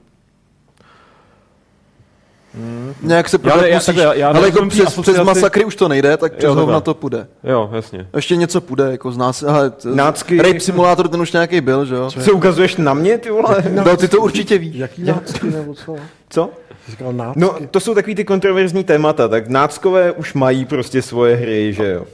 Nějak 3.02 3.28
se 3.28 3.38
prodat 3.38 3.66
já- 3.66 3.74
musíš, 3.74 3.86
takhle, 3.86 4.18
já 4.18 4.28
ale 4.28 4.46
jako 4.48 4.66
přes, 4.66 4.84
přes 4.84 4.98
asociaci- 4.98 5.24
masakry 5.24 5.64
už 5.64 5.76
to 5.76 5.88
nejde, 5.88 6.16
tak 6.16 6.32
přes 6.32 6.42
takhle. 6.44 6.60
hovna 6.62 6.80
to 6.80 6.94
půjde. 6.94 7.26
Jo, 7.44 7.70
jasně. 7.72 8.06
Ještě 8.16 8.36
něco 8.36 8.60
půjde, 8.60 8.90
jako 8.90 9.12
z 9.12 9.16
nás, 9.16 9.42
ale 9.42 9.70
t- 9.70 9.88
Nácky. 9.94 10.36
Rape 10.42 10.60
Simulator 10.60 11.08
ten 11.08 11.20
už 11.20 11.32
nějaký 11.32 11.60
byl, 11.60 11.84
že 11.84 11.94
jo? 11.94 12.10
Co 12.24 12.32
ukazuješ 12.32 12.76
na 12.76 12.94
mě, 12.94 13.18
ty 13.18 13.30
vole? 13.30 13.56
No, 13.70 13.96
ty 13.96 14.08
to 14.08 14.20
určitě 14.20 14.58
víš. 14.58 14.76
jaký 14.76 15.02
nácky 15.02 15.46
nebo 15.50 15.74
co? 15.74 15.96
Co? 16.30 16.50
Říkal 16.88 17.12
nácky? 17.12 17.40
No, 17.40 17.54
to 17.70 17.80
jsou 17.80 17.94
takový 17.94 18.14
ty 18.14 18.24
kontroverzní 18.24 18.84
témata, 18.84 19.28
tak 19.28 19.48
náckové 19.48 20.12
už 20.12 20.34
mají 20.34 20.64
prostě 20.64 21.02
svoje 21.02 21.36
hry, 21.36 21.72
že 21.72 21.88
jo. 21.90 22.04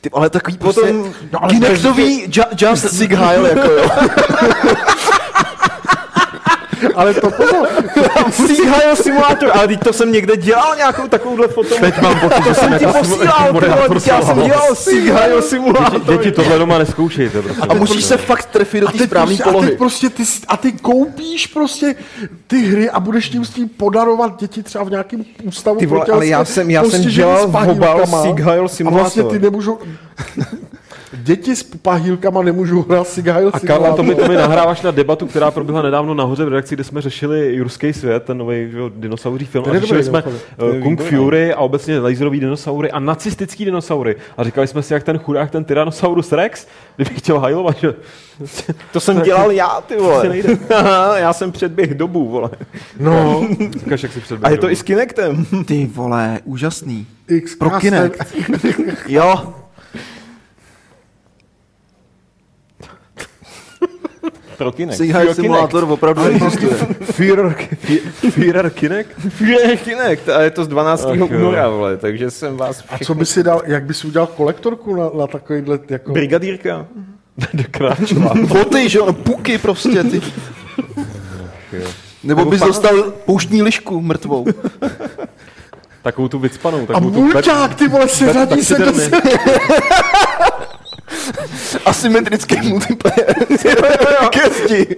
Ty, 0.00 0.10
ale 0.12 0.30
takový 0.30 0.58
Potom- 0.58 1.02
prostě 1.02 1.20
no, 1.32 1.44
ale 1.44 1.52
Kinectový 1.52 2.22
ju, 2.36 2.42
Just 2.60 2.88
Sig 2.90 3.12
Heil, 3.12 3.46
jako 3.46 3.70
jo. 3.70 3.88
ale 6.98 7.14
to 7.14 7.30
pozor, 7.40 7.68
Seagull 8.30 8.96
Simulator, 8.96 9.50
ale 9.54 9.68
teď 9.68 9.80
to 9.80 9.92
jsem 9.92 10.12
někde 10.12 10.36
dělal 10.36 10.76
nějakou 10.76 11.08
takovouhle 11.08 11.48
foto. 11.48 11.74
Teď 11.80 12.00
mám 12.02 12.20
pocit, 12.20 12.44
to 12.44 12.54
jsem 12.54 12.78
ti 12.78 12.86
posílal, 12.86 13.46
ty 13.46 13.52
vole, 13.68 13.88
teď 13.88 14.06
já 14.06 14.22
jsem 14.22 14.42
dělal 14.44 14.74
Seagull 14.74 15.42
Simulator. 15.42 16.00
Děti 16.18 16.32
tohle 16.32 16.58
doma 16.58 16.78
neskoušejte, 16.78 17.42
prostě. 17.42 17.62
A 17.68 17.74
musíš 17.74 18.04
se 18.04 18.16
fakt 18.16 18.44
trefit 18.44 18.80
do 18.80 18.88
a 18.88 18.92
té 18.92 19.04
správné 19.04 19.26
prostě, 19.36 19.42
a 19.44 19.52
polohy. 19.52 19.68
teď 19.68 19.78
prostě 19.78 20.10
ty, 20.10 20.22
a 20.48 20.56
ty 20.56 20.72
koupíš 20.72 21.46
prostě 21.46 21.94
ty 22.46 22.58
hry 22.66 22.90
a 22.90 23.00
budeš 23.00 23.28
tím 23.28 23.44
s 23.44 23.50
tím 23.50 23.68
podarovat 23.68 24.40
děti 24.40 24.62
třeba 24.62 24.84
v 24.84 24.90
nějakém 24.90 25.24
ústavu 25.44 25.78
Ty 25.78 25.86
vole, 25.86 26.06
ale 26.12 26.26
já 26.26 26.44
jsem- 26.44 26.70
já 26.70 26.80
jsem 26.82 26.90
postižený 26.90 27.14
dělal 27.14 27.48
s 27.48 27.50
pahýlkama. 27.52 28.04
Mobile 28.04 28.06
Seagull 28.06 28.50
A 28.52 28.56
vlastně 28.56 28.76
Simulator. 28.76 29.32
ty 29.32 29.38
nemůžou... 29.38 29.78
Děti 31.12 31.56
s 31.56 31.62
pahýlkama 31.62 32.42
nemůžou 32.42 32.82
hrát 32.82 33.08
Seagull 33.08 33.50
A 33.52 33.60
Karla, 33.60 33.96
to 33.96 34.02
mi, 34.02 34.14
to 34.14 34.28
mi 34.28 34.36
nahráváš 34.36 34.82
na 34.82 34.90
debatu, 34.90 35.26
která 35.26 35.50
proběhla 35.50 35.82
nedávno 35.82 36.14
nahoře 36.14 36.44
v 36.44 36.48
redakci, 36.48 36.74
kde 36.74 36.84
jsme 36.84 37.00
řešili 37.00 37.54
Jurský 37.54 37.92
svět, 37.92 38.24
ten 38.24 38.38
nový 38.38 38.68
dinosauří 38.96 39.46
film. 39.46 39.64
Ten 39.64 39.76
A 39.76 39.80
řešili 39.80 40.04
jsme 40.04 40.22
uh, 40.22 40.80
Kung 40.82 41.02
Fury 41.02 41.52
a 41.52 41.58
obecně 41.60 41.98
laserový 41.98 42.40
dinosaury 42.40 42.90
a 42.90 42.98
nacistický 42.98 43.64
dinosaury. 43.64 44.16
A 44.36 44.44
říkali 44.44 44.66
jsme 44.66 44.82
si, 44.82 44.94
jak 44.94 45.02
ten 45.02 45.18
chudák, 45.18 45.50
ten 45.50 45.64
Tyrannosaurus 45.64 46.32
Rex, 46.32 46.66
kdyby 46.96 47.14
chtěl 47.14 47.38
hajlovat, 47.38 47.76
že 47.78 47.94
To 48.92 49.00
jsem 49.00 49.20
dělal 49.22 49.50
já, 49.50 49.80
ty 49.80 49.96
vole. 49.96 50.36
já 51.16 51.32
jsem 51.32 51.52
předběh 51.52 51.94
dobu, 51.94 52.28
vole. 52.28 52.50
No, 53.00 53.46
říkáš, 53.78 54.02
jak 54.02 54.12
si 54.12 54.20
předběhl. 54.20 54.46
A 54.46 54.50
je 54.50 54.58
to 54.58 54.70
i 54.70 54.76
s 54.76 54.82
Kinectem. 54.82 55.46
Ty 55.66 55.90
vole, 55.94 56.40
úžasný. 56.44 57.06
X 57.28 57.56
Pro 57.56 57.70
Kinect. 57.70 58.36
Jo, 59.08 59.54
Pro 64.58 64.72
Kinect. 64.72 64.96
Sig 64.96 65.10
Heil 65.10 65.34
Simulator 65.34 65.84
opravdu 65.84 66.22
existuje. 66.24 66.70
Führer, 67.02 67.54
Führer 68.30 68.70
Kinect? 68.70 69.10
Führer 69.28 69.76
Kinect 69.76 70.28
a 70.28 70.42
je 70.42 70.50
to 70.50 70.64
z 70.64 70.68
12. 70.68 71.04
Ach 71.04 71.16
jo. 71.16 71.26
února, 71.26 71.68
vole, 71.68 71.96
takže 71.96 72.30
jsem 72.30 72.56
vás 72.56 72.78
a 72.80 72.82
všechny... 72.82 73.06
co 73.06 73.14
by 73.14 73.26
si 73.26 73.42
dal, 73.42 73.62
jak 73.66 73.84
bys 73.84 74.04
udělal 74.04 74.26
kolektorku 74.26 74.96
na, 74.96 75.10
na 75.18 75.26
takovýhle, 75.26 75.78
jako... 75.90 76.12
Brigadírka. 76.12 76.86
Kráčová. 77.70 78.34
Boty, 78.34 78.88
že 78.88 78.98
jo, 78.98 79.06
no, 79.06 79.12
puky 79.12 79.58
prostě, 79.58 80.04
ty. 80.04 80.20
Nebo 82.24 82.44
bys 82.44 82.60
dostal 82.60 83.02
pouštní 83.10 83.62
lišku 83.62 84.00
mrtvou. 84.00 84.46
Takovou 86.02 86.28
tu 86.28 86.38
vycpanou. 86.38 86.82
A 86.82 86.86
Takovou 86.86 87.10
tu 87.10 87.22
bulťák, 87.22 87.74
ty 87.74 87.88
vole, 87.88 88.06
tak- 88.06 88.32
řadí 88.32 88.64
se 88.64 88.78
do. 88.78 88.92
Asymetrický 91.84 92.56
multiplayer. 92.62 93.34
Ke 94.30 94.44
zdi. 94.50 94.96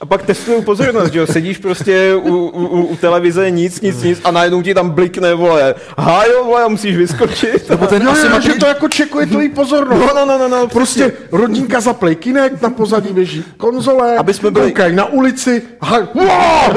A 0.00 0.06
pak 0.06 0.22
testují 0.26 0.62
pozornost, 0.62 1.12
že 1.12 1.18
jo, 1.18 1.26
sedíš 1.26 1.58
prostě 1.58 2.14
u, 2.14 2.36
u, 2.46 2.82
u, 2.82 2.96
televize, 2.96 3.50
nic, 3.50 3.80
nic, 3.80 4.02
nic 4.02 4.20
a 4.24 4.30
najednou 4.30 4.62
ti 4.62 4.74
tam 4.74 4.90
blikne, 4.90 5.34
vole, 5.34 5.74
hájo, 5.98 6.44
vole, 6.44 6.62
a 6.64 6.68
musíš 6.68 6.96
vyskočit. 6.96 7.70
Nebo 7.70 7.86
ten 7.86 8.02
Jo, 8.02 8.08
jo, 8.08 8.14
asymetri- 8.14 8.40
že 8.40 8.54
to 8.54 8.66
jako 8.66 8.88
čekuje 8.88 9.26
tvojí 9.26 9.48
pozornost. 9.48 10.00
No, 10.00 10.10
no, 10.14 10.26
no, 10.26 10.38
no, 10.38 10.48
no, 10.48 10.68
Prostě 10.68 11.12
rodinka 11.32 11.80
zaplej 11.80 12.16
kinek, 12.16 12.62
na 12.62 12.70
pozadí 12.70 13.12
běží 13.12 13.44
konzole, 13.56 14.16
Aby 14.16 14.34
jsme 14.34 14.50
byli- 14.50 14.66
koukají 14.70 14.94
na 14.96 15.04
ulici, 15.04 15.62
a 15.80 15.98
wow! 16.14 16.76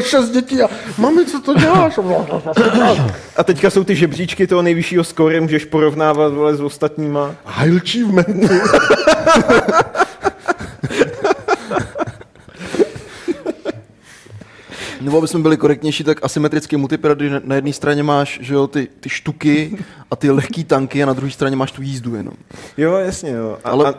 šest 0.00 0.30
dětí 0.30 0.62
a 0.62 0.68
mami, 0.98 1.24
co 1.26 1.40
to 1.40 1.54
děláš? 1.54 1.98
A 3.36 3.44
teďka 3.44 3.70
jsou 3.70 3.84
ty 3.84 3.96
žebříčky 3.96 4.46
toho 4.46 4.62
nejvyššího 4.62 5.04
skóre, 5.04 5.40
můžeš 5.40 5.64
porovnávat, 5.64 6.32
vole, 6.32 6.56
s 6.56 6.60
ostatníma. 6.60 7.34
High 7.44 7.76
achievementy. 7.76 8.48
Nebo 15.04 15.18
aby 15.18 15.28
jsme 15.28 15.40
byli 15.40 15.56
korektnější, 15.56 16.04
tak 16.04 16.18
asymetrický 16.24 16.76
multiplayer, 16.76 17.16
když 17.16 17.32
na- 17.44 17.54
jedné 17.54 17.72
straně 17.72 18.02
máš 18.02 18.38
že 18.42 18.54
jo, 18.54 18.66
ty, 18.66 18.88
ty 19.00 19.08
štuky 19.08 19.78
a 20.10 20.16
ty 20.16 20.30
lehký 20.30 20.64
tanky 20.64 21.02
a 21.02 21.06
na 21.06 21.12
druhé 21.12 21.30
straně 21.30 21.56
máš 21.56 21.72
tu 21.72 21.82
jízdu 21.82 22.14
jenom. 22.14 22.34
Jo, 22.76 22.92
jasně, 22.92 23.30
jo. 23.30 23.58
A, 23.64 23.70
Ale- 23.70 23.88
a, 23.88 23.94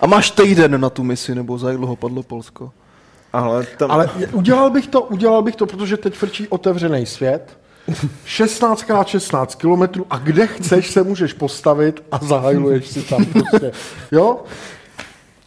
A 0.00 0.06
máš 0.06 0.30
týden 0.30 0.80
na 0.80 0.90
tu 0.90 1.02
misi, 1.04 1.34
nebo 1.34 1.58
za 1.58 1.68
jak 1.68 1.76
dlouho 1.76 1.96
padlo 1.96 2.22
Polsko. 2.22 2.72
ale 3.32 3.66
tam, 3.76 3.90
Ale 3.90 4.10
udělal 4.32 4.70
bych 4.70 4.86
to, 4.86 5.00
udělal 5.02 5.42
bych 5.42 5.56
to, 5.56 5.66
protože 5.66 5.96
teď 5.96 6.14
frčí 6.14 6.48
otevřený 6.48 7.06
svět. 7.06 7.58
16x16 8.26 9.46
kilometrů 9.56 10.06
a 10.10 10.18
kde 10.18 10.46
chceš 10.46 10.90
se 10.90 11.02
můžeš 11.02 11.32
postavit 11.32 12.02
a 12.12 12.18
zahajluješ 12.24 12.86
si 12.86 13.02
tam 13.02 13.24
prostě. 13.24 13.72
Jo? 14.12 14.42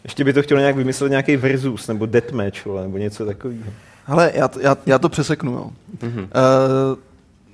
ještě 0.04 0.24
by 0.24 0.32
to 0.32 0.42
chtělo 0.42 0.60
nějak 0.60 0.76
vymyslet 0.76 1.10
nějaký 1.10 1.36
versus, 1.36 1.88
nebo 1.88 2.06
deathmatch, 2.06 2.66
nebo 2.66 2.98
něco 2.98 3.26
takového. 3.26 3.72
Hele, 4.06 4.32
já, 4.34 4.48
to- 4.48 4.60
já, 4.60 4.76
já 4.86 4.98
to 4.98 5.08
přeseknu, 5.08 5.52
jo. 5.52 5.70
Mm-hmm. 6.02 6.22
Uh, 6.22 6.98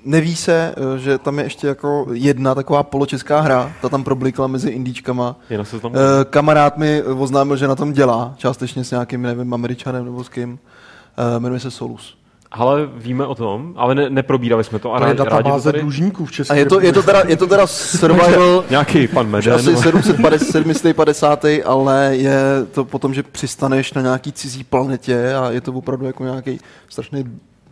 neví 0.05 0.37
se, 0.37 0.75
eh, 0.77 0.99
že 0.99 1.19
tam 1.19 1.39
je 1.39 1.45
ještě 1.45 1.67
jako 1.67 2.07
jedna 2.13 2.55
taková 2.55 2.83
poločeská 2.83 3.41
hra, 3.41 3.73
ta 3.83 3.89
tam 3.89 4.05
problikla 4.05 4.47
mezi 4.47 4.71
indíčkama. 4.71 5.37
Na 5.59 5.65
seznamu. 5.65 5.95
Uh, 5.95 6.01
kamarád 6.31 6.77
mi 6.77 7.03
oznámil, 7.03 7.57
že 7.57 7.69
na 7.69 7.77
tom 7.77 7.93
dělá, 7.93 8.35
částečně 8.37 8.85
s 8.85 8.91
nějakým, 8.91 9.23
nevím, 9.23 9.55
američanem 9.55 10.05
nebo 10.05 10.25
s 10.25 10.29
kým. 10.29 10.53
Uh, 10.53 11.41
jmenuje 11.43 11.61
se 11.61 11.71
Solus. 11.71 12.17
Ale 12.53 12.89
víme 12.97 13.27
o 13.27 13.35
tom, 13.35 13.75
ale 13.77 13.95
ne, 13.95 14.11
neprobírali 14.11 14.65
jsme 14.65 14.79
to. 14.79 14.95
A 14.95 14.99
To 14.99 15.05
je 15.05 15.09
rádi, 15.09 15.19
databáze 15.19 15.65
tady... 15.73 15.81
dlužníků 15.81 16.25
v 16.25 16.33
České 16.33 16.55
A 16.55 16.57
je 16.57 16.67
to, 16.67 16.81
je 16.81 16.93
to, 16.93 17.03
teda, 17.03 17.23
je 17.29 17.37
to 17.37 17.47
teda 17.47 17.67
survival, 17.67 18.65
Nějaký 18.71 19.09
pan 19.09 19.29
Meden. 19.31 19.53
asi 19.55 19.77
750, 19.77 20.47
750, 20.53 21.45
ale 21.65 22.17
je 22.17 22.37
to 22.73 22.85
potom, 22.85 23.15
že 23.15 23.23
přistaneš 23.23 23.93
na 23.93 24.03
nějaký 24.03 24.33
cizí 24.33 24.65
planetě 24.65 25.35
a 25.35 25.51
je 25.51 25.61
to 25.61 25.73
opravdu 25.73 26.07
jako 26.07 26.25
nějaký 26.25 26.61
strašný 26.89 27.25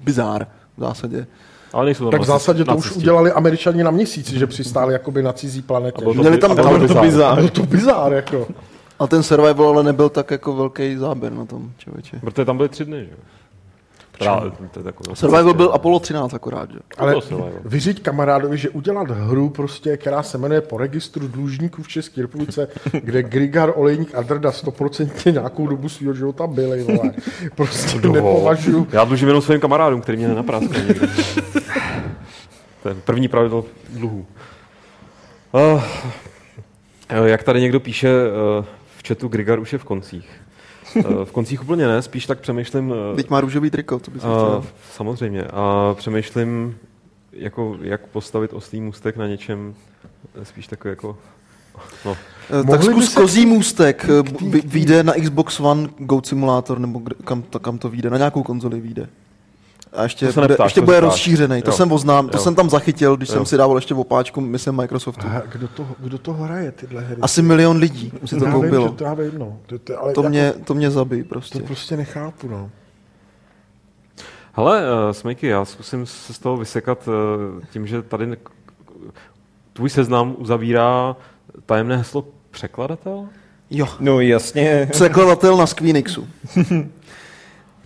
bizár 0.05 0.47
v 0.77 0.81
zásadě. 0.81 1.27
ale 1.73 1.85
nejsou 1.85 2.05
tam 2.05 2.11
Tak 2.11 2.21
v 2.21 2.25
zásadě 2.25 2.65
to 2.65 2.77
už 2.77 2.93
udělali 2.93 3.33
američani 3.33 3.85
na 3.85 3.91
měsíc, 3.91 4.33
že 4.33 4.47
přistáli 4.47 4.93
jakoby 4.93 5.23
na 5.23 5.33
cizí 5.33 5.63
planetě. 5.63 5.97
A 5.99 6.01
bylo 6.01 6.15
to, 6.15 6.21
Měli 6.21 6.39
tam- 6.39 6.51
a 6.51 6.55
bylo 6.55 6.71
tam- 6.71 6.81
to 6.81 6.95
to 6.95 7.01
bizár. 7.01 7.05
bizár. 7.05 7.39
Byl 7.39 7.49
to 7.49 7.63
bizár, 7.63 8.13
jako. 8.13 8.47
A 8.99 9.07
ten 9.07 9.23
survival 9.23 9.69
ale 9.69 9.83
nebyl 9.83 10.09
tak 10.09 10.31
jako 10.31 10.57
velký 10.57 10.97
záběr 10.97 11.33
na 11.33 11.45
tom, 11.45 11.71
člověče. 11.79 12.17
Protože 12.21 12.45
tam 12.45 12.57
byly 12.57 12.69
tři 12.69 12.85
dny, 12.85 13.01
že 13.11 13.17
Teda, 14.19 14.41
to 14.71 14.81
je 14.81 14.85
takový 14.85 15.17
Survival 15.17 15.55
byl 15.55 15.71
Apollo 15.75 15.99
13 15.99 16.35
akorát, 16.35 16.71
že? 16.71 16.79
Ale 16.99 17.15
vyříď 17.65 18.03
kamarádovi, 18.03 18.59
že 18.59 18.71
udělat 18.71 19.11
hru, 19.11 19.49
prostě, 19.51 19.97
která 19.97 20.23
se 20.23 20.39
jmenuje 20.39 20.61
po 20.61 20.79
registru 20.79 21.29
dlužníků 21.29 21.83
v 21.83 21.89
České 21.89 22.23
republice, 22.23 22.69
kde 23.03 23.23
Grigar, 23.23 23.73
Olejník 23.77 24.15
a 24.15 24.23
Drda 24.23 24.51
100% 24.51 25.33
nějakou 25.33 25.67
dobu 25.67 25.89
svého 25.89 26.15
života 26.15 26.47
byli, 26.47 26.83
vole. 26.83 27.13
Prostě 27.55 28.09
nepovažuju. 28.09 28.87
Já 28.93 29.05
dlužím 29.05 29.29
jenom 29.29 29.43
svým 29.43 29.61
kamarádům, 29.61 30.01
který 30.01 30.19
mě 30.19 30.29
nenapráskal 30.29 30.83
to 32.83 32.89
je 32.89 32.95
první 32.95 33.29
pravidlo 33.29 33.65
dluhů. 33.91 34.27
Uh, 35.53 35.83
jak 37.25 37.43
tady 37.43 37.61
někdo 37.61 37.81
píše 37.81 38.09
uh, 38.09 38.65
v 38.97 39.09
chatu, 39.09 39.29
Grigar 39.29 39.59
už 39.59 39.73
je 39.73 39.79
v 39.79 39.85
koncích. 39.85 40.38
Uh, 40.97 41.25
v 41.25 41.33
koncích 41.33 41.63
úplně 41.63 41.87
ne, 41.89 42.03
spíš 42.03 42.27
tak 42.27 42.41
přemýšlím... 42.41 42.91
Uh, 42.91 42.97
Teď 43.17 43.31
má 43.31 43.41
růžový 43.41 43.71
triko, 43.71 43.99
co 43.99 44.11
bys 44.11 44.21
chtěl. 44.23 44.65
samozřejmě. 44.93 45.45
A 45.45 45.95
přemýšlím, 45.99 46.77
jako, 47.33 47.77
jak 47.83 48.07
postavit 48.07 48.53
oslý 48.53 48.81
můstek 48.81 49.17
na 49.17 49.27
něčem, 49.27 49.75
eh, 50.35 50.45
spíš 50.45 50.67
takový 50.67 50.91
jako... 50.93 51.19
No, 52.05 52.17
Eh, 52.51 52.57
Tak 52.57 52.67
mohli 52.67 52.85
zkus 52.85 53.13
se- 53.13 53.21
kozí 53.21 53.47
můstek, 53.47 54.07
eh, 54.09 54.45
vy- 54.45 54.63
vyjde 54.65 55.03
na 55.03 55.13
Xbox 55.13 55.61
One 55.61 55.89
Goat 55.99 56.27
Simulator, 56.27 56.79
nebo 56.79 56.99
kde, 56.99 57.15
kam, 57.25 57.43
to, 57.43 57.59
kam 57.61 57.79
to 57.79 57.89
vyjde, 57.89 58.11
na 58.11 58.17
nějakou 58.17 58.43
konzoli 58.43 58.81
vyjde. 58.81 59.09
A 59.93 60.03
ještě, 60.03 60.27
To 60.27 60.33
se 60.33 60.41
bude, 60.41 60.49
neptáš, 60.49 60.67
ještě 60.67 60.81
to 60.81 60.85
bude 60.85 61.01
rozšířený, 61.01 61.63
to 61.63 61.71
Jo. 61.71 61.77
jsem 61.77 61.93
oznám, 61.93 62.29
to 62.29 62.39
Jo. 62.39 62.43
jsem 62.43 62.55
tam 62.55 62.71
zachytil, 62.71 63.17
když 63.17 63.29
Jo. 63.29 63.33
jsem 63.35 63.47
si 63.47 63.57
dával 63.57 63.77
ještě 63.77 63.95
v 63.95 64.01
opáčku, 64.01 64.41
myslím 64.41 64.75
Microsoftu. 64.77 65.27
A 65.27 65.43
kdo 65.53 65.69
to, 65.69 65.87
kdo 65.99 66.19
to 66.19 66.33
hraje, 66.33 66.73
tyhle 66.73 67.03
hry? 67.03 67.17
Asi 67.23 67.43
milion 67.43 67.77
lidí 67.77 68.13
si 68.25 68.39
to 68.39 68.45
já 68.45 68.51
vím, 68.53 68.61
koupilo. 68.61 68.89
že 68.89 68.95
to 68.95 69.05
já 69.05 69.15
vím, 69.15 69.39
no. 69.39 69.59
To, 69.67 69.79
to, 69.79 70.03
ale 70.03 70.13
To 70.13 70.21
jako, 70.21 70.29
mě, 70.31 70.53
to 70.65 70.75
mě 70.75 70.91
zabij 70.91 71.23
to 71.23 71.29
prostě. 71.29 71.59
prostě 71.61 71.97
nechápu, 71.97 72.49
no. 72.49 72.71
Hele, 74.53 74.83
uh, 75.07 75.13
Smejky, 75.13 75.47
já 75.47 75.65
zkusím 75.65 76.07
se 76.07 76.33
z 76.35 76.39
toho 76.39 76.57
vysekat 76.57 77.09
uh, 77.09 77.15
tím, 77.71 77.87
že 77.87 78.03
tady 78.03 78.27
ne- 78.27 78.37
tvůj 79.73 79.91
seznam 79.91 80.35
uzavírá 80.39 81.17
tajemné 81.67 81.97
heslo 81.97 82.25
překladatel? 82.51 83.29
Jo. 83.71 83.87
No 84.01 84.21
jasně. 84.21 84.89
Překladatel 84.93 85.57
na 85.57 85.67
Squeenixu. 85.67 86.29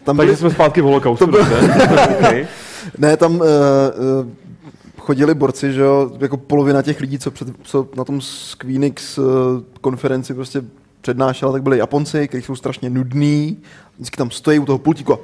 Tam 0.04 0.16
Takže 0.16 0.26
byli, 0.26 0.36
jsme 0.36 0.50
zpátky 0.50 0.80
v 0.80 0.84
holokaustu, 0.84 1.26
byl- 1.26 1.46
okay. 2.18 2.46
ne, 2.98 3.16
tam 3.16 3.34
uh, 3.34 3.40
uh, 3.40 3.46
chodili 4.98 5.34
borci, 5.34 5.72
že 5.72 5.80
jo, 5.80 6.10
jako 6.20 6.36
polovina 6.36 6.82
těch 6.82 7.00
lidí, 7.00 7.18
co, 7.18 7.30
před, 7.30 7.48
co 7.62 7.88
na 7.96 8.04
tom 8.04 8.20
Squeenix 8.20 9.18
uh, 9.18 9.24
konferenci 9.80 10.34
prostě 10.34 10.62
přednášela, 11.00 11.52
tak 11.52 11.62
byli 11.62 11.78
Japonci, 11.78 12.28
kteří 12.28 12.42
jsou 12.44 12.56
strašně 12.56 12.90
nudní, 12.90 13.58
vždycky 13.94 14.16
tam 14.16 14.30
stojí 14.30 14.58
u 14.58 14.64
toho 14.64 14.78
pultíku 14.78 15.12
a 15.12 15.18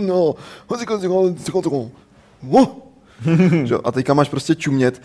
no, 0.00 0.34
a 3.84 3.92
teďka 3.92 4.14
máš 4.14 4.28
prostě 4.28 4.54
čumět. 4.54 5.02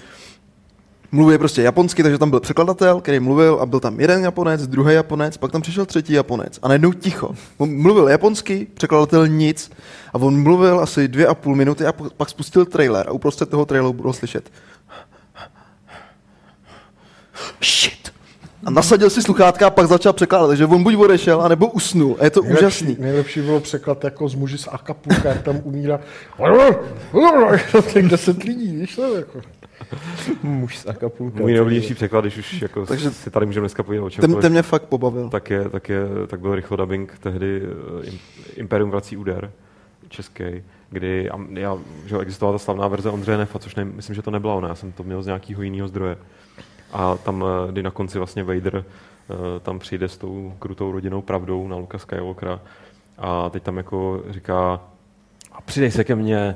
Mluví 1.14 1.38
prostě 1.38 1.61
japonsky, 1.61 2.03
takže 2.03 2.18
tam 2.18 2.30
byl 2.30 2.39
překladatel, 2.39 3.01
který 3.01 3.20
mluvil 3.20 3.57
a 3.61 3.66
byl 3.66 3.80
tam 3.80 3.99
jeden 3.99 4.24
Japonec, 4.24 4.68
druhý 4.68 4.95
Japonec, 4.95 5.38
pak 5.38 5.51
tam 5.51 5.61
přišel 5.61 5.86
třetí 5.86 6.14
Japonec 6.14 6.59
a 6.61 6.68
najednou 6.68 6.93
ticho. 6.93 7.36
On 7.57 7.82
mluvil 7.82 8.07
japonsky, 8.09 8.68
překladatel 8.74 9.28
nic 9.28 9.72
a 10.14 10.18
on 10.18 10.43
mluvil 10.43 10.80
asi 10.80 11.07
dvě 11.07 11.28
a 11.28 11.36
půl 11.36 11.55
minuty 11.55 11.86
a 11.86 11.93
pak 11.93 12.30
spustil 12.30 12.66
trailer 12.66 13.09
a 13.09 13.11
uprostřed 13.11 13.49
toho 13.49 13.66
traileru 13.66 13.93
bylo 13.93 14.14
slyšet 14.14 14.51
shit. 17.64 18.14
A 18.66 18.70
nasadil 18.72 19.09
si 19.09 19.22
sluchátka 19.22 19.68
a 19.68 19.70
pak 19.70 19.88
začal 19.88 20.14
překládat, 20.14 20.47
takže 20.47 20.66
on 20.66 20.84
buď 20.84 20.95
odešel, 20.95 21.41
anebo 21.41 21.68
usnul. 21.68 22.18
A 22.20 22.24
je 22.24 22.30
to 22.30 22.41
Nejlepší, 22.41 22.66
úžasný. 22.66 22.97
nejlepší 22.99 23.41
bylo 23.41 23.59
překlad 23.59 24.03
jako 24.03 24.30
z 24.30 24.36
muži 24.36 24.57
z 24.57 24.68
Acapulca, 24.72 25.30
jak 25.30 25.41
tam 25.41 25.59
umírá. 25.64 25.99
Těch 27.93 28.07
deset 28.07 28.43
lidí, 28.43 28.76
víš 28.76 28.95
to? 28.95 29.16
Jako. 29.16 29.41
Muž 30.43 30.77
z 30.77 30.88
Acapulca. 30.88 31.39
Můj 31.39 31.51
nejoblíbenější 31.51 31.93
překlad, 31.93 32.21
když 32.21 32.38
už 32.38 32.61
jako 32.61 32.86
Takže- 32.86 33.11
si 33.11 33.29
tady 33.31 33.45
můžeme 33.45 33.61
dneska 33.63 33.84
povídat 33.84 34.03
o 34.05 34.09
Ten, 34.09 34.11
čemkoliv, 34.21 34.41
ten 34.41 34.51
mě 34.51 34.61
fakt 34.61 34.84
pobavil. 34.84 35.29
tak, 35.29 35.49
je, 35.49 35.69
tak, 35.69 35.89
je, 35.89 36.01
tak 36.27 36.39
byl 36.39 36.55
rychlo 36.55 36.77
dubbing 36.77 37.13
tehdy 37.19 37.61
eh, 37.63 38.05
Im- 38.05 38.19
Imperium 38.55 38.89
vrací 38.91 39.17
úder 39.17 39.51
český, 40.09 40.43
kdy 40.89 41.29
a 41.29 41.39
já, 41.53 41.77
že 42.05 42.17
existovala 42.17 42.57
ta 42.57 42.59
slavná 42.63 42.88
verze 42.88 43.09
Ondřeje 43.09 43.38
Nefa, 43.38 43.59
což 43.59 43.75
ne, 43.75 43.86
myslím, 43.86 44.15
že 44.15 44.21
to 44.21 44.31
nebyla 44.31 44.53
ona, 44.53 44.67
já 44.67 44.75
jsem 44.75 44.91
to 44.91 45.03
měl 45.03 45.23
z 45.23 45.25
nějakého 45.25 45.61
jiného 45.61 45.88
zdroje. 45.88 46.17
A 46.91 47.17
tam, 47.17 47.45
eh, 47.67 47.71
kdy 47.71 47.84
na 47.84 47.91
konci 47.91 48.17
vlastně 48.17 48.43
Vader 48.43 48.86
eh, 48.86 49.34
tam 49.59 49.79
přijde 49.79 50.07
s 50.09 50.17
tou 50.17 50.53
krutou 50.59 50.91
rodinou 50.91 51.21
pravdou 51.21 51.67
na 51.67 51.75
Luka 51.75 51.97
Skywalkera 51.97 52.59
a 53.17 53.49
teď 53.49 53.63
tam 53.63 53.77
jako 53.77 54.23
říká 54.29 54.79
a 55.51 55.61
přidej 55.61 55.91
se 55.91 56.03
ke 56.03 56.15
mně, 56.15 56.55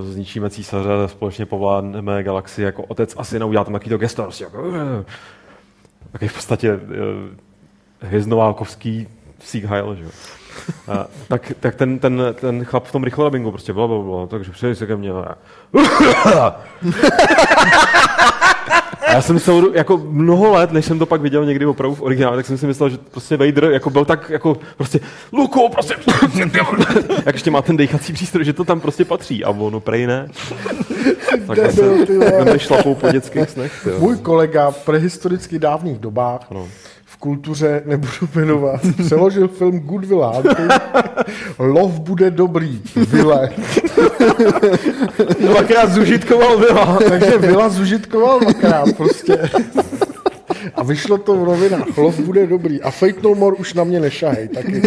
zničíme 0.00 0.50
císaře, 0.50 0.90
společně 1.06 1.46
povládneme 1.46 2.22
galaxii 2.22 2.64
jako 2.64 2.82
otec 2.84 3.14
a 3.18 3.24
syna, 3.24 3.46
udělá 3.46 3.64
tam 3.64 3.72
takový 3.72 3.90
to 3.90 3.98
gesto, 3.98 4.22
prostě 4.22 4.44
jako, 4.44 4.62
uh, 4.62 4.74
takový 6.12 6.28
v 6.28 6.34
podstatě 6.34 6.74
uh, 6.74 6.80
hvězdnovákovský 8.00 9.08
Sieg 9.38 9.64
Heil, 9.64 9.94
že 9.94 10.04
jo. 10.04 10.10
A, 10.88 11.06
tak, 11.28 11.52
tak 11.60 11.74
ten, 11.74 11.98
ten, 11.98 12.22
ten 12.40 12.64
chlap 12.64 12.84
v 12.84 12.92
tom 12.92 13.04
rychlorabingu 13.04 13.50
prostě 13.50 13.72
bla, 13.72 13.86
bla, 13.86 13.98
bla, 13.98 14.26
takže 14.26 14.50
přidej 14.52 14.74
se 14.74 14.86
ke 14.86 14.96
mně. 14.96 15.08
Já, 15.08 15.34
A 19.10 19.12
já 19.12 19.22
jsem 19.22 19.34
myslel, 19.34 19.70
jako 19.74 19.96
mnoho 19.96 20.52
let, 20.52 20.72
než 20.72 20.84
jsem 20.84 20.98
to 20.98 21.06
pak 21.06 21.20
viděl 21.20 21.44
někdy 21.44 21.66
opravdu 21.66 21.94
v 21.94 22.02
originále, 22.02 22.36
tak 22.36 22.46
jsem 22.46 22.58
si 22.58 22.66
myslel, 22.66 22.90
že 22.90 22.98
prostě 23.10 23.36
Vader 23.36 23.64
jako 23.64 23.90
byl 23.90 24.04
tak 24.04 24.30
jako 24.30 24.56
prostě 24.76 25.00
Luko, 25.32 25.68
prostě 25.68 25.94
jak 27.26 27.34
ještě 27.34 27.50
má 27.50 27.62
ten 27.62 27.76
dechací 27.76 28.12
přístroj, 28.12 28.44
že 28.44 28.52
to 28.52 28.64
tam 28.64 28.80
prostě 28.80 29.04
patří 29.04 29.44
a 29.44 29.50
ono 29.50 29.80
prej 29.80 30.06
ne. 30.06 30.28
Tak 31.46 31.56
Debil, 31.56 32.06
ty 32.06 32.50
se 32.50 32.58
šlapou 32.58 32.94
po 32.94 33.12
dětských 33.12 33.50
snech. 33.50 33.88
Můj 33.98 34.16
kolega 34.16 34.70
v 34.70 34.84
prehistoricky 34.84 35.58
dávných 35.58 35.98
dobách 35.98 36.46
Ano. 36.50 36.68
Kultuře 37.20 37.82
nebudu 37.86 38.28
jmenovat, 38.34 38.80
přeložil 39.04 39.48
film 39.48 39.80
Goodwill 39.80 40.24
Hunting. 40.34 40.72
Lov 41.58 41.98
bude 42.00 42.30
dobrý, 42.30 42.82
Vile. 42.96 43.50
Dvakrát 45.40 45.92
zužitkoval 45.92 46.58
byla. 46.58 46.98
Takže 47.08 47.38
Vila 47.38 47.68
zužitkoval 47.68 48.40
dvakrát 48.40 48.88
prostě. 48.96 49.50
A 50.74 50.82
vyšlo 50.82 51.18
to 51.18 51.34
v 51.34 51.46
novinách. 51.46 51.96
Lov 51.98 52.20
bude 52.20 52.46
dobrý. 52.46 52.82
A 52.82 52.90
Fate 52.90 53.20
No 53.22 53.34
More 53.34 53.56
už 53.56 53.74
na 53.74 53.84
mě 53.84 54.00
nešahej 54.00 54.48
taky. 54.48 54.82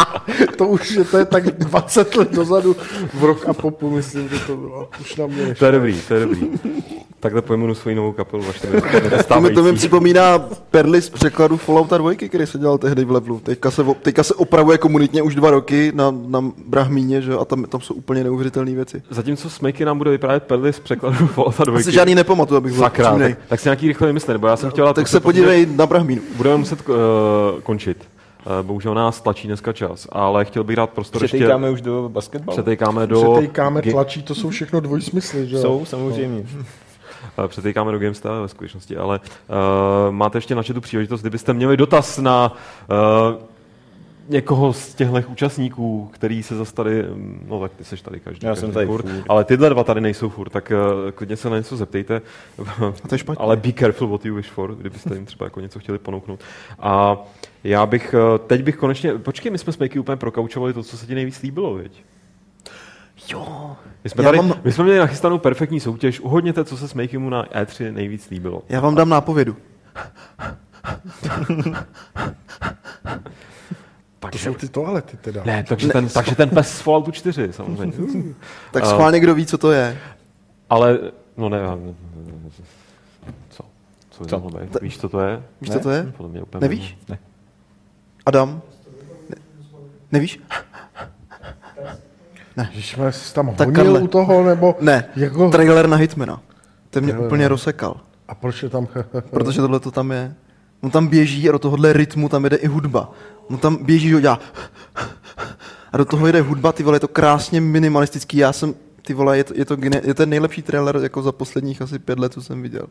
to 0.56 0.68
už 0.68 0.90
je, 0.90 1.04
to 1.04 1.18
je 1.18 1.24
tak 1.24 1.46
20 1.46 2.16
let 2.16 2.32
dozadu 2.32 2.76
v 3.14 3.24
rok 3.24 3.48
a 3.48 3.52
popu, 3.52 3.90
myslím, 3.90 4.28
že 4.28 4.38
to 4.38 4.56
bylo. 4.56 4.88
Už 5.00 5.16
na 5.16 5.26
mě 5.26 5.54
To 5.54 5.64
je 5.64 5.72
dobrý, 5.72 6.00
to 6.08 6.14
je 6.14 6.20
dobrý. 6.20 6.50
Takhle 7.20 7.42
pojmenu 7.42 7.74
svoji 7.74 7.96
novou 7.96 8.12
kapelu, 8.12 8.44
až 8.48 8.60
to 9.28 9.40
mi, 9.40 9.50
to 9.50 9.62
mi 9.62 9.72
připomíná 9.72 10.38
perly 10.70 11.02
z 11.02 11.10
překladu 11.10 11.56
Fallouta 11.56 11.98
2, 11.98 12.14
který 12.14 12.46
se 12.46 12.58
dělal 12.58 12.78
tehdy 12.78 13.04
v 13.04 13.10
levelu. 13.10 13.40
Teďka 13.40 13.70
se, 13.70 13.84
teďka 14.02 14.22
se 14.22 14.34
opravuje 14.34 14.78
komunitně 14.78 15.22
už 15.22 15.34
dva 15.34 15.50
roky 15.50 15.92
na, 15.94 16.14
na 16.26 16.52
Brahmíně, 16.66 17.22
že? 17.22 17.32
a 17.34 17.44
tam, 17.44 17.64
tam 17.64 17.80
jsou 17.80 17.94
úplně 17.94 18.24
neuvěřitelné 18.24 18.72
věci. 18.74 19.02
Zatímco 19.10 19.50
Smejky 19.50 19.84
nám 19.84 19.98
bude 19.98 20.10
vyprávět 20.10 20.42
perly 20.42 20.72
z 20.72 20.80
překladu 20.80 21.26
Fallouta 21.26 21.64
2. 21.64 21.78
Asi 21.78 21.92
žádný 21.92 22.14
nepamatuju, 22.14 22.58
abych 22.58 22.72
byl 22.72 22.82
Sakra, 22.82 23.18
tak, 23.18 23.38
tak 23.48 23.60
si 23.60 23.68
nějaký 23.68 23.88
rychle 23.88 24.06
vymyslet, 24.06 24.34
nebo 24.34 24.46
já 24.46 24.56
jsem 24.56 24.70
chtěla... 24.70 24.92
Tak 24.92 25.08
se 25.08 25.20
podívej 25.20 25.66
na 25.76 25.86
Brahmínu. 25.86 26.22
Budeme 26.36 26.56
muset 26.56 26.88
uh, 26.88 26.96
končit. 27.62 28.11
Uh, 28.46 28.66
bohužel 28.66 28.94
nás 28.94 29.20
tlačí 29.20 29.46
dneska 29.48 29.72
čas, 29.72 30.08
ale 30.12 30.44
chtěl 30.44 30.64
bych 30.64 30.76
dát 30.76 30.90
prostor 30.90 31.22
ještě... 31.22 31.36
Přetejkáme 31.36 31.70
už 31.70 31.80
do 31.80 32.08
basketbalu. 32.08 32.56
Přetejkáme 32.56 33.06
do... 33.06 33.32
Přetejkáme, 33.32 33.82
tlačí, 33.82 34.22
to 34.22 34.34
jsou 34.34 34.50
všechno 34.50 34.80
dvojsmysly, 34.80 35.46
že 35.46 35.56
jo? 35.56 35.62
Jsou, 35.62 35.84
samozřejmě. 35.84 36.44
Eh, 37.44 37.48
Přetejkáme 37.48 37.92
do 37.92 37.98
GameStar 37.98 38.42
ve 38.42 38.48
skutečnosti, 38.48 38.96
ale 38.96 39.20
uh, 39.20 40.14
máte 40.14 40.38
ještě 40.38 40.54
na 40.54 40.62
tu 40.62 40.80
příležitost, 40.80 41.20
kdybyste 41.20 41.52
měli 41.52 41.76
dotaz 41.76 42.18
na 42.18 42.56
uh, 42.90 43.42
někoho 44.28 44.72
z 44.72 44.94
těchto 44.94 45.22
účastníků, 45.28 46.10
který 46.12 46.42
se 46.42 46.56
zase 46.56 46.74
tady, 46.74 47.02
mm, 47.02 47.46
no 47.48 47.60
tak 47.60 47.72
ty 47.74 47.84
seš 47.84 48.02
tady 48.02 48.20
každý, 48.20 48.46
Já 48.46 48.50
každý 48.50 48.60
jsem 48.60 48.72
tady 48.72 48.86
furt, 48.86 49.02
furt. 49.02 49.24
ale 49.28 49.44
tyhle 49.44 49.70
dva 49.70 49.84
tady 49.84 50.00
nejsou 50.00 50.28
furt, 50.28 50.48
tak 50.50 50.72
uh, 51.04 51.10
klidně 51.10 51.36
se 51.36 51.50
na 51.50 51.56
něco 51.56 51.76
zeptejte. 51.76 52.22
to 53.08 53.14
je 53.14 53.18
špatně. 53.18 53.44
ale 53.44 53.56
be 53.56 53.72
careful 53.72 54.08
what 54.08 54.26
you 54.26 54.34
wish 54.34 54.50
for, 54.50 54.74
kdybyste 54.74 55.14
jim 55.14 55.26
třeba 55.26 55.46
jako 55.46 55.60
něco 55.60 55.78
chtěli 55.78 55.98
ponouknout. 55.98 56.40
A 56.78 57.16
já 57.64 57.86
bych, 57.86 58.14
eh, 58.14 58.38
teď 58.46 58.62
bych 58.62 58.76
konečně, 58.76 59.14
počkej, 59.18 59.52
my 59.52 59.58
jsme 59.58 59.72
s 59.72 59.78
Makey 59.78 59.98
úplně 60.00 60.16
prokaučovali 60.16 60.72
to, 60.72 60.82
co 60.82 60.96
se 60.98 61.06
ti 61.06 61.14
nejvíc 61.14 61.42
líbilo, 61.42 61.74
viď? 61.74 62.04
Jo. 63.28 63.76
My 64.04 64.10
jsme, 64.10 64.22
Já 64.24 64.28
tady, 64.28 64.38
mám- 64.38 64.60
my 64.64 64.72
jsme 64.72 64.84
měli 64.84 64.98
nachystanou 64.98 65.38
perfektní 65.38 65.80
soutěž, 65.80 66.20
uhodněte, 66.20 66.64
co 66.64 66.76
se 66.76 66.88
s 66.88 66.94
Makeymu 66.94 67.30
na 67.30 67.44
E3 67.44 67.92
nejvíc 67.92 68.30
líbilo. 68.30 68.62
Já 68.68 68.80
vám 68.80 68.94
dám 68.94 69.08
nápovědu. 69.08 69.56
To 74.22 74.28
Takže, 74.28 74.44
jsou 74.44 74.54
ty 74.54 74.68
toalety 74.68 75.16
teda. 75.16 75.42
ne, 75.44 75.64
takže, 75.68 75.88
ten, 75.88 76.08
takže 76.08 76.36
ten 76.36 76.48
pes 76.50 76.72
z 76.76 76.80
Falloutu 76.80 77.10
4, 77.10 77.48
samozřejmě. 77.52 77.92
Tak 78.72 78.82
A- 78.82 78.86
schválně, 78.86 79.20
kdo 79.20 79.34
ví, 79.34 79.46
co 79.46 79.58
to 79.58 79.72
je. 79.72 79.98
Ale, 80.70 80.98
no 81.36 81.48
ne, 81.48 81.58
co? 83.50 83.64
Co, 84.10 84.24
Co? 84.24 84.24
to 84.24 84.40
mohlo 84.40 84.60
být? 84.60 84.76
Víš, 84.82 84.98
co 84.98 85.08
to 85.08 85.20
je? 85.20 85.42
Víš, 85.60 85.70
co 85.70 85.80
to 85.80 85.90
je? 85.90 86.12
Podle 86.16 86.32
mě 86.32 86.42
úplně 86.42 86.60
Nevíš? 86.60 86.98
Ne. 87.08 87.18
Adam? 88.26 88.62
Ne. 89.30 89.36
Nevíš? 90.12 90.40
Že 92.70 92.82
jsme 92.82 93.12
si 93.12 93.34
tam 93.34 93.54
Tak 93.54 93.68
honil 93.68 93.84
Karle. 93.84 94.00
u 94.00 94.06
toho, 94.08 94.42
nebo... 94.44 94.76
Ne, 94.80 95.04
Jako... 95.16 95.50
trailer 95.50 95.88
na 95.88 95.96
Hitmana. 95.96 96.40
Ten 96.90 97.04
mě 97.04 97.12
Trailer, 97.12 97.26
úplně 97.28 97.48
rozsekal. 97.48 98.00
A 98.28 98.34
proč 98.34 98.62
je 98.62 98.68
tam... 98.68 98.88
Protože 99.30 99.60
tohle 99.60 99.80
to 99.80 99.90
tam 99.90 100.10
je. 100.10 100.34
On 100.82 100.90
tam 100.90 101.06
běží 101.06 101.48
a 101.48 101.52
do 101.52 101.58
tohohle 101.58 101.92
rytmu 101.92 102.28
tam 102.28 102.44
jede 102.44 102.56
i 102.56 102.66
hudba. 102.66 103.10
On 103.50 103.58
tam 103.58 103.76
běží, 103.84 104.08
že 104.08 104.14
ho 104.14 104.20
dělá. 104.20 104.38
A 105.92 105.96
do 105.96 106.04
toho 106.04 106.26
jede 106.26 106.40
hudba, 106.40 106.72
ty 106.72 106.82
vole, 106.82 106.96
je 106.96 107.00
to 107.00 107.08
krásně 107.08 107.60
minimalistický. 107.60 108.36
Já 108.36 108.52
jsem, 108.52 108.74
ty 109.06 109.14
vole, 109.14 109.36
je 109.38 109.44
to, 109.44 109.54
je 109.56 109.64
to, 109.64 109.76
je 110.02 110.14
ten 110.14 110.28
nejlepší 110.30 110.62
trailer 110.62 110.96
jako 111.02 111.22
za 111.22 111.32
posledních 111.32 111.82
asi 111.82 111.98
pět 111.98 112.18
let, 112.18 112.32
co 112.32 112.42
jsem 112.42 112.62
viděl. 112.62 112.86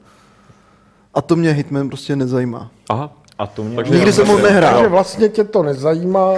A 1.13 1.21
to 1.21 1.35
mě 1.35 1.51
Hitman 1.51 1.87
prostě 1.87 2.15
nezajímá. 2.15 2.71
Aha, 2.89 3.11
A 3.39 3.47
to 3.47 3.63
mě... 3.63 3.75
Takže- 3.75 3.93
Nikdy 3.95 4.13
jsem 4.13 4.27
ho 4.27 4.33
Takže 4.37 4.49
nehrál. 4.53 4.89
vlastně 4.89 5.29
tě 5.29 5.43
to 5.43 5.63
nezajímá. 5.63 6.33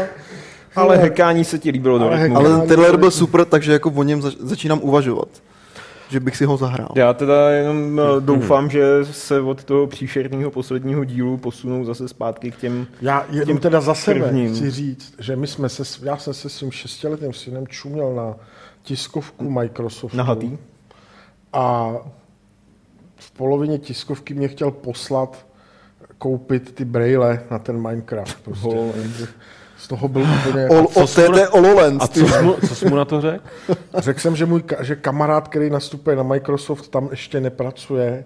Ale 0.75 0.97
hekání 0.97 1.43
se 1.45 1.59
ti 1.59 1.69
líbilo 1.69 1.97
do 1.99 2.09
rytmu. 2.09 2.37
Ale 2.37 2.49
ten 2.49 2.67
trailer 2.67 2.97
byl 2.97 3.11
super, 3.11 3.45
takže 3.45 3.71
jako 3.71 3.91
o 3.91 4.03
něm 4.03 4.21
zač- 4.21 4.35
začínám 4.39 4.79
uvažovat. 4.81 5.27
Že 6.13 6.19
bych 6.19 6.37
si 6.37 6.45
ho 6.45 6.57
zahrál. 6.57 6.89
Já 6.95 7.13
teda 7.13 7.49
jenom 7.49 7.99
eh, 7.99 8.21
doufám, 8.21 8.69
že 8.69 9.05
se 9.05 9.41
od 9.41 9.63
toho 9.63 9.87
příšerného 9.87 10.51
posledního 10.51 11.03
dílu 11.03 11.37
posunou 11.37 11.85
zase 11.85 12.07
zpátky 12.07 12.51
k 12.51 12.55
těm... 12.55 12.87
Já 13.01 13.25
jenom 13.29 13.57
teda 13.57 13.81
za 13.81 13.93
sebe 13.93 14.19
prvním. 14.19 14.55
chci 14.55 14.71
říct, 14.71 15.15
že 15.19 15.35
my 15.35 15.47
jsme 15.47 15.69
se, 15.69 15.83
já 16.05 16.17
jsem 16.17 16.33
se 16.33 16.49
svým 16.49 16.71
šestiletým 16.71 17.33
synem 17.33 17.67
čuměl 17.67 18.15
na 18.15 18.35
tiskovku 18.81 19.49
Microsoftu. 19.49 20.17
Nahatý. 20.17 20.57
A 21.53 21.93
v 23.15 23.31
polovině 23.31 23.79
tiskovky 23.79 24.33
mě 24.33 24.47
chtěl 24.47 24.71
poslat 24.71 25.45
koupit 26.17 26.75
ty 26.75 26.85
braille 26.85 27.43
na 27.51 27.59
ten 27.59 27.81
Minecraft. 27.81 28.43
Prostě. 28.43 28.77
Z 29.83 29.87
toho 29.87 30.07
byl 30.07 30.21
úplně... 30.21 30.67
O, 30.67 30.87
o, 30.87 31.07
to, 31.07 31.21
je- 31.21 31.27
to 31.29 31.37
je 31.37 31.45
HoloLens. 31.45 32.03
a 32.03 32.07
co 32.07 32.27
jsi 32.27 32.41
mu, 32.41 32.55
co 32.67 32.75
jsi 32.75 32.89
mu 32.89 32.95
na 32.95 33.05
to 33.05 33.21
řekl? 33.21 33.43
Řekl 33.97 34.19
jsem, 34.19 34.35
že 34.35 34.45
můj 34.45 34.63
že 34.81 34.95
kamarád, 34.95 35.47
který 35.47 35.69
nastupuje 35.69 36.15
na 36.15 36.23
Microsoft, 36.23 36.87
tam 36.87 37.07
ještě 37.11 37.41
nepracuje 37.41 38.25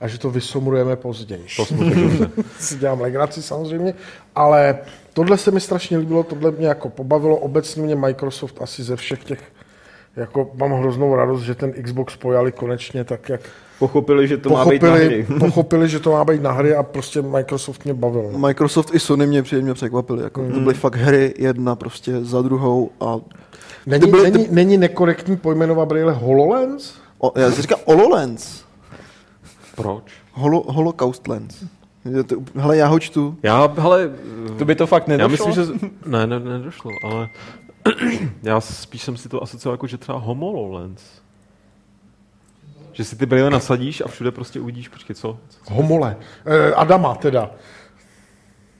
a 0.00 0.08
že 0.08 0.18
to 0.18 0.30
vysomrujeme 0.30 0.96
později. 0.96 1.46
To 1.56 1.64
si 2.58 2.76
dělám 2.78 3.00
legraci 3.00 3.42
samozřejmě, 3.42 3.94
ale 4.34 4.78
tohle 5.12 5.38
se 5.38 5.50
mi 5.50 5.60
strašně 5.60 5.98
líbilo, 5.98 6.22
tohle 6.22 6.50
mě 6.50 6.66
jako 6.66 6.88
pobavilo. 6.88 7.36
Obecně 7.36 7.82
mě 7.82 7.96
Microsoft 7.96 8.62
asi 8.62 8.82
ze 8.82 8.96
všech 8.96 9.24
těch, 9.24 9.42
jako 10.16 10.50
mám 10.54 10.72
hroznou 10.72 11.14
radost, 11.14 11.42
že 11.42 11.54
ten 11.54 11.72
Xbox 11.82 12.16
pojali 12.16 12.52
konečně 12.52 13.04
tak, 13.04 13.28
jak 13.28 13.40
Pochopili, 13.78 14.28
že 14.28 14.36
to 14.36 14.50
má 14.50 14.64
být 14.64 14.82
na 14.82 14.88
pochopili, 14.90 15.22
hry. 15.22 15.26
pochopili, 15.38 15.88
že 15.88 16.00
to 16.00 16.12
má 16.12 16.24
být 16.24 16.42
na 16.42 16.52
hry 16.52 16.74
a 16.74 16.82
prostě 16.82 17.22
Microsoft 17.22 17.84
mě 17.84 17.94
bavil. 17.94 18.28
no. 18.32 18.38
Microsoft 18.38 18.94
i 18.94 18.98
Sony 19.00 19.26
mě 19.26 19.42
příjemně 19.42 19.74
překvapili. 19.74 20.22
Jako, 20.22 20.48
To 20.54 20.60
byly 20.60 20.74
fakt 20.74 20.94
hry 20.96 21.34
jedna 21.38 21.76
prostě 21.76 22.24
za 22.24 22.42
druhou. 22.42 22.90
A, 23.00 23.16
Není, 23.86 24.10
byly- 24.10 24.30
není, 24.30 24.46
není 24.50 24.76
nekorektní 24.78 25.36
pojmenovat 25.36 25.88
braille 25.88 26.12
HoloLens? 26.12 26.94
o, 27.18 27.38
já 27.40 27.50
si 27.50 27.62
říkám 27.62 27.78
HoloLens. 27.86 28.62
Proč? 29.76 30.04
Holo, 30.32 30.64
Holocaust 30.68 31.28
Lens. 31.28 31.64
Hele, 32.56 32.76
já 32.76 32.86
ho 32.86 32.98
čtu. 33.00 33.36
Já, 33.42 33.74
hele, 33.78 34.10
To 34.58 34.64
by 34.64 34.74
to 34.74 34.86
fakt 34.86 35.08
já 35.08 35.16
nedošlo? 35.16 35.46
myslím, 35.46 35.66
že... 35.66 35.88
Ne, 36.06 36.26
ne, 36.26 36.40
nedošlo, 36.40 36.90
ale 37.04 37.28
já 38.42 38.60
spíš 38.60 39.02
jsem 39.02 39.16
si 39.16 39.28
to 39.28 39.42
asocioval 39.42 39.74
jako, 39.74 39.86
že 39.86 39.98
třeba 39.98 40.18
HoloLens. 40.18 41.00
Že 42.94 43.04
si 43.04 43.16
ty 43.16 43.26
brýle 43.26 43.50
nasadíš 43.50 44.00
a 44.00 44.08
všude 44.08 44.30
prostě 44.30 44.60
uvidíš, 44.60 44.88
počkej, 44.88 45.16
co? 45.16 45.38
co 45.48 45.74
Homole. 45.74 46.16
Eh, 46.46 46.72
Adama 46.74 47.14
teda. 47.14 47.50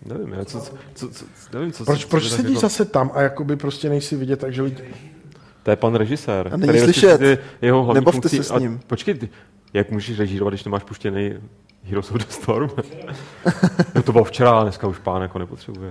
nevím, 0.07 0.33
já, 0.33 0.45
co, 0.45 0.61
co, 0.61 0.73
co, 0.95 1.09
co, 1.11 1.25
nevím, 1.53 1.73
co 1.73 1.85
Proč, 1.85 2.03
co- 2.03 2.09
proč 2.09 2.31
sedíš 2.31 2.51
jako- 2.51 2.61
zase 2.61 2.85
tam 2.85 3.11
a 3.15 3.23
jakoby 3.23 3.57
prostě 3.57 3.89
nejsi 3.89 4.17
vidět, 4.17 4.41
takže 4.41 4.63
lidi... 4.63 4.83
To 5.63 5.71
je 5.71 5.77
pan 5.77 5.95
režisér. 5.95 6.51
A 6.53 6.57
není 6.57 6.79
slyšet. 6.81 7.21
Jeho 7.63 7.85
hlavní 7.85 7.95
Nebavte 8.01 8.21
funkcí, 8.21 8.37
se 8.37 8.43
s 8.45 8.51
a 8.51 8.59
ním. 8.59 8.81
Počkej, 8.87 9.15
ty, 9.15 9.29
jak 9.73 9.91
můžeš 9.91 10.19
režírovat, 10.19 10.51
když 10.53 10.65
nemáš 10.65 10.83
puštěný 10.83 11.35
Heroes 11.85 12.11
of 12.11 12.17
the 12.17 12.25
Storm? 12.29 12.71
no 13.95 14.03
to 14.03 14.13
bylo 14.13 14.25
včera, 14.25 14.63
dneska 14.63 14.87
už 14.87 14.99
pán 14.99 15.23
jako 15.23 15.39
nepotřebuje. 15.39 15.91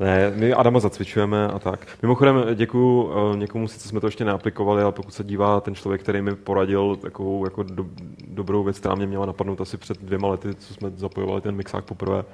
Ne. 0.00 0.32
my 0.34 0.52
Adama 0.52 0.80
zacvičujeme 0.80 1.48
a 1.48 1.58
tak. 1.58 1.86
Mimochodem 2.02 2.44
děkuju 2.54 3.10
eh, 3.10 3.36
někomu, 3.36 3.68
sice 3.68 3.88
jsme 3.88 4.00
to 4.00 4.06
ještě 4.06 4.24
neaplikovali, 4.24 4.82
ale 4.82 4.92
pokud 4.92 5.14
se 5.14 5.24
dívá 5.24 5.60
ten 5.60 5.74
člověk, 5.74 6.02
který 6.02 6.22
mi 6.22 6.36
poradil 6.36 6.96
takovou 6.96 7.44
jako 7.44 7.62
do, 7.62 7.86
dobrou 8.28 8.64
věc, 8.64 8.78
která 8.78 8.94
mě 8.94 9.06
měla 9.06 9.26
napadnout 9.26 9.60
asi 9.60 9.76
před 9.76 10.02
dvěma 10.02 10.28
lety, 10.28 10.54
co 10.54 10.74
jsme 10.74 10.90
zapojovali 10.96 11.40
ten 11.40 11.54
mixák 11.54 11.84
poprvé, 11.84 12.24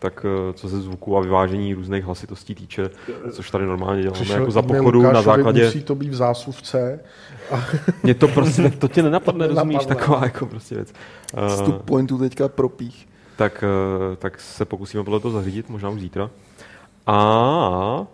tak 0.00 0.26
eh, 0.28 0.52
co 0.52 0.68
se 0.68 0.80
zvuku 0.80 1.16
a 1.16 1.20
vyvážení 1.20 1.74
různých 1.74 2.04
hlasitostí 2.04 2.54
týče, 2.54 2.90
což 3.30 3.50
tady 3.50 3.66
normálně 3.66 4.02
děláme 4.02 4.14
Přišel 4.14 4.36
jako 4.36 4.50
za 4.50 4.62
pochodu 4.62 5.02
na 5.02 5.22
základě... 5.22 5.64
Musí 5.64 5.82
to 5.82 5.94
být 5.94 6.08
v 6.08 6.14
zásuvce. 6.14 7.00
Mě 8.02 8.14
to 8.14 8.28
prostě, 8.28 8.70
to 8.70 8.88
tě 8.88 9.02
nenapadne, 9.02 9.46
rozumíš, 9.46 9.76
Nenapadne. 9.76 9.96
taková 9.96 10.24
jako 10.24 10.46
prostě 10.46 10.74
věc. 10.74 10.92
Vstup 11.48 11.74
Uh, 11.74 11.82
pointu 11.82 12.18
teďka 12.18 12.48
propích. 12.48 13.08
tak, 13.36 13.64
uh, 14.10 14.16
tak 14.16 14.40
se 14.40 14.64
pokusíme 14.64 15.04
podle 15.04 15.20
toho 15.20 15.32
zařídit, 15.32 15.68
možná 15.68 15.88
už 15.88 16.00
zítra. 16.00 16.30
A 17.06 18.06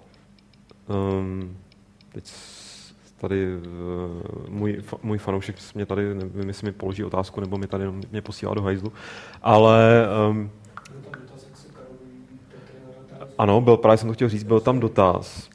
um, 0.89 1.57
teď 2.13 2.33
tady 3.21 3.47
eh, 3.47 4.49
můj, 4.49 4.83
můj 5.03 5.19
fanoušek 5.19 5.57
mě 5.75 5.87
tady, 5.87 6.15
nevím, 6.15 6.49
jestli 6.49 6.67
mi 6.67 6.73
položí 6.73 7.05
otázku, 7.05 7.41
nebo 7.41 7.59
mi 7.59 7.67
tady 7.67 7.85
mě 8.11 8.23
posílá 8.23 8.55
do 8.55 8.63
hajzlu, 8.63 8.93
ale 9.43 10.07
um, 10.31 10.51
ano, 13.39 13.61
byl, 13.61 13.77
právě 13.77 13.99
jsem 13.99 14.09
to 14.09 14.15
chtěl 14.15 14.29
říct, 14.29 14.43
byl 14.45 14.61
tam 14.61 14.81
dotaz, 14.81 15.49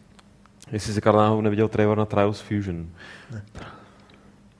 jestli 0.71 0.93
si 0.93 1.01
Karl 1.01 1.41
neviděl 1.41 1.67
trailer 1.67 1.97
na 1.97 2.05
Trials 2.05 2.39
Fusion. 2.41 2.87
Ne. 3.31 3.43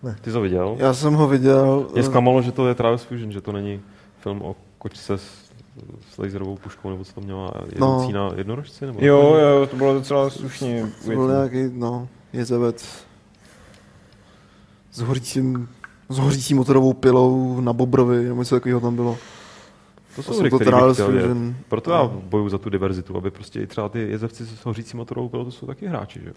Ne. 0.04 0.16
Ty 0.22 0.30
jsi 0.30 0.34
to 0.34 0.42
viděl? 0.42 0.76
Já 0.80 0.94
jsem 0.94 1.14
ho 1.14 1.28
viděl. 1.28 1.88
Mě 1.92 2.00
eh, 2.00 2.04
zklamalo, 2.04 2.42
že 2.42 2.52
to 2.52 2.68
je 2.68 2.76
Trials 2.76 3.04
Fusion, 3.04 3.32
že 3.32 3.42
to 3.42 3.52
není 3.52 3.82
film 4.20 4.42
o 4.42 4.56
kočce 4.78 5.18
s, 5.18 5.52
s 6.12 6.18
laserovou 6.18 6.56
puškou, 6.56 6.90
nebo 6.90 7.04
co 7.04 7.14
to 7.14 7.22
měla, 7.22 7.52
jedoucí 7.74 8.14
No. 8.14 8.30
na 8.30 8.36
jednorožci? 8.38 8.86
Nebo 8.86 9.00
Jo, 9.02 9.36
jo, 9.36 9.68
to 9.68 9.76
bylo 9.76 9.94
docela 9.94 10.30
slušně. 10.30 10.88
To 11.06 11.10
byl 11.12 11.28
nějaký, 11.28 11.74
no, 11.74 12.08
jezevec 12.34 13.06
s 14.92 15.00
hořícím, 15.02 15.70
s 16.10 16.18
hořící 16.18 16.54
motorovou 16.54 16.94
pilou 16.94 17.62
na 17.62 17.74
Bobrovi, 17.74 18.24
nebo 18.24 18.42
něco 18.42 18.56
takového 18.56 18.80
tam 18.80 18.96
bylo. 18.96 19.18
To 20.16 20.24
jsou 20.24 20.34
jsou 20.34 20.40
hry, 20.40 20.50
to 20.50 20.60
které 20.60 20.78
bych 20.88 20.94
chtěl. 20.94 21.54
Proto 21.68 21.92
já 21.92 21.98
No. 22.04 22.22
bojuju 22.30 22.50
za 22.50 22.58
tu 22.58 22.70
diverzitu, 22.70 23.18
aby 23.18 23.32
prostě 23.32 23.62
i 23.62 23.68
třeba 23.68 23.90
ty 23.90 24.00
jezevci 24.10 24.46
s 24.46 24.66
hořící 24.66 24.98
motorovou 24.98 25.30
pilou, 25.30 25.46
to 25.46 25.52
jsou 25.52 25.68
taky 25.68 25.88
hráči, 25.88 26.22
že? 26.24 26.32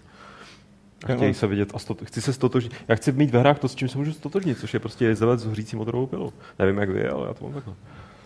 A 1.05 1.15
chtějí 1.15 1.33
se 1.33 1.47
vidět 1.47 1.69
a 1.73 1.79
stot, 1.79 2.01
chci 2.03 2.21
se 2.21 2.33
stotožnit. 2.33 2.73
Já 2.87 2.95
chci 2.95 3.11
mít 3.11 3.31
ve 3.31 3.39
hrách 3.39 3.59
to, 3.59 3.67
s 3.67 3.75
čím 3.75 3.87
se 3.87 3.97
můžu 3.97 4.13
stotožnit, 4.13 4.59
což 4.59 4.73
je 4.73 4.79
prostě 4.79 5.05
jezevec 5.05 5.39
s 5.39 5.45
hořící 5.45 5.75
motorovou 5.75 6.05
pilou. 6.05 6.33
Nevím, 6.59 6.77
jak 6.77 6.89
vy, 6.89 7.07
ale 7.07 7.27
já 7.27 7.33
to 7.33 7.43
mám 7.45 7.53
takhle. 7.53 7.73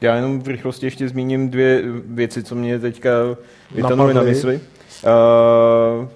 Já 0.02 0.16
jenom 0.16 0.42
v 0.42 0.48
rychlosti 0.48 0.86
ještě 0.86 1.10
zmíním 1.10 1.50
dvě 1.50 1.84
věci, 2.06 2.44
co 2.44 2.56
mě 2.56 2.80
teďka 2.80 3.10
vytanuly 3.76 4.14
na 4.14 4.22
mysli. 4.22 4.60
Uh, 5.04 6.08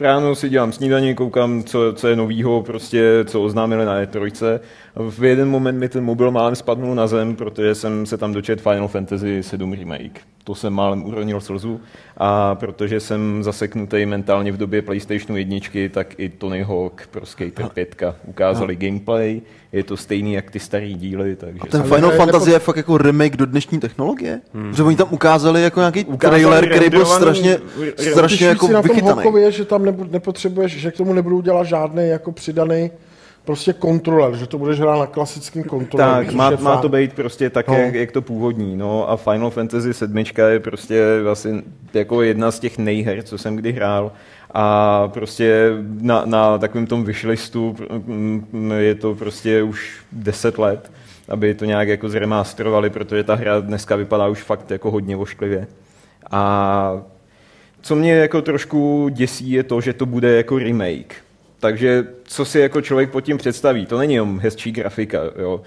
ráno 0.00 0.34
si 0.34 0.48
dělám 0.48 0.72
snídaní, 0.72 1.14
koukám, 1.14 1.62
co, 1.64 1.92
co 1.92 2.08
je 2.08 2.16
novýho, 2.16 2.62
prostě, 2.62 3.24
co 3.24 3.42
oznámili 3.42 3.84
na 3.84 4.02
E3. 4.04 4.60
V 4.96 5.24
jeden 5.24 5.48
moment 5.48 5.78
mi 5.78 5.88
ten 5.88 6.04
mobil 6.04 6.30
málem 6.30 6.54
spadnul 6.54 6.94
na 6.94 7.06
zem, 7.06 7.36
protože 7.36 7.74
jsem 7.74 8.06
se 8.06 8.16
tam 8.18 8.32
dočet 8.32 8.60
Final 8.60 8.88
Fantasy 8.88 9.42
7 9.42 9.72
Remake. 9.72 10.20
To 10.44 10.54
jsem 10.54 10.72
málem 10.72 11.04
uronil 11.04 11.40
slzu 11.40 11.80
a 12.16 12.54
protože 12.54 13.00
jsem 13.00 13.42
zaseknutý 13.42 14.06
mentálně 14.06 14.52
v 14.52 14.56
době 14.56 14.82
PlayStationu 14.82 15.36
1, 15.36 15.58
tak 15.90 16.14
i 16.18 16.28
Tony 16.28 16.62
Hawk 16.62 17.08
pro 17.10 17.26
Skater 17.26 17.68
5 17.74 18.02
ukázali 18.26 18.76
gameplay. 18.76 19.40
Je 19.72 19.84
to 19.84 19.96
stejný 19.96 20.32
jak 20.32 20.50
ty 20.50 20.60
starý 20.60 20.94
díly, 20.94 21.36
takže 21.36 21.60
A 21.60 21.66
ten 21.66 21.82
Final 21.82 22.10
Fantasy 22.10 22.50
nepo- 22.50 22.52
je 22.52 22.58
fakt 22.58 22.76
jako 22.76 22.98
remake 22.98 23.36
do 23.36 23.46
dnešní 23.46 23.80
technologie? 23.80 24.40
Hmm. 24.54 24.74
Že 24.74 24.82
oni 24.82 24.96
tam 24.96 25.08
ukázali 25.10 25.62
jako 25.62 25.80
nějaký 25.80 26.04
Ukázali 26.04 26.42
trailer, 26.42 26.70
který 26.70 26.90
byl 26.90 27.04
strašně, 27.06 27.58
strašně 28.12 28.46
jako 28.46 28.66
si 28.66 28.72
na 28.72 28.82
tom 28.82 28.88
vychytaný. 28.88 29.16
Hawkově, 29.16 29.52
že 29.52 29.64
tam 29.64 29.84
nepotřebuješ, 30.10 30.72
že 30.72 30.90
k 30.90 30.96
tomu 30.96 31.12
nebudou 31.12 31.40
dělat 31.40 31.64
žádný 31.64 32.08
jako 32.08 32.32
přidaný 32.32 32.90
prostě 33.46 33.72
kontroler, 33.72 34.36
že 34.36 34.46
to 34.46 34.58
budeš 34.58 34.80
hrát 34.80 34.98
na 34.98 35.06
klasickém 35.06 35.64
kontroleru. 35.64 36.26
Tak, 36.26 36.34
má, 36.34 36.50
má 36.50 36.76
to 36.76 36.88
být 36.88 37.12
prostě 37.12 37.50
tak, 37.50 37.68
No. 37.68 37.74
jak, 37.74 37.94
jak 37.94 38.12
to 38.12 38.22
původní. 38.22 38.76
No 38.76 39.10
a 39.10 39.16
Final 39.16 39.50
Fantasy 39.50 39.94
7 39.94 40.24
je 40.48 40.60
prostě 40.60 41.04
asi 41.30 41.62
jako 41.94 42.22
jedna 42.22 42.50
z 42.50 42.60
těch 42.60 42.78
nejher, 42.78 43.22
co 43.22 43.38
jsem 43.38 43.56
kdy 43.56 43.72
hrál. 43.72 44.12
A 44.54 45.08
prostě 45.08 45.70
na, 46.00 46.22
na 46.24 46.58
takovém 46.58 46.86
tom 46.86 47.04
wishlistu 47.04 47.76
mm, 48.06 48.72
je 48.78 48.94
to 48.94 49.14
prostě 49.14 49.62
už 49.62 50.00
10 50.12 50.58
let, 50.58 50.92
aby 51.28 51.54
to 51.54 51.64
nějak 51.64 51.88
jako 51.88 52.08
zremasterovali, 52.08 52.90
protože 52.90 53.24
ta 53.24 53.34
hra 53.34 53.60
dneska 53.60 53.96
vypadá 53.96 54.28
už 54.28 54.42
fakt 54.42 54.70
jako 54.70 54.90
hodně 54.90 55.16
ošklivě. 55.16 55.66
A 56.30 57.02
co 57.80 57.94
mě 57.96 58.14
jako 58.14 58.42
trošku 58.42 59.08
děsí 59.12 59.50
je 59.50 59.62
to, 59.62 59.80
že 59.80 59.92
to 59.92 60.06
bude 60.06 60.36
jako 60.36 60.58
remake. 60.58 61.14
Takže 61.66 62.06
co 62.24 62.44
si 62.44 62.60
jako 62.60 62.80
člověk 62.80 63.10
pod 63.10 63.20
tím 63.20 63.38
představí? 63.38 63.86
To 63.86 63.98
není 63.98 64.14
jenom 64.14 64.38
hezčí 64.38 64.72
grafika, 64.72 65.20
jo. 65.38 65.60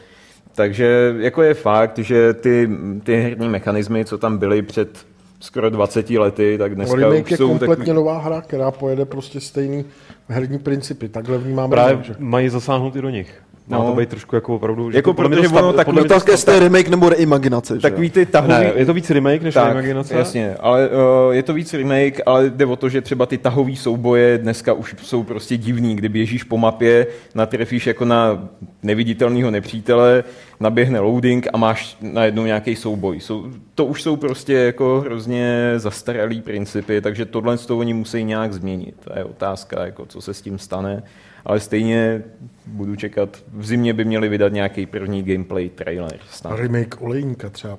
Takže 0.56 1.16
jako 1.20 1.42
je 1.44 1.54
fakt, 1.54 1.98
že 1.98 2.34
ty, 2.34 2.70
ty 3.04 3.16
herní 3.16 3.50
mechanismy, 3.50 4.06
co 4.06 4.18
tam 4.18 4.38
byly 4.38 4.62
před 4.62 5.06
skoro 5.40 5.70
20 5.70 6.10
lety, 6.10 6.58
tak 6.58 6.76
dneska 6.76 6.96
Remake 6.96 7.24
už 7.24 7.32
je 7.32 7.38
jsou 7.38 7.48
kompletně 7.48 7.76
takový... 7.76 7.96
nová 7.96 8.18
hra, 8.18 8.42
která 8.42 8.72
pojede 8.72 9.06
prostě 9.06 9.40
stejný 9.40 9.86
herní 10.28 10.60
principy. 10.60 11.10
Takhle 11.10 11.38
vnímám. 11.38 11.70
Právě 11.70 12.04
že? 12.04 12.16
mají 12.20 12.50
zasáhnout 12.50 12.96
i 12.96 13.02
do 13.02 13.10
nich. 13.10 13.42
Má 13.70 13.78
No. 13.78 13.84
to 13.90 13.96
být 13.96 14.10
trošku 14.10 14.36
jako 14.36 14.56
opravdu... 14.56 14.92
že 14.92 14.98
Jako 14.98 15.14
to 15.14 15.22
protože 15.22 15.48
ono 15.48 15.74
to 15.74 15.78
také 16.04 16.20
sta- 16.20 16.38
jste 16.38 16.60
remake 16.60 16.90
nebo 16.90 17.10
reimaginace, 17.10 17.76
že? 17.76 17.82
Takový 17.82 18.10
ty 18.10 18.26
tahový... 18.26 18.54
Ne, 18.54 18.72
je 18.76 18.86
to 18.86 18.94
víc 18.94 19.10
remake 19.10 19.42
než 19.42 19.54
tak, 19.54 19.66
reimaginace? 19.66 20.16
jasně, 20.16 20.56
ale 20.60 20.90
uh, 20.90 20.96
je 21.34 21.44
to 21.44 21.54
víc 21.54 21.74
remake, 21.74 22.22
ale 22.26 22.50
jde 22.50 22.66
o 22.66 22.76
to, 22.76 22.90
že 22.90 23.02
třeba 23.02 23.26
ty 23.26 23.38
tahový 23.38 23.76
souboje 23.76 24.38
dneska 24.38 24.74
už 24.74 24.96
jsou 25.04 25.24
prostě 25.24 25.58
divný, 25.58 25.96
kdy 25.96 26.10
běžíš 26.10 26.44
po 26.44 26.58
mapě, 26.58 27.08
natrefíš 27.36 27.88
jako 27.88 28.06
na 28.06 28.48
neviditelného 28.84 29.52
nepřítele, 29.52 30.24
naběhne 30.60 31.00
loading 31.00 31.48
a 31.54 31.58
máš 31.58 31.98
najednou 32.02 32.46
nějaký 32.46 32.76
souboj. 32.76 33.20
Jsou, 33.20 33.46
to 33.76 33.86
už 33.86 34.02
jsou 34.04 34.16
prostě 34.16 34.54
jako 34.54 35.02
hrozně 35.06 35.74
zastaralý 35.78 36.42
principy, 36.42 37.02
takže 37.02 37.26
tohle 37.26 37.58
z 37.58 37.66
toho 37.66 37.80
oni 37.80 37.94
musí 37.94 38.24
nějak 38.24 38.54
změnit. 38.54 38.96
To 39.04 39.20
je 39.20 39.24
otázka, 39.26 39.86
jako 39.86 40.06
co 40.06 40.22
se 40.22 40.34
s 40.34 40.42
tím 40.42 40.58
stane. 40.60 41.04
Ale 41.46 41.60
stejně 41.60 42.24
budu 42.66 42.96
čekat, 42.96 43.44
v 43.54 43.66
zimě 43.66 43.94
by 43.94 44.06
měli 44.06 44.30
vydat 44.30 44.54
nějaký 44.54 44.86
první 44.86 45.24
gameplay 45.24 45.70
trailer. 45.70 46.20
Snad. 46.30 46.60
Remake 46.60 47.02
olejníka 47.02 47.50
třeba. 47.50 47.78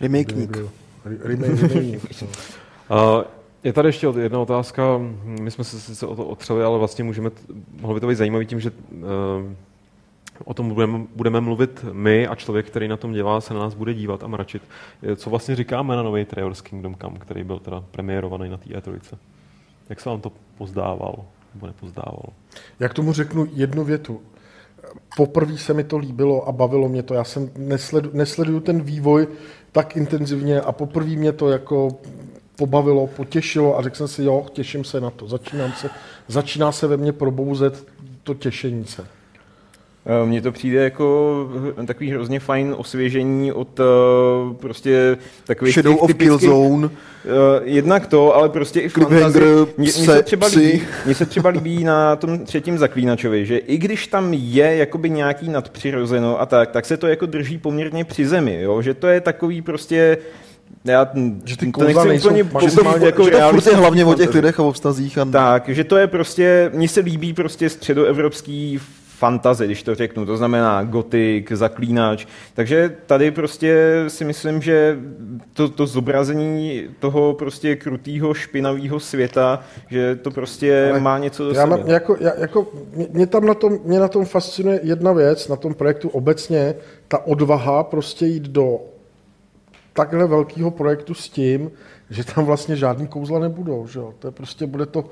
Remakeník. 0.00 0.56
Re- 1.04 1.18
Remake, 1.22 1.62
remake. 1.62 2.22
no. 2.90 3.24
Je 3.64 3.72
tady 3.72 3.88
ještě 3.88 4.06
jedna 4.20 4.38
otázka. 4.38 4.82
My 5.24 5.50
jsme 5.50 5.64
se 5.64 5.80
sice 5.80 6.06
o 6.06 6.16
to 6.16 6.26
otřeli, 6.26 6.64
ale 6.64 6.78
vlastně 6.78 7.04
můžeme, 7.04 7.30
mohlo 7.80 7.94
by 7.94 8.00
to 8.00 8.06
být 8.08 8.14
zajímavý 8.14 8.46
tím, 8.46 8.60
že 8.60 8.70
uh, 8.70 8.98
o 10.44 10.54
tom 10.54 10.74
budeme, 10.74 11.00
budeme 11.16 11.40
mluvit 11.40 11.84
my 11.92 12.26
a 12.26 12.34
člověk, 12.34 12.66
který 12.66 12.88
na 12.88 12.96
tom 12.96 13.12
dělá, 13.12 13.40
se 13.40 13.54
na 13.54 13.60
nás 13.60 13.74
bude 13.74 13.94
dívat 13.94 14.22
a 14.22 14.26
mračit. 14.26 14.62
Eh, 15.02 15.16
Co 15.16 15.30
vlastně 15.30 15.56
říkáme 15.56 15.96
na 15.96 16.02
nový 16.02 16.24
trailer 16.24 16.54
z 16.54 16.60
Kingdom 16.60 16.94
Come, 16.94 17.18
který 17.18 17.44
byl 17.44 17.58
teda 17.58 17.84
premiérovaný 17.90 18.48
na 18.50 18.56
té 18.56 18.64
E3? 18.70 18.98
Jak 19.88 20.00
se 20.00 20.08
vám 20.08 20.20
to 20.20 20.32
pozdávalo? 20.58 21.24
Nebo 21.54 21.66
nepozdávalo? 21.66 22.24
Jak 22.80 22.94
tomu 22.94 23.12
řeknu 23.12 23.48
jednu 23.52 23.84
větu. 23.84 24.20
Poprvé 25.16 25.58
se 25.58 25.74
mi 25.74 25.84
to 25.84 25.98
líbilo 25.98 26.48
a 26.48 26.52
bavilo 26.52 26.88
mě 26.88 27.02
to. 27.02 27.14
Já 27.14 27.24
jsem 27.24 27.50
nesledu, 27.56 28.10
nesleduju 28.12 28.60
ten 28.60 28.80
vývoj 28.80 29.28
tak 29.72 29.96
intenzivně 29.96 30.60
a 30.60 30.72
poprvé 30.72 31.10
mě 31.10 31.32
to 31.32 31.48
jako 31.48 31.88
pobavilo, 32.56 33.06
potěšilo 33.06 33.78
a 33.78 33.82
řekl 33.82 33.96
jsem 33.96 34.08
si, 34.08 34.22
jo, 34.24 34.46
těším 34.52 34.84
se 34.84 35.00
na 35.00 35.10
to. 35.10 35.28
Začínám 35.28 35.72
se, 35.72 35.90
začíná 36.28 36.72
se 36.72 36.86
ve 36.86 36.96
mně 36.96 37.12
probouzet 37.12 37.86
to 38.22 38.34
těšení 38.34 38.84
se. 38.84 39.06
Eh, 40.08 40.26
Mně 40.26 40.42
to 40.42 40.52
přijde 40.52 40.82
jako 40.84 41.04
hr- 41.54 41.86
takový 41.86 42.10
hrozně 42.10 42.40
fajn 42.40 42.74
osvěžení 42.78 43.52
od 43.52 43.80
eh, 43.80 43.84
prostě 44.54 45.16
takových 45.46 45.74
Shadow 45.74 45.94
těch 45.94 46.02
of 46.02 46.06
typických- 46.10 46.40
Killzone. 46.40 46.88
Eh, 46.88 47.28
jednak 47.64 48.06
to, 48.06 48.36
ale 48.36 48.48
prostě 48.48 48.80
i 48.80 48.88
fantasy. 48.88 49.38
Mně 49.76 49.92
se, 49.92 50.22
třeba 50.22 50.46
líbí, 50.46 50.82
mně 51.06 51.14
se 51.14 51.26
třeba 51.26 51.50
líbí 51.50 51.84
na 51.84 52.16
tom 52.16 52.38
třetím 52.38 52.78
zaklínačovi, 52.78 53.46
že 53.46 53.58
i 53.58 53.78
když 53.78 54.06
tam 54.06 54.34
je 54.34 54.76
jakoby 54.76 55.10
nějaký 55.10 55.48
nadpřirozeno 55.48 56.40
a 56.40 56.46
tak, 56.46 56.70
tak 56.70 56.86
se 56.86 56.96
to 56.96 57.06
jako 57.06 57.26
drží 57.26 57.58
poměrně 57.58 58.04
při 58.04 58.26
zemi, 58.26 58.58
jo? 58.62 58.82
že 58.82 58.94
to 58.94 59.06
je 59.06 59.20
takový 59.20 59.62
prostě 59.62 60.18
já 60.84 61.08
Že 61.44 61.56
ty 61.56 61.72
to 61.72 61.84
nechci 61.84 62.08
nejsou 62.08 62.28
úplně 62.28 62.44
Že 62.70 62.76
to, 62.76 62.82
popsat 62.84 63.02
jako 63.02 63.24
že 63.24 63.30
to 63.30 63.50
furt 63.50 63.66
je 63.66 63.76
hlavně 63.76 64.04
o 64.04 64.14
těch 64.14 64.34
lidech 64.34 64.60
a 64.60 64.62
o 64.62 64.72
vztazích. 64.72 65.18
A... 65.18 65.24
Tak, 65.24 65.68
že 65.68 65.84
to 65.84 65.96
je 65.96 66.06
prostě, 66.06 66.70
mně 66.74 66.88
se 66.88 67.00
líbí 67.00 67.32
prostě 67.32 67.68
středoevropský 67.68 68.80
fantazy, 69.18 69.66
když 69.66 69.82
to 69.82 69.94
řeknu, 69.94 70.26
to 70.26 70.36
znamená 70.36 70.82
gotik, 70.84 71.52
zaklínač, 71.52 72.26
takže 72.54 72.96
tady 73.06 73.30
prostě 73.30 74.04
si 74.08 74.24
myslím, 74.24 74.62
že 74.62 74.98
to, 75.52 75.68
to 75.68 75.86
zobrazení 75.86 76.82
toho 76.98 77.34
prostě 77.34 77.76
krutýho, 77.76 78.34
špinavého 78.34 79.00
světa, 79.00 79.60
že 79.90 80.16
to 80.16 80.30
prostě 80.30 80.88
Ale 80.90 81.00
má 81.00 81.18
něco 81.18 81.44
do 81.44 81.50
Já 81.54 81.62
sebe. 81.62 81.92
jako, 81.92 82.16
já, 82.20 82.32
jako, 82.38 82.66
mě, 82.94 83.06
mě, 83.10 83.26
tam 83.26 83.46
na 83.46 83.54
tom, 83.54 83.78
mě 83.84 84.00
na 84.00 84.08
tom 84.08 84.24
fascinuje 84.24 84.80
jedna 84.82 85.12
věc, 85.12 85.48
na 85.48 85.56
tom 85.56 85.74
projektu 85.74 86.08
obecně, 86.08 86.74
ta 87.08 87.26
odvaha 87.26 87.82
prostě 87.84 88.26
jít 88.26 88.42
do 88.42 88.78
takhle 89.92 90.26
velkého 90.26 90.70
projektu 90.70 91.14
s 91.14 91.28
tím, 91.28 91.70
že 92.10 92.24
tam 92.24 92.44
vlastně 92.44 92.76
žádný 92.76 93.06
kouzla 93.06 93.38
nebudou, 93.38 93.86
že 93.86 93.98
jo? 93.98 94.14
To 94.18 94.28
je 94.28 94.32
prostě, 94.32 94.66
bude 94.66 94.86
to, 94.86 95.04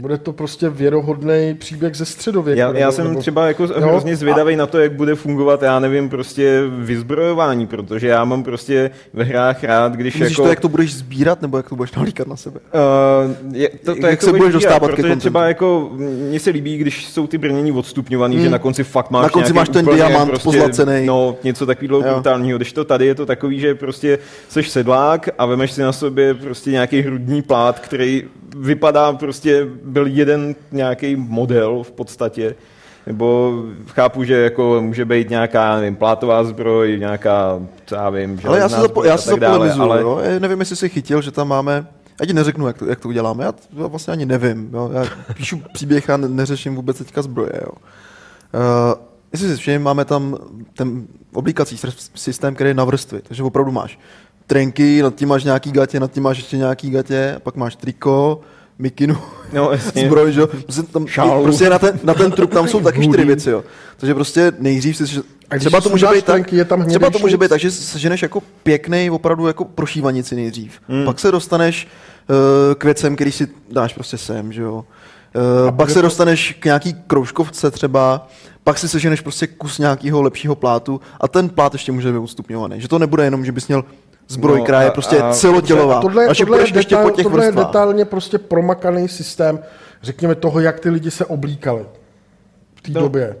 bude 0.00 0.18
to 0.18 0.32
prostě 0.32 0.68
věrohodný 0.68 1.54
příběh 1.58 1.94
ze 1.94 2.04
středověku. 2.04 2.58
Já, 2.60 2.76
já 2.76 2.92
jsem 2.92 3.08
nebo- 3.08 3.20
třeba 3.20 3.46
jako 3.46 3.62
Jo, 3.64 3.70
hrozně 3.76 4.16
zvědavý 4.16 4.56
na 4.56 4.66
to, 4.66 4.78
jak 4.78 4.92
bude 4.92 5.14
fungovat, 5.14 5.62
já 5.62 5.80
nevím, 5.80 6.08
prostě 6.08 6.62
vyzbrojování, 6.78 7.66
protože 7.66 8.08
já 8.08 8.24
mám 8.24 8.42
prostě 8.42 8.90
ve 9.12 9.24
hrách 9.24 9.64
rád, 9.64 9.92
když 9.92 10.14
Myslíš 10.14 10.30
jako... 10.38 10.42
to, 10.42 10.48
jak 10.48 10.60
to 10.60 10.68
budeš 10.68 10.94
sbírat, 10.94 11.42
nebo 11.42 11.56
jak 11.56 11.68
to 11.68 11.76
budeš 11.76 11.92
nalíkat 11.92 12.26
na 12.26 12.36
sebe? 12.36 12.60
Uh, 13.46 13.56
je, 13.56 13.68
to, 13.68 13.76
to 13.84 13.90
Jak 14.06 14.10
jak 14.10 14.20
se 14.20 14.26
to 14.26 14.32
budeš 14.32 14.40
budeš 14.40 14.54
dostávat 14.54 14.80
ke 14.80 14.92
protože 14.92 15.02
kontentu? 15.02 15.20
třeba 15.20 15.46
jako, 15.48 15.90
mně 16.28 16.40
se 16.40 16.50
líbí, 16.50 16.78
když 16.78 17.06
jsou 17.06 17.26
ty 17.26 17.38
brnění 17.38 17.72
odstupňovaný, 17.72 18.40
že 18.40 18.50
na 18.50 18.58
konci 18.58 18.84
fakt 18.84 19.10
máš 19.10 19.20
Hmm. 19.20 19.26
Na 19.26 19.30
konci 19.30 19.52
máš 19.52 19.68
ten 19.68 19.82
úplně 19.84 19.96
diamant 19.96 20.42
pozlacenej. 20.42 21.06
No, 21.06 21.36
něco 21.44 21.66
takového 21.66 22.02
brutálního. 22.02 22.58
Když 22.58 22.72
to 22.72 22.84
tady 22.84 23.06
je 23.06 23.14
to 23.14 23.26
takový, 23.26 23.60
že 23.60 23.74
prostě 23.74 24.18
seš 24.48 24.68
sedlák 24.68 25.28
a 25.38 25.46
vemeš 25.46 25.72
si 25.72 25.82
na 25.82 25.92
sobě 25.92 26.34
prostě 26.34 26.70
nějaký 26.70 27.02
hrudní 27.02 27.42
plát, 27.42 27.78
který 27.80 28.24
vypadá 28.56 29.12
prostě 29.12 29.66
byl 29.86 30.06
jeden 30.06 30.54
nějaký 30.72 31.16
model 31.16 31.82
v 31.82 31.92
podstatě, 31.92 32.54
nebo 33.06 33.54
chápu, 33.88 34.24
že 34.24 34.34
jako 34.34 34.78
může 34.80 35.04
být 35.04 35.30
nějaká, 35.30 35.76
nevím, 35.76 35.96
plátová 35.96 36.44
zbroj, 36.44 36.98
nějaká, 36.98 37.60
co 37.86 37.94
já 37.94 38.10
vím, 38.10 38.40
Ale 38.44 38.58
já 38.58 38.68
se 38.68 38.76
železná 38.76 38.80
za, 38.80 38.88
zbroj 38.88 39.08
já 39.08 39.14
a 39.14 39.18
se 39.18 39.30
tak 39.30 39.40
dále, 39.40 39.52
zapolemizuju, 39.68 39.90
ale 39.90 40.02
jo? 40.02 40.20
Já 40.32 40.38
nevím, 40.38 40.60
jestli 40.60 40.76
jsi 40.76 40.88
chytil, 40.88 41.22
že 41.22 41.30
tam 41.30 41.48
máme, 41.48 41.86
já 42.20 42.26
ti 42.26 42.32
neřeknu, 42.32 42.66
jak 42.66 42.78
to, 42.78 42.86
jak 42.86 43.00
to 43.00 43.08
uděláme, 43.08 43.44
já, 43.44 43.52
to- 43.52 43.60
já 43.76 43.86
vlastně 43.86 44.12
ani 44.12 44.26
nevím, 44.26 44.70
jo? 44.72 44.90
já 44.94 45.04
píšu 45.34 45.62
příběh 45.72 46.10
a 46.10 46.16
ne- 46.16 46.28
neřeším 46.28 46.76
vůbec 46.76 46.98
teďka 46.98 47.22
zbroje. 47.22 47.52
Jo? 47.62 47.72
Uh, 47.72 49.00
jestli 49.32 49.48
si 49.48 49.56
všiml, 49.56 49.84
máme 49.84 50.04
tam 50.04 50.36
ten 50.76 51.06
oblíkací 51.32 51.78
systém, 52.14 52.54
který 52.54 52.70
je 52.70 52.74
na 52.74 52.84
vrstvy, 52.84 53.22
takže 53.22 53.42
opravdu 53.42 53.72
máš 53.72 53.98
trenky, 54.46 55.02
nad 55.02 55.14
tím 55.14 55.28
máš 55.28 55.44
nějaký 55.44 55.72
gatě, 55.72 56.00
nad 56.00 56.12
tím 56.12 56.22
máš 56.22 56.36
ještě 56.36 56.56
nějaký 56.56 56.90
gatě, 56.90 57.34
a 57.36 57.40
pak 57.40 57.56
máš 57.56 57.76
triko, 57.76 58.40
mikinu, 58.78 59.18
no, 59.52 59.70
jasně. 59.70 60.06
zbroj, 60.06 60.32
že 60.32 60.40
jo? 60.40 60.46
Prostě, 60.46 60.82
tam, 60.82 61.06
Šálu. 61.06 61.42
prostě 61.42 61.70
na 61.70 61.78
ten, 61.78 62.00
na 62.04 62.14
ten 62.14 62.32
trup 62.32 62.50
tam 62.52 62.68
jsou 62.68 62.80
taky 62.80 63.08
čtyři 63.08 63.24
věci, 63.24 63.50
jo. 63.50 63.64
Takže 63.96 64.14
prostě 64.14 64.52
nejdřív 64.58 64.96
si, 64.96 65.06
že 65.06 65.20
třeba 65.58 65.80
to 65.80 65.88
může 65.88 66.06
být 66.06 66.24
tak, 66.24 66.52
je 66.52 66.64
tam 66.64 66.84
třeba 66.84 67.10
to 67.10 67.18
může 67.18 67.36
být 67.36 67.48
tak, 67.48 67.60
že 67.60 67.70
seženeš 67.70 68.22
jako 68.22 68.42
pěkný, 68.62 69.10
opravdu 69.10 69.46
jako 69.46 69.64
prošívanici 69.64 70.36
nejdřív. 70.36 70.80
Hmm. 70.88 70.98
Mm. 70.98 71.04
Pak 71.04 71.18
se 71.18 71.30
dostaneš 71.30 71.88
uh, 72.28 72.74
k 72.74 72.84
věcem, 72.84 73.14
který 73.14 73.32
si 73.32 73.48
dáš 73.72 73.94
prostě 73.94 74.18
sem, 74.18 74.52
že 74.52 74.62
jo. 74.62 74.84
Uh, 75.64 75.76
pak 75.76 75.88
se 75.88 75.94
to- 75.94 76.02
dostaneš 76.02 76.56
k 76.60 76.64
nějaký 76.64 76.94
kroužkovce 77.06 77.70
třeba, 77.70 78.28
pak 78.64 78.78
si 78.78 78.88
seženeš 78.88 79.20
prostě 79.20 79.46
kus 79.46 79.78
nějakého 79.78 80.22
lepšího 80.22 80.54
plátu 80.54 81.00
a 81.20 81.28
ten 81.28 81.48
plát 81.48 81.72
ještě 81.72 81.92
může 81.92 82.12
být 82.12 82.18
ustupňovaný. 82.18 82.80
Že 82.80 82.88
to 82.88 82.98
nebude 82.98 83.24
jenom, 83.24 83.44
že 83.44 83.52
bys 83.52 83.68
měl 83.68 83.84
zbroj, 84.28 84.58
No 84.58 84.64
která 84.64 84.82
je 84.82 84.90
prostě 84.90 85.18
a- 85.18 85.32
celotělová. 85.32 85.98
A 85.98 86.00
tohle, 86.00 86.22
je- 86.24 86.28
a 86.28 86.32
že 86.32 86.44
tohle, 86.44 86.56
je 86.58 86.60
půjdeš 86.60 86.74
ještě 86.76 86.94
detail, 86.94 87.10
po 87.10 87.16
těch 87.16 87.22
tohle 87.26 87.44
je 87.44 87.52
detailně 87.52 88.04
prostě 88.04 88.38
promakaný 88.38 89.08
systém, 89.08 89.58
řekněme 90.02 90.34
toho, 90.34 90.60
jak 90.60 90.80
ty 90.80 90.90
lidi 90.90 91.10
se 91.10 91.24
oblíkali 91.24 91.86
té 92.92 92.98
No. 92.98 93.00
době. 93.00 93.36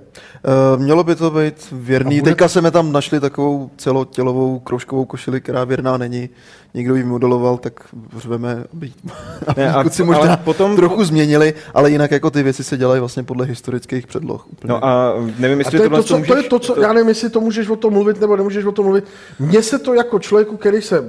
Uh, 0.76 0.82
mělo 0.82 1.04
by 1.04 1.14
to 1.14 1.30
být 1.30 1.68
věrný. 1.72 2.16
A 2.18 2.20
bude 2.20 2.30
Teďka 2.30 2.48
jsme 2.48 2.70
tam 2.70 2.92
našli 2.92 3.20
takovou 3.20 3.70
celotělovou 3.76 4.58
kroužkovou 4.58 5.04
košili, 5.04 5.40
která 5.40 5.64
věrná 5.64 5.96
není. 5.96 6.28
Někdo 6.74 6.94
ji 6.94 7.04
modeloval, 7.04 7.58
tak 7.58 7.72
řveme, 8.18 8.64
aby, 8.72 8.92
a- 9.46 9.72
ale 9.72 9.84
možná 10.04 10.36
potom- 10.36 10.76
trochu 10.76 11.04
změnili, 11.04 11.54
ale 11.74 11.90
jinak 11.90 12.10
jako 12.10 12.30
ty 12.30 12.42
věci 12.42 12.64
se 12.64 12.76
dělají 12.76 13.00
vlastně 13.00 13.22
podle 13.22 13.46
historických 13.46 14.06
předloh. 14.06 14.46
Úplně. 14.52 14.68
No 14.68 14.84
a 14.84 15.14
nevím, 15.38 15.58
A 15.58 15.60
jestli 15.60 15.78
to 15.78 15.84
je 15.84 15.90
to, 15.90 16.02
co, 16.02 16.18
můžeš, 16.18 16.28
to 16.28 16.36
je 16.36 16.42
to, 16.42 16.58
co, 16.58 16.80
já 16.80 16.92
nevím, 16.92 17.08
jestli 17.08 17.30
to 17.30 17.40
můžeš 17.40 17.68
o 17.68 17.76
tom 17.76 17.92
mluvit, 17.92 18.20
nebo 18.20 18.36
nemůžeš 18.36 18.64
o 18.64 18.72
tom 18.72 18.84
mluvit. 18.84 19.04
Mně 19.38 19.62
se 19.62 19.78
to 19.78 19.94
jako 19.94 20.18
člověku, 20.18 20.56
který 20.56 20.82
se 20.82 21.04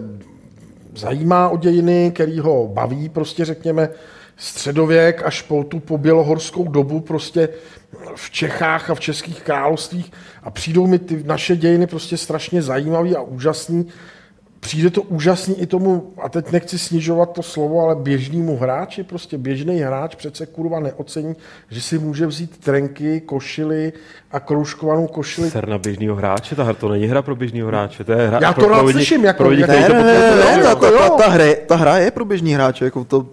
zajímá 0.96 1.50
o 1.50 1.58
dějiny, 1.58 2.12
který 2.16 2.40
ho 2.40 2.68
baví, 2.74 3.10
prostě 3.10 3.46
řekněme, 3.46 3.90
středověk 4.38 5.22
až 5.26 5.42
po 5.42 5.64
tu 5.64 5.80
po 5.80 5.98
bělohorskou 5.98 6.68
dobu 6.68 7.00
prostě 7.00 7.50
v 8.16 8.32
Čechách 8.32 8.90
a 8.90 8.96
v 8.96 9.00
českých 9.00 9.42
královstvích 9.42 10.12
a 10.44 10.50
přijdou 10.52 10.88
mi 10.88 11.00
ty 11.00 11.24
naše 11.26 11.56
dějiny 11.56 11.88
prostě 11.88 12.18
strašně 12.18 12.62
zajímavý 12.62 13.16
a 13.16 13.22
úžasný. 13.22 13.88
Přijde 14.60 14.90
to 14.90 15.02
úžasný 15.02 15.62
i 15.62 15.66
tomu, 15.66 16.14
a 16.22 16.30
teď 16.30 16.52
nechci 16.52 16.80
snižovat 16.80 17.32
to 17.34 17.44
slovo, 17.44 17.82
ale 17.82 17.96
běžnému 17.96 18.58
hráči, 18.58 19.04
prostě 19.04 19.38
běžný 19.38 19.80
hráč 19.80 20.16
přece 20.16 20.46
kurva 20.46 20.80
neocení, 20.80 21.36
že 21.70 21.82
si 21.82 22.00
může 22.00 22.28
vzít 22.28 22.58
trenky, 22.58 23.22
košily 23.22 23.94
a 24.32 24.40
kroužkovanou 24.40 25.08
košili. 25.08 25.50
Ser 25.52 25.68
na 25.68 25.78
běžného 25.78 26.16
hráče, 26.16 26.56
ta 26.56 26.64
hra 26.64 26.74
to 26.74 26.90
není 26.90 27.06
hra 27.08 27.22
pro 27.22 27.36
běžného 27.36 27.68
hráče, 27.68 28.04
to 28.04 28.12
je 28.12 28.28
hra 28.28 28.40
Já 28.42 28.54
to 28.54 28.62
pro, 28.62 28.70
rád 28.70 28.78
pro 28.78 28.86
lidi, 28.88 29.00
slyším, 29.00 29.26
jako- 29.26 29.38
pro 29.38 29.50
lidi, 29.50 29.62
jako- 29.62 29.74
kteří 29.74 29.94
ne, 29.94 30.00
to 30.00 30.06
ne, 30.06 30.14
ne, 30.14 30.32
potřebují. 30.32 30.58
ne, 30.58 30.64
ta, 30.64 30.70
jako 30.70 30.86
ta, 30.86 30.92
ta, 30.92 31.06
jo. 31.06 31.16
ta, 31.18 31.30
hra, 31.30 31.46
ta 31.68 31.76
hra 31.76 31.98
je 31.98 32.12
pro 32.12 32.26
běžný 32.26 32.54
hráče. 32.54 32.86
Jako 32.86 33.04
to, 33.04 33.26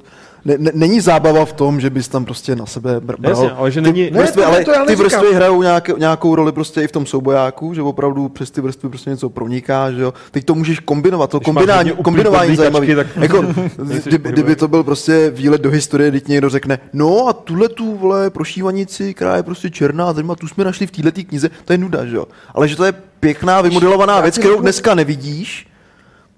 ne, 0.44 0.54
ne, 0.58 0.70
není 0.74 1.00
zábava 1.00 1.44
v 1.44 1.52
tom, 1.52 1.80
že 1.80 1.90
bys 1.90 2.08
tam 2.08 2.24
prostě 2.24 2.56
na 2.56 2.66
sebe 2.66 2.96
br- 3.00 3.16
bral. 3.18 3.30
Jasně, 3.42 3.50
ale 3.50 3.70
že 3.70 3.80
ty 3.80 3.92
není- 3.92 4.10
Ne, 4.10 4.18
vrstvy, 4.18 4.34
to 4.34 4.40
ne, 4.40 4.46
ale 4.46 4.64
to 4.64 4.70
já 4.70 4.84
ty 4.84 4.94
vrstvy 4.96 5.34
hrajou 5.34 5.62
nějak, 5.62 5.98
nějakou 5.98 6.34
roli 6.34 6.52
prostě 6.52 6.82
i 6.82 6.88
v 6.88 6.92
tom 6.92 7.06
soubojáku, 7.06 7.74
že 7.74 7.82
opravdu 7.82 8.28
přes 8.28 8.50
ty 8.50 8.60
vrstvy 8.60 8.88
prostě 8.88 9.10
něco 9.10 9.28
proniká, 9.30 9.92
že 9.92 10.02
jo. 10.02 10.14
Teď 10.30 10.44
to 10.44 10.54
můžeš 10.54 10.80
kombinovat, 10.80 11.30
to 11.30 11.40
kombinání, 11.40 11.90
kombinování 11.90 12.56
zajímavý. 12.56 12.94
tak 12.94 13.06
jako, 13.20 13.44
kdyby, 14.04 14.32
kdyby, 14.32 14.56
to 14.56 14.68
byl 14.68 14.84
prostě 14.84 15.30
výlet 15.34 15.60
do 15.60 15.70
historie, 15.70 16.10
když 16.10 16.22
někdo 16.24 16.48
řekne, 16.50 16.78
no 16.92 17.28
a 17.28 17.32
tuhle 17.32 17.68
tu 17.68 17.96
vole 17.96 18.30
prošívanici, 18.30 19.14
která 19.14 19.36
je 19.36 19.42
prostě 19.42 19.70
černá, 19.70 20.12
zajímavá, 20.12 20.36
tu 20.36 20.48
jsme 20.48 20.64
našli 20.64 20.86
v 20.86 20.90
této 20.90 21.20
knize, 21.28 21.50
to 21.64 21.72
je 21.72 21.78
nuda, 21.78 22.04
že 22.06 22.16
jo. 22.16 22.24
Ale 22.54 22.68
že 22.68 22.76
to 22.76 22.84
je 22.84 22.92
pěkná, 23.20 23.60
vymodelovaná 23.60 24.20
věc, 24.20 24.38
kterou 24.38 24.60
dneska 24.60 24.94
nevidíš, 24.94 25.66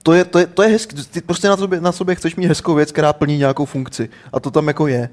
to 0.06 0.12
je, 0.12 0.24
to 0.24 0.38
je, 0.38 0.46
to 0.46 0.62
je 0.62 0.68
hezký. 0.68 0.96
Ty 1.10 1.20
prostě 1.20 1.48
na 1.48 1.56
sobě, 1.56 1.80
na 1.80 1.92
sobě 1.92 2.14
chceš 2.14 2.36
mít 2.36 2.46
hezkou 2.46 2.74
věc, 2.74 2.92
která 2.92 3.12
plní 3.12 3.38
nějakou 3.38 3.64
funkci. 3.64 4.08
A 4.32 4.40
to 4.40 4.50
tam 4.50 4.68
jako 4.68 4.86
je. 4.86 5.08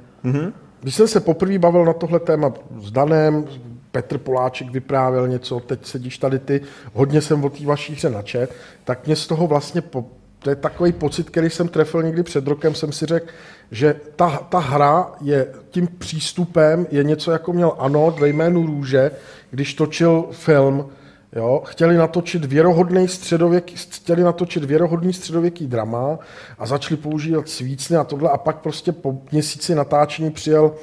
Když 0.81 0.95
jsem 0.95 1.07
se 1.07 1.19
poprvé 1.19 1.59
bavil 1.59 1.85
na 1.85 1.93
tohle 1.93 2.19
téma 2.19 2.53
s 2.81 2.91
Danem, 2.91 3.45
Petr 3.91 4.17
Poláček 4.17 4.71
vyprávěl 4.71 5.27
něco, 5.27 5.59
teď 5.59 5.85
sedíš 5.85 6.17
tady 6.17 6.39
ty, 6.39 6.61
hodně 6.93 7.21
jsem 7.21 7.43
o 7.43 7.49
té 7.49 7.65
vaší 7.65 7.93
hře 7.93 8.09
načet, 8.09 8.55
tak 8.83 9.05
mě 9.05 9.15
z 9.15 9.27
toho 9.27 9.47
vlastně, 9.47 9.81
po, 9.81 10.05
to 10.39 10.49
je 10.49 10.55
takový 10.55 10.91
pocit, 10.91 11.29
který 11.29 11.49
jsem 11.49 11.67
trefil 11.67 12.03
někdy 12.03 12.23
před 12.23 12.47
rokem, 12.47 12.75
jsem 12.75 12.91
si 12.91 13.05
řekl, 13.05 13.27
že 13.71 13.95
ta, 14.15 14.29
ta 14.29 14.59
hra 14.59 15.11
je 15.21 15.47
tím 15.69 15.87
přístupem, 15.97 16.87
je 16.91 17.03
něco 17.03 17.31
jako 17.31 17.53
měl 17.53 17.75
Ano 17.79 18.15
ve 18.19 18.29
jménu 18.29 18.65
Růže, 18.65 19.11
když 19.51 19.73
točil 19.73 20.25
film, 20.31 20.89
Jo, 21.35 21.63
chtěli 21.65 21.97
natočit 21.97 22.45
věrohodný 22.45 23.07
středověký, 23.07 23.75
chtěli 23.75 24.23
natočit 24.23 24.63
věrohodný 24.63 25.13
středověký 25.13 25.67
drama 25.67 26.19
a 26.59 26.65
začali 26.65 26.97
používat 26.97 27.49
svícny 27.49 27.97
a 27.97 28.03
tohle 28.03 28.29
a 28.29 28.37
pak 28.37 28.57
prostě 28.57 28.91
po 28.91 29.21
měsíci 29.31 29.75
natáčení 29.75 30.31
přijel 30.31 30.75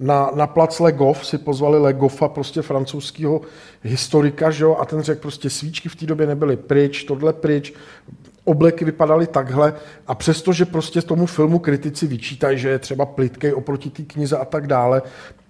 na, 0.00 0.30
na 0.34 0.46
plac 0.46 0.80
Legov, 0.80 1.26
si 1.26 1.38
pozvali 1.38 1.78
Legofa, 1.78 2.28
prostě 2.28 2.62
francouzského 2.62 3.40
historika, 3.82 4.50
že 4.50 4.64
jo, 4.64 4.76
a 4.80 4.84
ten 4.84 5.02
řekl 5.02 5.20
prostě 5.20 5.50
svíčky 5.50 5.88
v 5.88 5.96
té 5.96 6.06
době 6.06 6.26
nebyly 6.26 6.56
pryč, 6.56 7.04
tohle 7.04 7.32
pryč, 7.32 7.72
obleky 8.44 8.84
vypadaly 8.84 9.26
takhle 9.26 9.74
a 10.06 10.14
přestože 10.14 10.64
prostě 10.64 11.02
tomu 11.02 11.26
filmu 11.26 11.58
kritici 11.58 12.06
vyčítají, 12.06 12.58
že 12.58 12.68
je 12.68 12.78
třeba 12.78 13.06
plitkej 13.06 13.54
oproti 13.54 13.90
té 13.90 14.02
knize 14.02 14.36
a 14.36 14.44
tak 14.44 14.66
dále, 14.66 15.02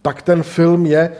tak 0.03 0.23
ten 0.23 0.43
film 0.43 0.87
je 0.87 1.13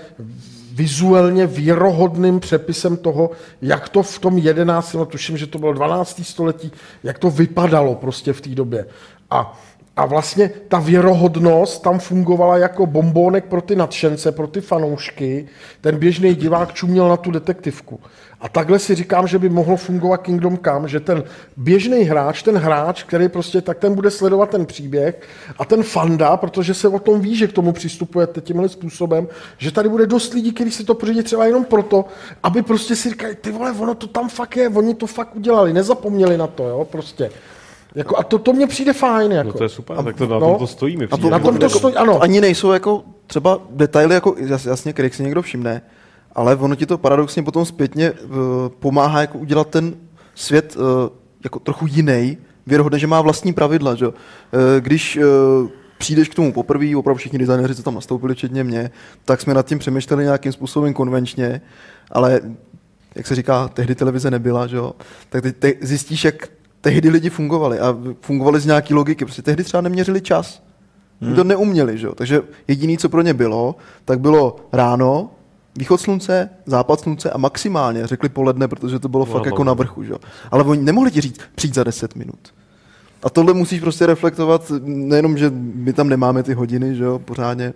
vizuálně 0.79 1.47
věrohodným 1.47 2.41
přepisem 2.41 2.97
toho, 2.97 3.31
jak 3.63 3.89
to 3.89 4.03
v 4.03 4.19
tom 4.19 4.39
11. 4.39 4.95
no 4.95 5.07
tuším, 5.07 5.37
že 5.37 5.47
to 5.47 5.59
bylo 5.59 5.73
12. 5.73 6.21
století, 6.25 6.73
jak 7.03 7.19
to 7.19 7.31
vypadalo 7.31 7.95
prostě 7.95 8.33
v 8.33 8.41
té 8.41 8.51
době. 8.51 8.87
A, 9.31 9.59
a 9.99 10.07
vlastně 10.07 10.51
ta 10.69 10.79
věrohodnost 10.79 11.83
tam 11.83 11.99
fungovala 11.99 12.59
jako 12.59 12.87
bombónek 12.87 13.45
pro 13.45 13.61
ty 13.61 13.77
nadšence, 13.77 14.33
pro 14.33 14.47
ty 14.47 14.61
fanoušky. 14.61 15.49
Ten 15.81 15.99
běžný 15.99 16.35
divák 16.35 16.75
čuměl 16.75 17.09
na 17.09 17.17
tu 17.17 17.31
detektivku. 17.31 18.01
A 18.41 18.49
takhle 18.49 18.79
si 18.79 18.95
říkám, 18.95 19.27
že 19.27 19.39
by 19.39 19.49
mohlo 19.49 19.77
fungovat 19.77 20.17
Kingdom 20.17 20.59
Come, 20.65 20.89
že 20.89 21.01
ten 21.01 21.25
běžný 21.57 22.03
hráč, 22.03 22.43
ten 22.43 22.57
hráč, 22.57 23.03
který 23.03 23.29
prostě, 23.29 23.61
tak 23.61 23.79
ten 23.79 23.95
bude 23.95 24.11
sledovat 24.11 24.51
ten 24.51 24.67
příběh 24.67 25.21
a 25.59 25.65
ten 25.65 25.83
fanda, 25.83 26.37
protože 26.37 26.75
se 26.75 26.89
o 26.89 26.99
tom 26.99 27.21
ví, 27.21 27.37
že 27.37 27.47
k 27.47 27.53
tomu 27.53 27.73
přistupujete 27.73 28.41
tímhle 28.41 28.69
způsobem, 28.69 29.29
že 29.59 29.71
tady 29.71 29.89
bude 29.89 30.07
dost 30.07 30.35
lidí, 30.35 30.53
kteří 30.53 30.71
si 30.71 30.85
to 30.85 30.95
pořídí 30.95 31.23
třeba 31.23 31.47
jenom 31.47 31.65
proto, 31.65 32.05
aby 32.43 32.63
prostě 32.63 32.97
si 32.97 33.11
říkali, 33.11 33.35
ty 33.35 33.51
vole, 33.51 33.73
ono 33.73 33.95
to 33.95 34.07
tam 34.07 34.29
fakt 34.29 34.57
je, 34.57 34.69
oni 34.69 34.95
to 34.95 35.07
fakt 35.07 35.37
udělali, 35.37 35.73
nezapomněli 35.73 36.37
na 36.37 36.47
to, 36.47 36.69
jo, 36.69 36.85
prostě. 36.85 37.31
Jako, 37.95 38.19
a 38.19 38.23
to, 38.23 38.39
to 38.39 38.53
mně 38.53 38.67
přijde 38.67 38.93
fajn, 38.93 39.33
jako. 39.33 39.47
No 39.47 39.53
to 39.53 39.63
je 39.63 39.69
super, 39.69 39.97
tak 40.05 40.17
to 40.17 40.27
na 40.27 40.39
no. 40.39 40.47
tom 40.47 40.59
to 40.59 40.67
stojí 40.67 40.97
mi 40.97 41.05
A 41.05 41.17
přijde. 41.17 41.31
Na 41.31 41.39
tom 41.39 41.59
to 41.59 41.69
stojí, 41.71 41.95
ano. 41.95 42.15
To 42.15 42.23
ani 42.23 42.41
nejsou 42.41 42.73
jako 42.73 43.03
třeba 43.27 43.61
detaily, 43.71 44.15
jako 44.15 44.31
jas- 44.31 44.71
jasně, 44.71 44.93
kterých 44.93 45.15
si 45.15 45.23
někdo 45.23 45.43
všimne, 45.43 45.83
ale 46.33 46.57
ono 46.57 46.75
ti 46.75 46.87
to 46.87 46.99
paradoxně 46.99 47.43
potom 47.43 47.65
zpětně 47.65 48.13
uh, 48.13 48.19
pomáhá 48.79 49.21
jako 49.21 49.39
udělat 49.39 49.69
ten 49.69 49.95
svět 50.35 50.77
uh, 50.77 50.85
jako 51.45 51.59
trochu 51.59 51.87
jiný, 51.87 52.39
věrohodný, 52.67 52.99
že 53.01 53.07
má 53.07 53.21
vlastní 53.21 53.53
pravidla. 53.53 53.95
Že? 53.95 54.07
Uh, 54.07 54.15
když 54.81 55.17
uh, 55.17 55.69
přijdeš 55.99 56.29
k 56.29 56.35
tomu 56.35 56.53
poprvé, 56.53 56.97
opravdu 56.97 57.19
všichni 57.19 57.39
designéři, 57.39 57.75
co 57.75 57.83
tam 57.83 57.95
nastoupili, 57.95 58.35
včetně 58.35 58.65
mě, 58.65 58.91
tak 59.25 59.41
jsme 59.41 59.55
nad 59.55 59.67
tím 59.67 59.79
přemýšleli 59.79 60.25
nějakým 60.25 60.53
způsobem 60.53 60.95
konvenčně, 60.95 61.61
ale 62.13 62.41
jak 63.15 63.27
se 63.27 63.35
říká, 63.35 63.69
tehdy 63.69 63.95
televize 63.95 64.31
nebyla, 64.31 64.67
že 64.67 64.77
jo? 64.77 64.93
tak 65.29 65.43
teď 65.43 65.57
te- 65.57 65.73
zjistíš, 65.81 66.25
jak 66.25 66.49
tehdy 66.81 67.09
lidi 67.09 67.31
fungovali 67.31 67.79
a 67.79 67.97
fungovali 68.21 68.61
z 68.61 68.67
nějaký 68.67 68.95
logiky. 68.95 69.25
Prostě 69.25 69.43
tehdy 69.43 69.65
třeba 69.65 69.81
neměřili 69.81 70.21
čas. 70.21 70.63
Hmm. 71.21 71.35
To 71.35 71.45
neuměli, 71.45 71.99
že 71.99 72.07
jo? 72.07 72.15
Takže 72.15 72.41
jediné, 72.69 72.97
co 72.97 73.09
pro 73.09 73.23
ně 73.23 73.35
bylo, 73.35 73.77
tak 74.05 74.21
bylo 74.21 74.57
ráno, 74.73 75.31
východ 75.77 76.01
slunce, 76.01 76.51
západ 76.67 77.01
slunce 77.01 77.31
a 77.31 77.39
maximálně 77.39 78.07
řekli 78.07 78.29
poledne, 78.29 78.69
protože 78.69 78.99
to 78.99 79.09
bylo 79.09 79.27
No, 79.27 79.33
fakt 79.33 79.45
no, 79.47 79.49
jako 79.49 79.65
na 79.65 79.75
vrchu, 79.75 80.03
že 80.03 80.13
jo? 80.13 80.19
Ale 80.51 80.65
oni 80.65 80.83
nemohli 80.83 81.11
ti 81.11 81.21
říct, 81.21 81.41
přijď 81.55 81.75
za 81.75 81.85
10 81.85 82.17
minut. 82.17 82.55
A 83.23 83.31
tohle 83.31 83.55
musíš 83.55 83.81
prostě 83.81 84.07
reflektovat, 84.07 84.73
nejenom, 84.85 85.39
že 85.39 85.51
my 85.75 85.93
tam 85.93 86.09
nemáme 86.09 86.43
ty 86.43 86.55
hodiny, 86.55 86.95
že 86.95 87.05
jo, 87.05 87.19
pořádně, 87.19 87.75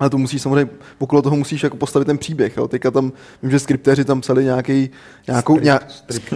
Ale 0.00 0.10
to 0.10 0.18
musíš 0.18 0.42
samozřejmě, 0.42 0.70
okolo 0.98 1.22
toho 1.22 1.36
musíš 1.36 1.62
jako 1.62 1.76
postavit 1.76 2.04
ten 2.04 2.18
příběh. 2.18 2.56
Jo. 2.56 2.68
Teďka 2.68 2.90
tam, 2.90 3.12
vím, 3.42 3.50
že 3.50 3.58
skriptéři 3.58 4.04
tam 4.04 4.20
psali 4.20 4.44
nějaký, 4.44 4.90
nějakou, 5.28 5.60
nějak, 5.60 5.86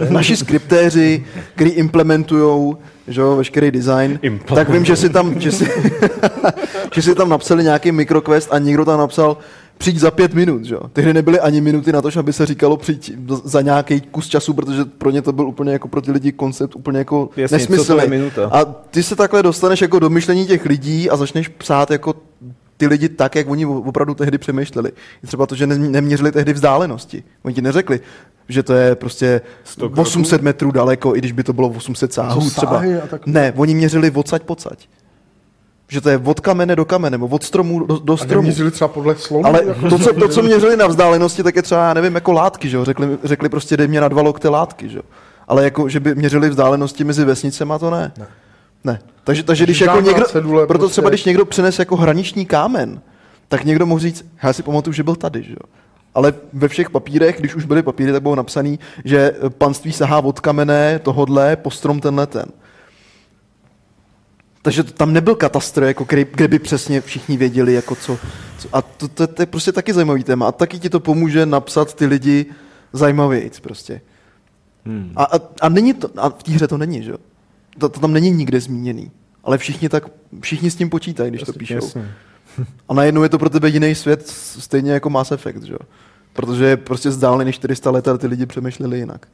naši 0.09 0.37
skriptéři, 0.37 1.25
který 1.55 1.69
implementují 1.69 2.75
že 3.07 3.21
jo, 3.21 3.35
veškerý 3.35 3.71
design, 3.71 4.19
tak 4.55 4.69
vím, 4.69 4.85
že 4.85 4.95
si 4.95 5.09
tam, 5.09 5.39
že 5.39 5.51
si, 5.51 5.67
že 6.95 7.01
si 7.01 7.15
tam 7.15 7.29
napsali 7.29 7.63
nějaký 7.63 7.91
mikroquest 7.91 8.53
a 8.53 8.59
někdo 8.59 8.85
tam 8.85 8.99
napsal 8.99 9.37
přijď 9.77 9.97
za 9.97 10.11
pět 10.11 10.33
minut, 10.33 10.65
že 10.65 10.75
jo. 10.75 10.81
Tehdy 10.93 11.13
nebyly 11.13 11.39
ani 11.39 11.61
minuty 11.61 11.91
na 11.91 12.01
to, 12.01 12.09
aby 12.19 12.33
se 12.33 12.45
říkalo 12.45 12.77
přijď 12.77 13.11
za 13.43 13.61
nějaký 13.61 14.01
kus 14.01 14.27
času, 14.27 14.53
protože 14.53 14.85
pro 14.85 15.11
ně 15.11 15.21
to 15.21 15.33
byl 15.33 15.47
úplně 15.47 15.73
jako 15.73 15.87
pro 15.87 16.01
ty 16.01 16.11
lidi 16.11 16.31
koncept 16.31 16.75
úplně 16.75 16.97
jako 16.97 17.29
Jasně, 17.37 17.57
nesmyslný. 17.57 18.31
A 18.51 18.65
ty 18.65 19.03
se 19.03 19.15
takhle 19.15 19.43
dostaneš 19.43 19.81
jako 19.81 19.99
do 19.99 20.09
myšlení 20.09 20.45
těch 20.45 20.65
lidí 20.65 21.09
a 21.09 21.15
začneš 21.15 21.47
psát 21.47 21.91
jako 21.91 22.13
ty 22.77 22.87
lidi 22.87 23.09
tak, 23.09 23.35
jak 23.35 23.49
oni 23.49 23.65
opravdu 23.65 24.13
tehdy 24.13 24.37
přemýšleli. 24.37 24.91
Je 25.23 25.27
třeba 25.27 25.45
to, 25.45 25.55
že 25.55 25.67
ne- 25.67 25.77
neměřili 25.77 26.31
tehdy 26.31 26.53
vzdálenosti. 26.53 27.23
Oni 27.43 27.55
ti 27.55 27.61
neřekli, 27.61 27.99
že 28.49 28.63
to 28.63 28.73
je 28.73 28.95
prostě 28.95 29.41
100 29.63 29.89
kroků? 29.89 30.01
800 30.01 30.41
metrů 30.41 30.71
daleko, 30.71 31.15
i 31.15 31.19
když 31.19 31.31
by 31.31 31.43
to 31.43 31.53
bylo 31.53 31.69
800 31.69 32.13
sáhů 32.13 32.49
třeba. 32.49 32.79
a 32.79 32.81
Ne, 33.25 33.53
oni 33.55 33.75
měřili 33.75 34.11
odsaď 34.11 34.41
pocať. 34.43 34.87
Že 35.87 36.01
to 36.01 36.09
je 36.09 36.17
od 36.23 36.39
kamene 36.39 36.75
do 36.75 36.85
kamene, 36.85 37.11
nebo 37.17 37.27
od 37.27 37.43
stromu 37.43 37.85
do, 37.85 37.99
do 37.99 38.13
A 38.13 38.17
stromu. 38.17 38.41
neměřili 38.41 38.71
třeba 38.71 38.87
podle 38.87 39.15
slonu? 39.15 39.45
Ale 39.45 39.61
jako 39.65 39.89
to 39.89 39.99
co, 39.99 40.13
to, 40.13 40.27
co 40.27 40.41
měřili 40.41 40.77
na 40.77 40.87
vzdálenosti, 40.87 41.43
tak 41.43 41.55
je 41.55 41.61
třeba, 41.61 41.87
já 41.87 41.93
nevím, 41.93 42.15
jako 42.15 42.31
látky, 42.31 42.69
že 42.69 42.77
jo? 42.77 42.85
Řekli, 42.85 43.17
řekli 43.23 43.49
prostě, 43.49 43.77
dej 43.77 43.87
mě 43.87 44.01
na 44.01 44.07
dva 44.07 44.21
lokte 44.21 44.49
látky, 44.49 44.89
že 44.89 44.97
jo? 44.97 45.03
Ale 45.47 45.63
jako, 45.63 45.89
že 45.89 45.99
by 45.99 46.15
měřili 46.15 46.49
vzdálenosti 46.49 47.03
mezi 47.03 47.25
vesnicema, 47.25 47.79
to 47.79 47.89
ne. 47.89 48.11
Ne. 48.17 48.27
ne. 48.83 48.99
Takže, 49.25 49.43
takže 49.43 49.63
když 49.63 49.81
jako 49.81 50.01
někdo, 50.01 50.25
cedule 50.25 50.67
proto 50.67 50.79
prostě. 50.79 50.91
třeba 50.91 51.09
když 51.09 51.25
někdo 51.25 51.45
přines 51.45 51.79
jako 51.79 51.95
hraniční 51.95 52.45
kámen, 52.45 53.01
tak 53.47 53.63
někdo 53.63 53.85
mohl 53.85 53.99
říct, 53.99 54.25
já 54.43 54.53
si 54.53 54.63
pamatuju, 54.63 54.93
že 54.93 55.03
byl 55.03 55.15
tady, 55.15 55.43
že 55.43 55.51
jo? 55.51 55.69
Ale 56.13 56.33
ve 56.53 56.67
všech 56.67 56.89
papírech, 56.89 57.39
když 57.39 57.55
už 57.55 57.65
byly 57.65 57.83
papíry, 57.83 58.11
tak 58.11 58.21
bylo 58.21 58.35
napsané, 58.35 58.77
že 59.05 59.35
panství 59.49 59.91
sahá 59.91 60.19
od 60.19 60.39
kamene 60.39 60.99
tohodle 60.99 61.55
po 61.55 61.71
strom 61.71 61.99
tenhle 61.99 62.27
ten. 62.27 62.45
Takže 64.61 64.83
to, 64.83 64.91
tam 64.91 65.13
nebyl 65.13 65.35
katastr, 65.35 65.83
jako 65.83 66.05
který, 66.05 66.25
kde 66.31 66.47
by 66.47 66.59
přesně 66.59 67.01
všichni 67.01 67.37
věděli, 67.37 67.73
jako 67.73 67.95
co, 67.95 68.17
co 68.57 68.67
a 68.73 68.81
to, 68.81 69.07
to, 69.07 69.27
to, 69.27 69.41
je 69.41 69.45
prostě 69.45 69.71
taky 69.71 69.93
zajímavý 69.93 70.23
téma. 70.23 70.47
A 70.47 70.51
taky 70.51 70.79
ti 70.79 70.89
to 70.89 70.99
pomůže 70.99 71.45
napsat 71.45 71.93
ty 71.93 72.05
lidi 72.05 72.45
zajímavějc 72.93 73.59
prostě. 73.59 74.01
Hmm. 74.85 75.11
A, 75.15 75.23
a, 75.23 75.39
a, 75.61 75.69
není 75.69 75.93
to, 75.93 76.09
a 76.17 76.29
v 76.29 76.43
té 76.43 76.51
hře 76.51 76.67
to 76.67 76.77
není, 76.77 77.03
že 77.03 77.11
jo? 77.11 77.17
To, 77.77 77.89
to 77.89 77.99
tam 77.99 78.13
není 78.13 78.31
nikde 78.31 78.59
zmíněný. 78.59 79.11
Ale 79.43 79.57
všichni, 79.57 79.89
tak, 79.89 80.03
všichni 80.41 80.71
s 80.71 80.75
tím 80.75 80.89
počítají, 80.89 81.29
když 81.29 81.41
to 81.41 81.53
píšou. 81.53 81.75
Jasně. 81.75 82.11
A 82.89 82.93
najednou 82.93 83.23
je 83.23 83.29
to 83.29 83.39
pro 83.39 83.49
tebe 83.49 83.69
jiný 83.69 83.95
svět, 83.95 84.27
stejně 84.27 84.91
jako 84.91 85.09
Mass 85.09 85.31
Effect, 85.31 85.63
že 85.63 85.73
jo? 85.73 85.79
Protože 86.33 86.65
je 86.65 86.77
prostě 86.77 87.09
vzdálený 87.09 87.51
400 87.51 87.91
let 87.91 88.07
a 88.07 88.17
ty 88.17 88.27
lidi 88.27 88.45
přemýšleli 88.45 88.97
jinak. 88.97 89.27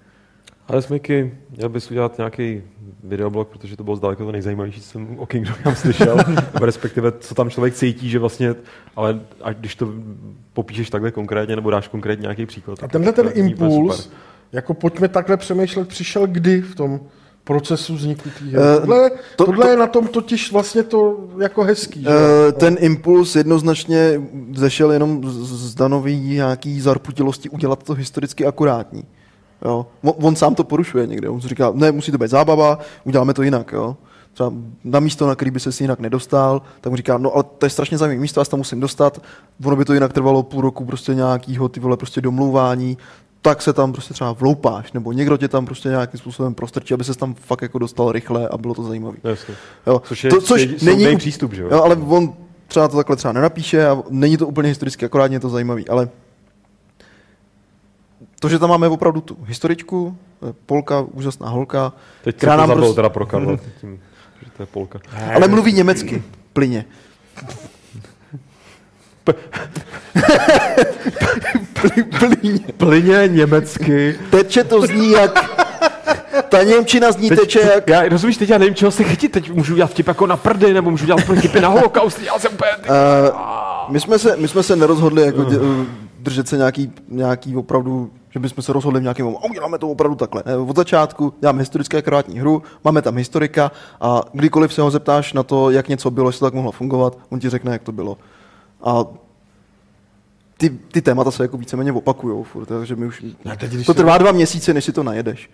Ale 0.67 0.81
Smiky, 0.81 1.33
měl 1.57 1.69
bys 1.69 1.91
udělat 1.91 2.17
nějaký 2.17 2.61
videoblog, 3.03 3.47
protože 3.47 3.77
to 3.77 3.83
bylo 3.83 3.95
zdaleka 3.95 4.25
to 4.25 4.31
nejzajímavější, 4.31 4.81
co 4.81 4.87
jsem 4.87 5.19
o 5.19 5.25
Kingdom 5.25 5.55
Come 5.63 5.75
slyšel, 5.75 6.17
respektive 6.61 7.11
co 7.11 7.35
tam 7.35 7.49
člověk 7.49 7.73
cítí, 7.73 8.09
že 8.09 8.19
vlastně, 8.19 8.55
ale 8.95 9.19
až 9.41 9.55
když 9.55 9.75
to 9.75 9.93
popíšeš 10.53 10.89
takhle 10.89 11.11
konkrétně, 11.11 11.55
nebo 11.55 11.71
dáš 11.71 11.87
konkrétně 11.87 12.21
nějaký 12.21 12.45
příklad. 12.45 12.83
A 12.83 12.87
tenhle 12.87 13.13
ten 13.13 13.29
impuls, 13.33 14.09
jako 14.51 14.73
pojďme 14.73 15.07
takhle 15.07 15.37
přemýšlet, 15.37 15.87
přišel 15.87 16.27
kdy 16.27 16.61
v 16.61 16.75
tom 16.75 16.99
procesu 17.43 17.95
vzniku 17.95 18.29
té 18.29 18.45
hry. 18.45 18.57
Eh, 18.77 18.79
tohle, 18.79 19.09
to- 19.35 19.45
tohle 19.45 19.65
to- 19.65 19.71
je 19.71 19.77
na 19.77 19.87
tom 19.87 20.07
totiž 20.07 20.51
vlastně 20.51 20.83
to 20.83 21.17
jako 21.41 21.63
hezký. 21.63 22.03
Že? 22.03 22.09
Uh, 22.09 22.51
ten 22.51 22.77
impuls 22.79 23.35
jednoznačně 23.35 24.21
zešel 24.55 24.91
jenom 24.91 25.29
z, 25.29 25.71
z 25.71 25.75
Danový 25.75 26.19
nějaký 26.19 26.81
zarputilosti 26.81 27.49
udělat 27.49 27.83
to 27.83 27.93
historicky 27.93 28.45
akurátní. 28.45 29.03
Jo. 29.65 29.85
On, 30.03 30.13
on 30.21 30.35
sám 30.35 30.55
to 30.55 30.63
porušuje 30.63 31.07
někde. 31.07 31.29
On 31.29 31.39
říká, 31.39 31.71
ne, 31.75 31.91
musí 31.91 32.11
to 32.11 32.17
být 32.17 32.29
zábava, 32.29 32.79
uděláme 33.03 33.33
to 33.33 33.43
jinak. 33.43 33.71
Jo. 33.71 33.97
Třeba 34.33 34.53
na 34.83 34.99
místo, 34.99 35.27
na 35.27 35.35
který 35.35 35.51
by 35.51 35.59
se 35.59 35.71
si 35.71 35.83
jinak 35.83 35.99
nedostal, 35.99 36.61
tak 36.81 36.91
mu 36.91 36.97
říká, 36.97 37.17
no 37.17 37.33
ale 37.33 37.43
to 37.57 37.65
je 37.65 37.69
strašně 37.69 37.97
zajímavé 37.97 38.21
místo, 38.21 38.39
já 38.41 38.45
se 38.45 38.51
tam 38.51 38.59
musím 38.59 38.79
dostat, 38.79 39.21
ono 39.65 39.75
by 39.75 39.85
to 39.85 39.93
jinak 39.93 40.13
trvalo 40.13 40.43
půl 40.43 40.61
roku 40.61 40.85
prostě 40.85 41.15
nějakýho 41.15 41.69
ty 41.69 41.79
vole 41.79 41.97
prostě 41.97 42.21
domlouvání, 42.21 42.97
tak 43.41 43.61
se 43.61 43.73
tam 43.73 43.91
prostě 43.91 44.13
třeba 44.13 44.31
vloupáš, 44.31 44.91
nebo 44.93 45.11
někdo 45.11 45.37
tě 45.37 45.47
tam 45.47 45.65
prostě 45.65 45.89
nějakým 45.89 46.17
způsobem 46.19 46.53
prostrčí, 46.53 46.93
aby 46.93 47.03
se 47.03 47.13
tam 47.13 47.33
fakt 47.33 47.61
jako 47.61 47.79
dostal 47.79 48.11
rychle 48.11 48.47
a 48.49 48.57
bylo 48.57 48.73
to 48.73 48.83
zajímavé. 48.83 49.17
Jo. 49.87 49.99
Což 50.05 50.23
je 50.23 50.29
to, 50.29 50.41
což 50.41 50.61
soudný 50.61 51.03
není 51.03 51.17
přístup, 51.17 51.53
že 51.53 51.61
jo? 51.61 51.67
jo? 51.71 51.83
ale 51.83 51.95
on 51.95 52.33
třeba 52.67 52.87
to 52.87 52.97
takhle 52.97 53.15
třeba 53.15 53.31
nenapíše 53.31 53.87
a 53.87 54.03
není 54.09 54.37
to 54.37 54.47
úplně 54.47 54.69
historicky, 54.69 55.05
akorát 55.05 55.31
je 55.31 55.39
to 55.39 55.49
zajímavý, 55.49 55.87
ale 55.89 56.09
to, 58.39 58.49
že 58.49 58.59
tam 58.59 58.69
máme 58.69 58.87
opravdu 58.87 59.21
tu 59.21 59.37
historičku, 59.45 60.17
eh, 60.49 60.53
Polka, 60.65 61.01
úžasná 61.01 61.49
holka, 61.49 61.93
Teď 62.23 62.35
která 62.35 62.53
to 62.55 62.59
nám 62.61 62.77
prostě- 62.77 62.95
teda 62.95 63.09
pro 63.09 63.25
Karla, 63.25 63.57
tím, 63.81 63.99
že 64.45 64.51
to 64.57 64.63
je 64.63 64.67
Polka. 64.67 64.99
ale 65.35 65.47
mluví 65.47 65.73
německy, 65.73 66.23
plyně. 66.53 66.85
Ply- 71.73 72.03
Plyně. 72.19 72.59
Plyně 72.77 73.27
německy. 73.27 74.19
Teče 74.29 74.63
to 74.63 74.81
zní 74.81 75.11
jak... 75.11 75.61
Ta 76.49 76.63
Němčina 76.63 77.11
zní 77.11 77.29
teče 77.29 77.59
jak... 77.59 77.89
Já, 77.89 78.09
rozumíš, 78.09 78.37
teď 78.37 78.49
já 78.49 78.57
nevím, 78.57 78.75
čeho 78.75 78.91
se 78.91 79.03
chytit, 79.03 79.31
teď 79.31 79.51
můžu 79.51 79.75
dělat 79.75 79.91
vtip 79.91 80.07
jako 80.07 80.27
na 80.27 80.37
prdy, 80.37 80.73
nebo 80.73 80.91
můžu 80.91 81.05
dělat 81.05 81.21
vtipy 81.21 81.61
na 81.61 81.67
holokaust, 81.67 82.19
já 82.21 82.39
jsem 82.39 82.51
úplně... 82.53 82.71
Uh, 82.89 83.35
my, 83.89 83.99
jsme 83.99 84.19
se, 84.19 84.37
my 84.37 84.47
jsme 84.47 84.63
se 84.63 84.75
nerozhodli 84.75 85.21
jako 85.21 85.43
dě, 85.43 85.57
držet 86.19 86.47
se 86.47 86.57
nějaký, 86.57 86.91
nějaký 87.07 87.55
opravdu, 87.55 88.11
že 88.29 88.39
bychom 88.39 88.63
se 88.63 88.73
rozhodli 88.73 88.99
v 88.99 89.03
nějakém, 89.03 89.27
a 89.27 89.45
uděláme 89.49 89.77
to 89.77 89.89
opravdu 89.89 90.15
takhle. 90.15 90.43
Ne, 90.45 90.57
od 90.57 90.75
začátku 90.75 91.33
děláme 91.41 91.59
historické 91.59 91.97
akurátní 91.97 92.39
hru, 92.39 92.63
máme 92.83 93.01
tam 93.01 93.17
historika 93.17 93.71
a 94.01 94.21
kdykoliv 94.33 94.73
se 94.73 94.81
ho 94.81 94.91
zeptáš 94.91 95.33
na 95.33 95.43
to, 95.43 95.69
jak 95.69 95.87
něco 95.87 96.11
bylo, 96.11 96.29
jestli 96.29 96.39
to 96.39 96.45
tak 96.45 96.53
mohlo 96.53 96.71
fungovat, 96.71 97.17
on 97.29 97.39
ti 97.39 97.49
řekne, 97.49 97.71
jak 97.71 97.83
to 97.83 97.91
bylo. 97.91 98.17
A 98.83 99.05
ty, 100.57 100.69
ty 100.69 101.01
témata 101.01 101.31
se 101.31 101.43
jako 101.43 101.57
víceméně 101.57 101.91
opakujou 101.91 102.43
furt, 102.43 102.65
takže 102.65 102.95
my 102.95 103.05
už... 103.05 103.25
A 103.51 103.55
teď, 103.55 103.71
To 103.71 103.83
se- 103.83 103.93
trvá 103.93 104.17
dva 104.17 104.31
měsíce, 104.31 104.73
než 104.73 104.85
si 104.85 104.91
to 104.91 105.03
najedeš. 105.03 105.49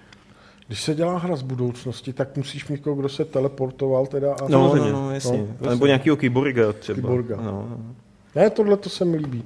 Když 0.68 0.82
se 0.84 0.96
dělá 0.96 1.18
hra 1.18 1.36
z 1.36 1.42
budoucnosti, 1.42 2.14
tak 2.14 2.38
musíš 2.38 2.68
mít 2.68 2.76
někoho, 2.76 2.96
kdo 2.96 3.10
se 3.10 3.26
teleportoval 3.26 4.06
teda 4.08 4.34
a 4.34 4.48
No, 4.50 4.76
no, 4.76 4.92
no, 4.92 5.12
jasně. 5.12 5.38
No, 5.38 5.48
No, 5.62 5.70
Nebo 5.70 5.86
nějakýho 5.86 6.18
kyborga 6.18 6.74
třeba. 6.74 6.96
Kyborga. 6.96 7.36
No, 7.36 7.52
no. 7.52 7.78
Ne, 8.38 8.50
tohle 8.50 8.78
to 8.78 8.90
se 8.90 9.06
mi 9.06 9.18
líbí. 9.18 9.44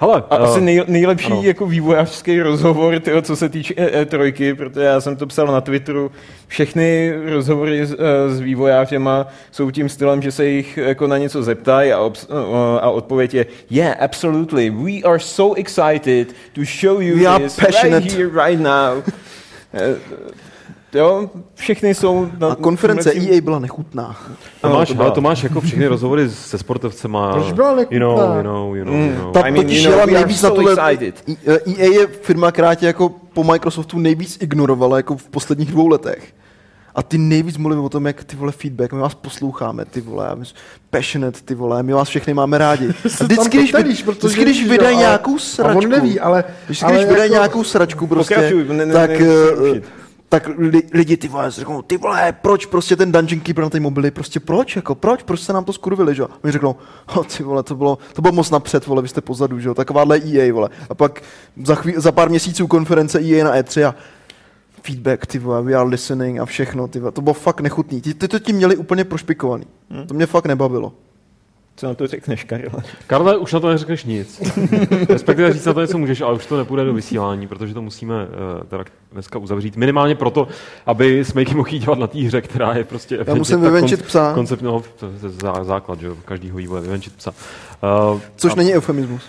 Hele, 0.00 0.22
A 0.30 0.36
asi 0.36 0.58
eh, 0.58 0.62
nej, 0.62 0.84
nejlepší 0.86 1.26
ano. 1.32 1.42
jako 1.42 1.66
vývojářský 1.66 2.40
rozhovor, 2.42 2.98
tyjo, 3.00 3.22
co 3.22 3.36
se 3.36 3.48
týče 3.48 3.74
E- 3.76 4.04
E3, 4.04 4.54
protože 4.56 4.80
já 4.84 5.00
jsem 5.00 5.16
to 5.16 5.26
psal 5.26 5.46
na 5.46 5.60
Twitteru. 5.60 6.10
Všechny 6.48 7.12
rozhovory 7.30 7.86
s, 7.86 7.92
eh, 7.92 8.30
s 8.34 8.40
vývojářema 8.40 9.26
jsou 9.50 9.70
tím 9.70 9.88
stylem, 9.88 10.22
že 10.22 10.32
se 10.32 10.46
jich 10.46 10.76
jako 10.76 11.06
na 11.06 11.18
něco 11.18 11.42
zeptají 11.42 11.92
a, 11.92 11.98
obs- 12.00 12.26
eh, 12.30 12.80
a 12.80 12.90
odpověď 12.90 13.34
je 13.34 13.46
Yeah, 13.70 13.96
absolutely. 14.02 14.70
We 14.70 14.92
are 15.04 15.18
so 15.18 15.60
excited 15.60 16.28
to 16.52 16.60
show 16.80 17.00
you 17.02 17.18
We 17.18 17.26
are 17.26 17.44
this 17.44 17.56
passionate." 17.56 18.00
right 18.00 18.12
here, 18.12 18.44
right 18.46 18.60
now. 18.60 19.02
Eh, 20.94 20.98
Jo, 20.98 21.30
všechny 21.54 21.94
jsou... 21.94 22.28
Na, 22.38 22.48
A 22.48 22.54
konference 22.54 23.10
tím- 23.10 23.28
EA 23.32 23.40
byla 23.40 23.58
nechutná. 23.58 24.16
to 24.60 24.68
máš, 24.68 24.88
to 24.88 24.94
ale 24.94 25.04
byla. 25.04 25.10
to 25.10 25.20
máš 25.20 25.42
jako 25.42 25.60
všechny 25.60 25.86
rozhovory 25.86 26.30
se 26.30 26.58
sportovcema. 26.58 27.32
Proč 27.32 27.52
byla 27.52 27.70
you 27.90 27.98
know, 27.98 28.16
nechutná? 28.16 28.36
you 28.36 28.42
know, 28.42 28.74
you 28.76 28.84
know, 28.84 28.94
Mm. 28.94 29.08
you 29.08 29.14
know. 29.22 29.32
Ta 29.32 29.40
I 29.40 29.50
mean, 29.52 29.64
totiž 29.64 29.78
you 29.82 29.90
know, 29.90 29.98
jela 30.00 30.12
nejvíc 30.18 30.42
na 30.42 30.48
so 30.48 30.54
tuhle... 30.60 30.72
excited. 30.72 31.22
EA 31.78 31.92
je 31.92 32.06
firma, 32.06 32.52
která 32.52 32.74
tě 32.74 32.86
jako 32.86 33.08
po 33.32 33.44
Microsoftu 33.44 33.98
nejvíc 33.98 34.38
ignorovala 34.40 34.96
jako 34.96 35.16
v 35.16 35.28
posledních 35.28 35.70
dvou 35.72 35.88
letech. 35.88 36.34
A 36.94 37.02
ty 37.02 37.18
nejvíc 37.18 37.56
mluví 37.56 37.80
o 37.80 37.88
tom, 37.88 38.06
jak 38.06 38.24
ty 38.24 38.36
vole 38.36 38.52
feedback, 38.52 38.92
my 38.92 39.00
vás 39.00 39.14
posloucháme, 39.14 39.84
ty 39.84 40.00
vole, 40.00 40.30
my 40.36 40.44
jsme 40.46 40.58
passionate, 40.90 41.40
ty 41.44 41.54
vole, 41.54 41.82
my 41.82 41.92
vás 41.92 42.08
všechny 42.08 42.34
máme 42.34 42.58
rádi. 42.58 42.88
A 43.20 43.24
vždycky, 43.24 43.58
když, 43.58 43.70
to 43.70 43.76
vy- 43.76 43.82
tevíš, 43.82 44.02
protože 44.02 44.28
vždycky, 44.28 44.42
když 44.44 44.68
vydají 44.68 44.94
ale- 44.96 45.04
nějakou 45.04 45.36
A 45.36 45.38
sračku, 45.38 45.78
on 45.78 45.88
neví, 45.88 46.20
ale... 46.20 46.44
vždycky, 46.64 46.84
ale 46.84 46.94
když 46.94 47.06
vydají 47.06 47.22
jako- 47.30 47.34
nějakou 47.40 47.64
sračku 47.64 48.06
prostě, 48.06 48.34
Pokračuj, 48.34 48.64
ne- 48.68 48.86
ne- 48.86 48.92
tak, 48.92 49.10
eh. 49.10 49.82
Tak 50.32 50.50
li, 50.58 50.82
lidi 50.92 51.16
ty 51.16 51.28
vole, 51.28 51.50
řeknou, 51.50 51.82
ty 51.82 51.96
vole, 51.96 52.32
proč 52.32 52.66
prostě 52.66 52.96
ten 52.96 53.12
Dungeon 53.12 53.40
Keeper 53.40 53.64
na 53.64 53.70
té 53.70 53.80
mobily, 53.80 54.10
prostě 54.10 54.40
proč, 54.40 54.76
jako 54.76 54.94
proč, 54.94 55.22
proč 55.22 55.40
se 55.40 55.52
nám 55.52 55.64
to 55.64 55.72
skurvili, 55.72 56.14
že 56.14 56.22
jo? 56.22 56.28
Oni 56.44 56.52
řeknou, 56.52 56.76
oh, 57.14 57.26
ty 57.26 57.42
vole, 57.42 57.62
to 57.62 57.74
bylo, 57.74 57.98
to 58.12 58.22
bylo 58.22 58.32
moc 58.32 58.50
napřed, 58.50 58.86
vole, 58.86 59.02
vy 59.02 59.08
jste 59.08 59.20
pozadu, 59.20 59.60
že 59.60 59.68
jo, 59.68 59.74
takováhle 59.74 60.20
EA, 60.24 60.52
vole. 60.52 60.68
A 60.90 60.94
pak 60.94 61.22
za, 61.64 61.74
chví, 61.74 61.94
za 61.96 62.12
pár 62.12 62.30
měsíců 62.30 62.66
konference 62.66 63.20
EA 63.20 63.44
na 63.44 63.56
E3 63.56 63.88
a 63.88 63.94
feedback, 64.82 65.26
ty 65.26 65.38
vole, 65.38 65.62
we 65.62 65.74
are 65.74 65.88
listening 65.88 66.40
a 66.40 66.44
všechno, 66.44 66.88
ty 66.88 67.00
vole, 67.00 67.12
to 67.12 67.22
bylo 67.22 67.34
fakt 67.34 67.60
nechutný. 67.60 68.00
Ty, 68.00 68.14
ty 68.14 68.28
to 68.28 68.38
tím 68.38 68.56
měli 68.56 68.76
úplně 68.76 69.04
prošpikovaný. 69.04 69.66
Hmm. 69.90 70.06
To 70.06 70.14
mě 70.14 70.26
fakt 70.26 70.46
nebavilo. 70.46 70.92
Co 71.76 71.86
na 71.86 71.94
to 71.94 72.06
řekneš, 72.06 72.44
Karle? 72.44 72.82
Karle, 73.06 73.36
už 73.36 73.52
na 73.52 73.60
to 73.60 73.68
neřekneš 73.68 74.04
nic. 74.04 74.42
Respektive 75.08 75.52
říct 75.52 75.66
na 75.66 75.72
to 75.72 75.80
něco 75.80 75.98
můžeš, 75.98 76.20
ale 76.20 76.34
už 76.34 76.46
to 76.46 76.56
nepůjde 76.56 76.84
do 76.84 76.94
vysílání, 76.94 77.46
protože 77.46 77.74
to 77.74 77.82
musíme 77.82 78.14
uh, 78.24 78.64
teda 78.68 78.84
dneska 79.12 79.38
uzavřít. 79.38 79.76
Minimálně 79.76 80.14
proto, 80.14 80.48
aby 80.86 81.24
Smejky 81.24 81.54
mohli 81.54 81.78
dělat 81.78 81.98
na 81.98 82.06
té 82.06 82.18
hře, 82.18 82.40
která 82.40 82.74
je 82.74 82.84
prostě... 82.84 83.24
Já 83.26 83.34
musím 83.34 83.60
vyvenčit 83.60 84.02
psa. 84.02 84.32
Koncept, 84.34 84.62
no, 84.62 84.82
to 84.96 85.06
je 85.06 85.12
zá- 85.12 85.64
základ, 85.64 86.00
že 86.00 86.08
každýho 86.24 86.56
vývoje, 86.56 86.82
vyvenčit 86.82 87.16
psa. 87.16 87.30
Uh, 88.12 88.20
Což 88.36 88.52
a 88.52 88.56
není 88.56 88.74
eufemismus. 88.74 89.22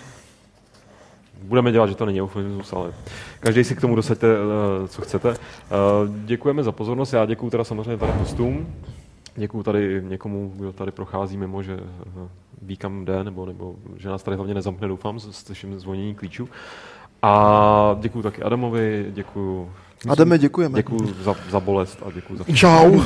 Budeme 1.42 1.72
dělat, 1.72 1.86
že 1.86 1.94
to 1.94 2.06
není 2.06 2.22
eufemismus, 2.22 2.72
ale 2.72 2.92
každý 3.40 3.64
si 3.64 3.76
k 3.76 3.80
tomu 3.80 3.96
dosaďte, 3.96 4.26
uh, 4.26 4.86
co 4.88 5.02
chcete. 5.02 5.28
Uh, 5.28 5.36
děkujeme 6.24 6.62
za 6.62 6.72
pozornost, 6.72 7.12
já 7.12 7.26
děkuji 7.26 7.50
teda 7.50 7.64
samozřejmě 7.64 7.96
tady 7.96 8.12
hostům. 8.12 8.66
Děkuji 9.36 9.62
tady 9.62 10.02
někomu, 10.04 10.52
kdo 10.56 10.72
tady 10.72 10.90
prochází 10.90 11.36
mimo, 11.36 11.62
že 11.62 11.74
uh, 11.76 11.82
ví 12.62 12.76
kam 12.76 13.04
jde, 13.04 13.24
nebo, 13.24 13.46
nebo 13.46 13.74
že 13.96 14.08
nás 14.08 14.22
tady 14.22 14.36
hlavně 14.36 14.54
nezamkne, 14.54 14.88
doufám, 14.88 15.20
s- 15.20 15.30
slyším 15.30 15.78
zvonění 15.80 16.14
klíčů. 16.14 16.48
A 17.22 17.96
děkuji 18.00 18.22
taky 18.22 18.42
Adamovi, 18.42 19.06
děkuji 19.10 19.70
Adame, 20.08 20.38
děkujeme. 20.38 20.76
Děkuji 20.78 21.14
za, 21.22 21.34
za 21.50 21.60
bolest 21.60 22.02
a 22.06 22.10
děkuji 22.12 22.36
za 22.36 22.44
Čau. 22.54 23.00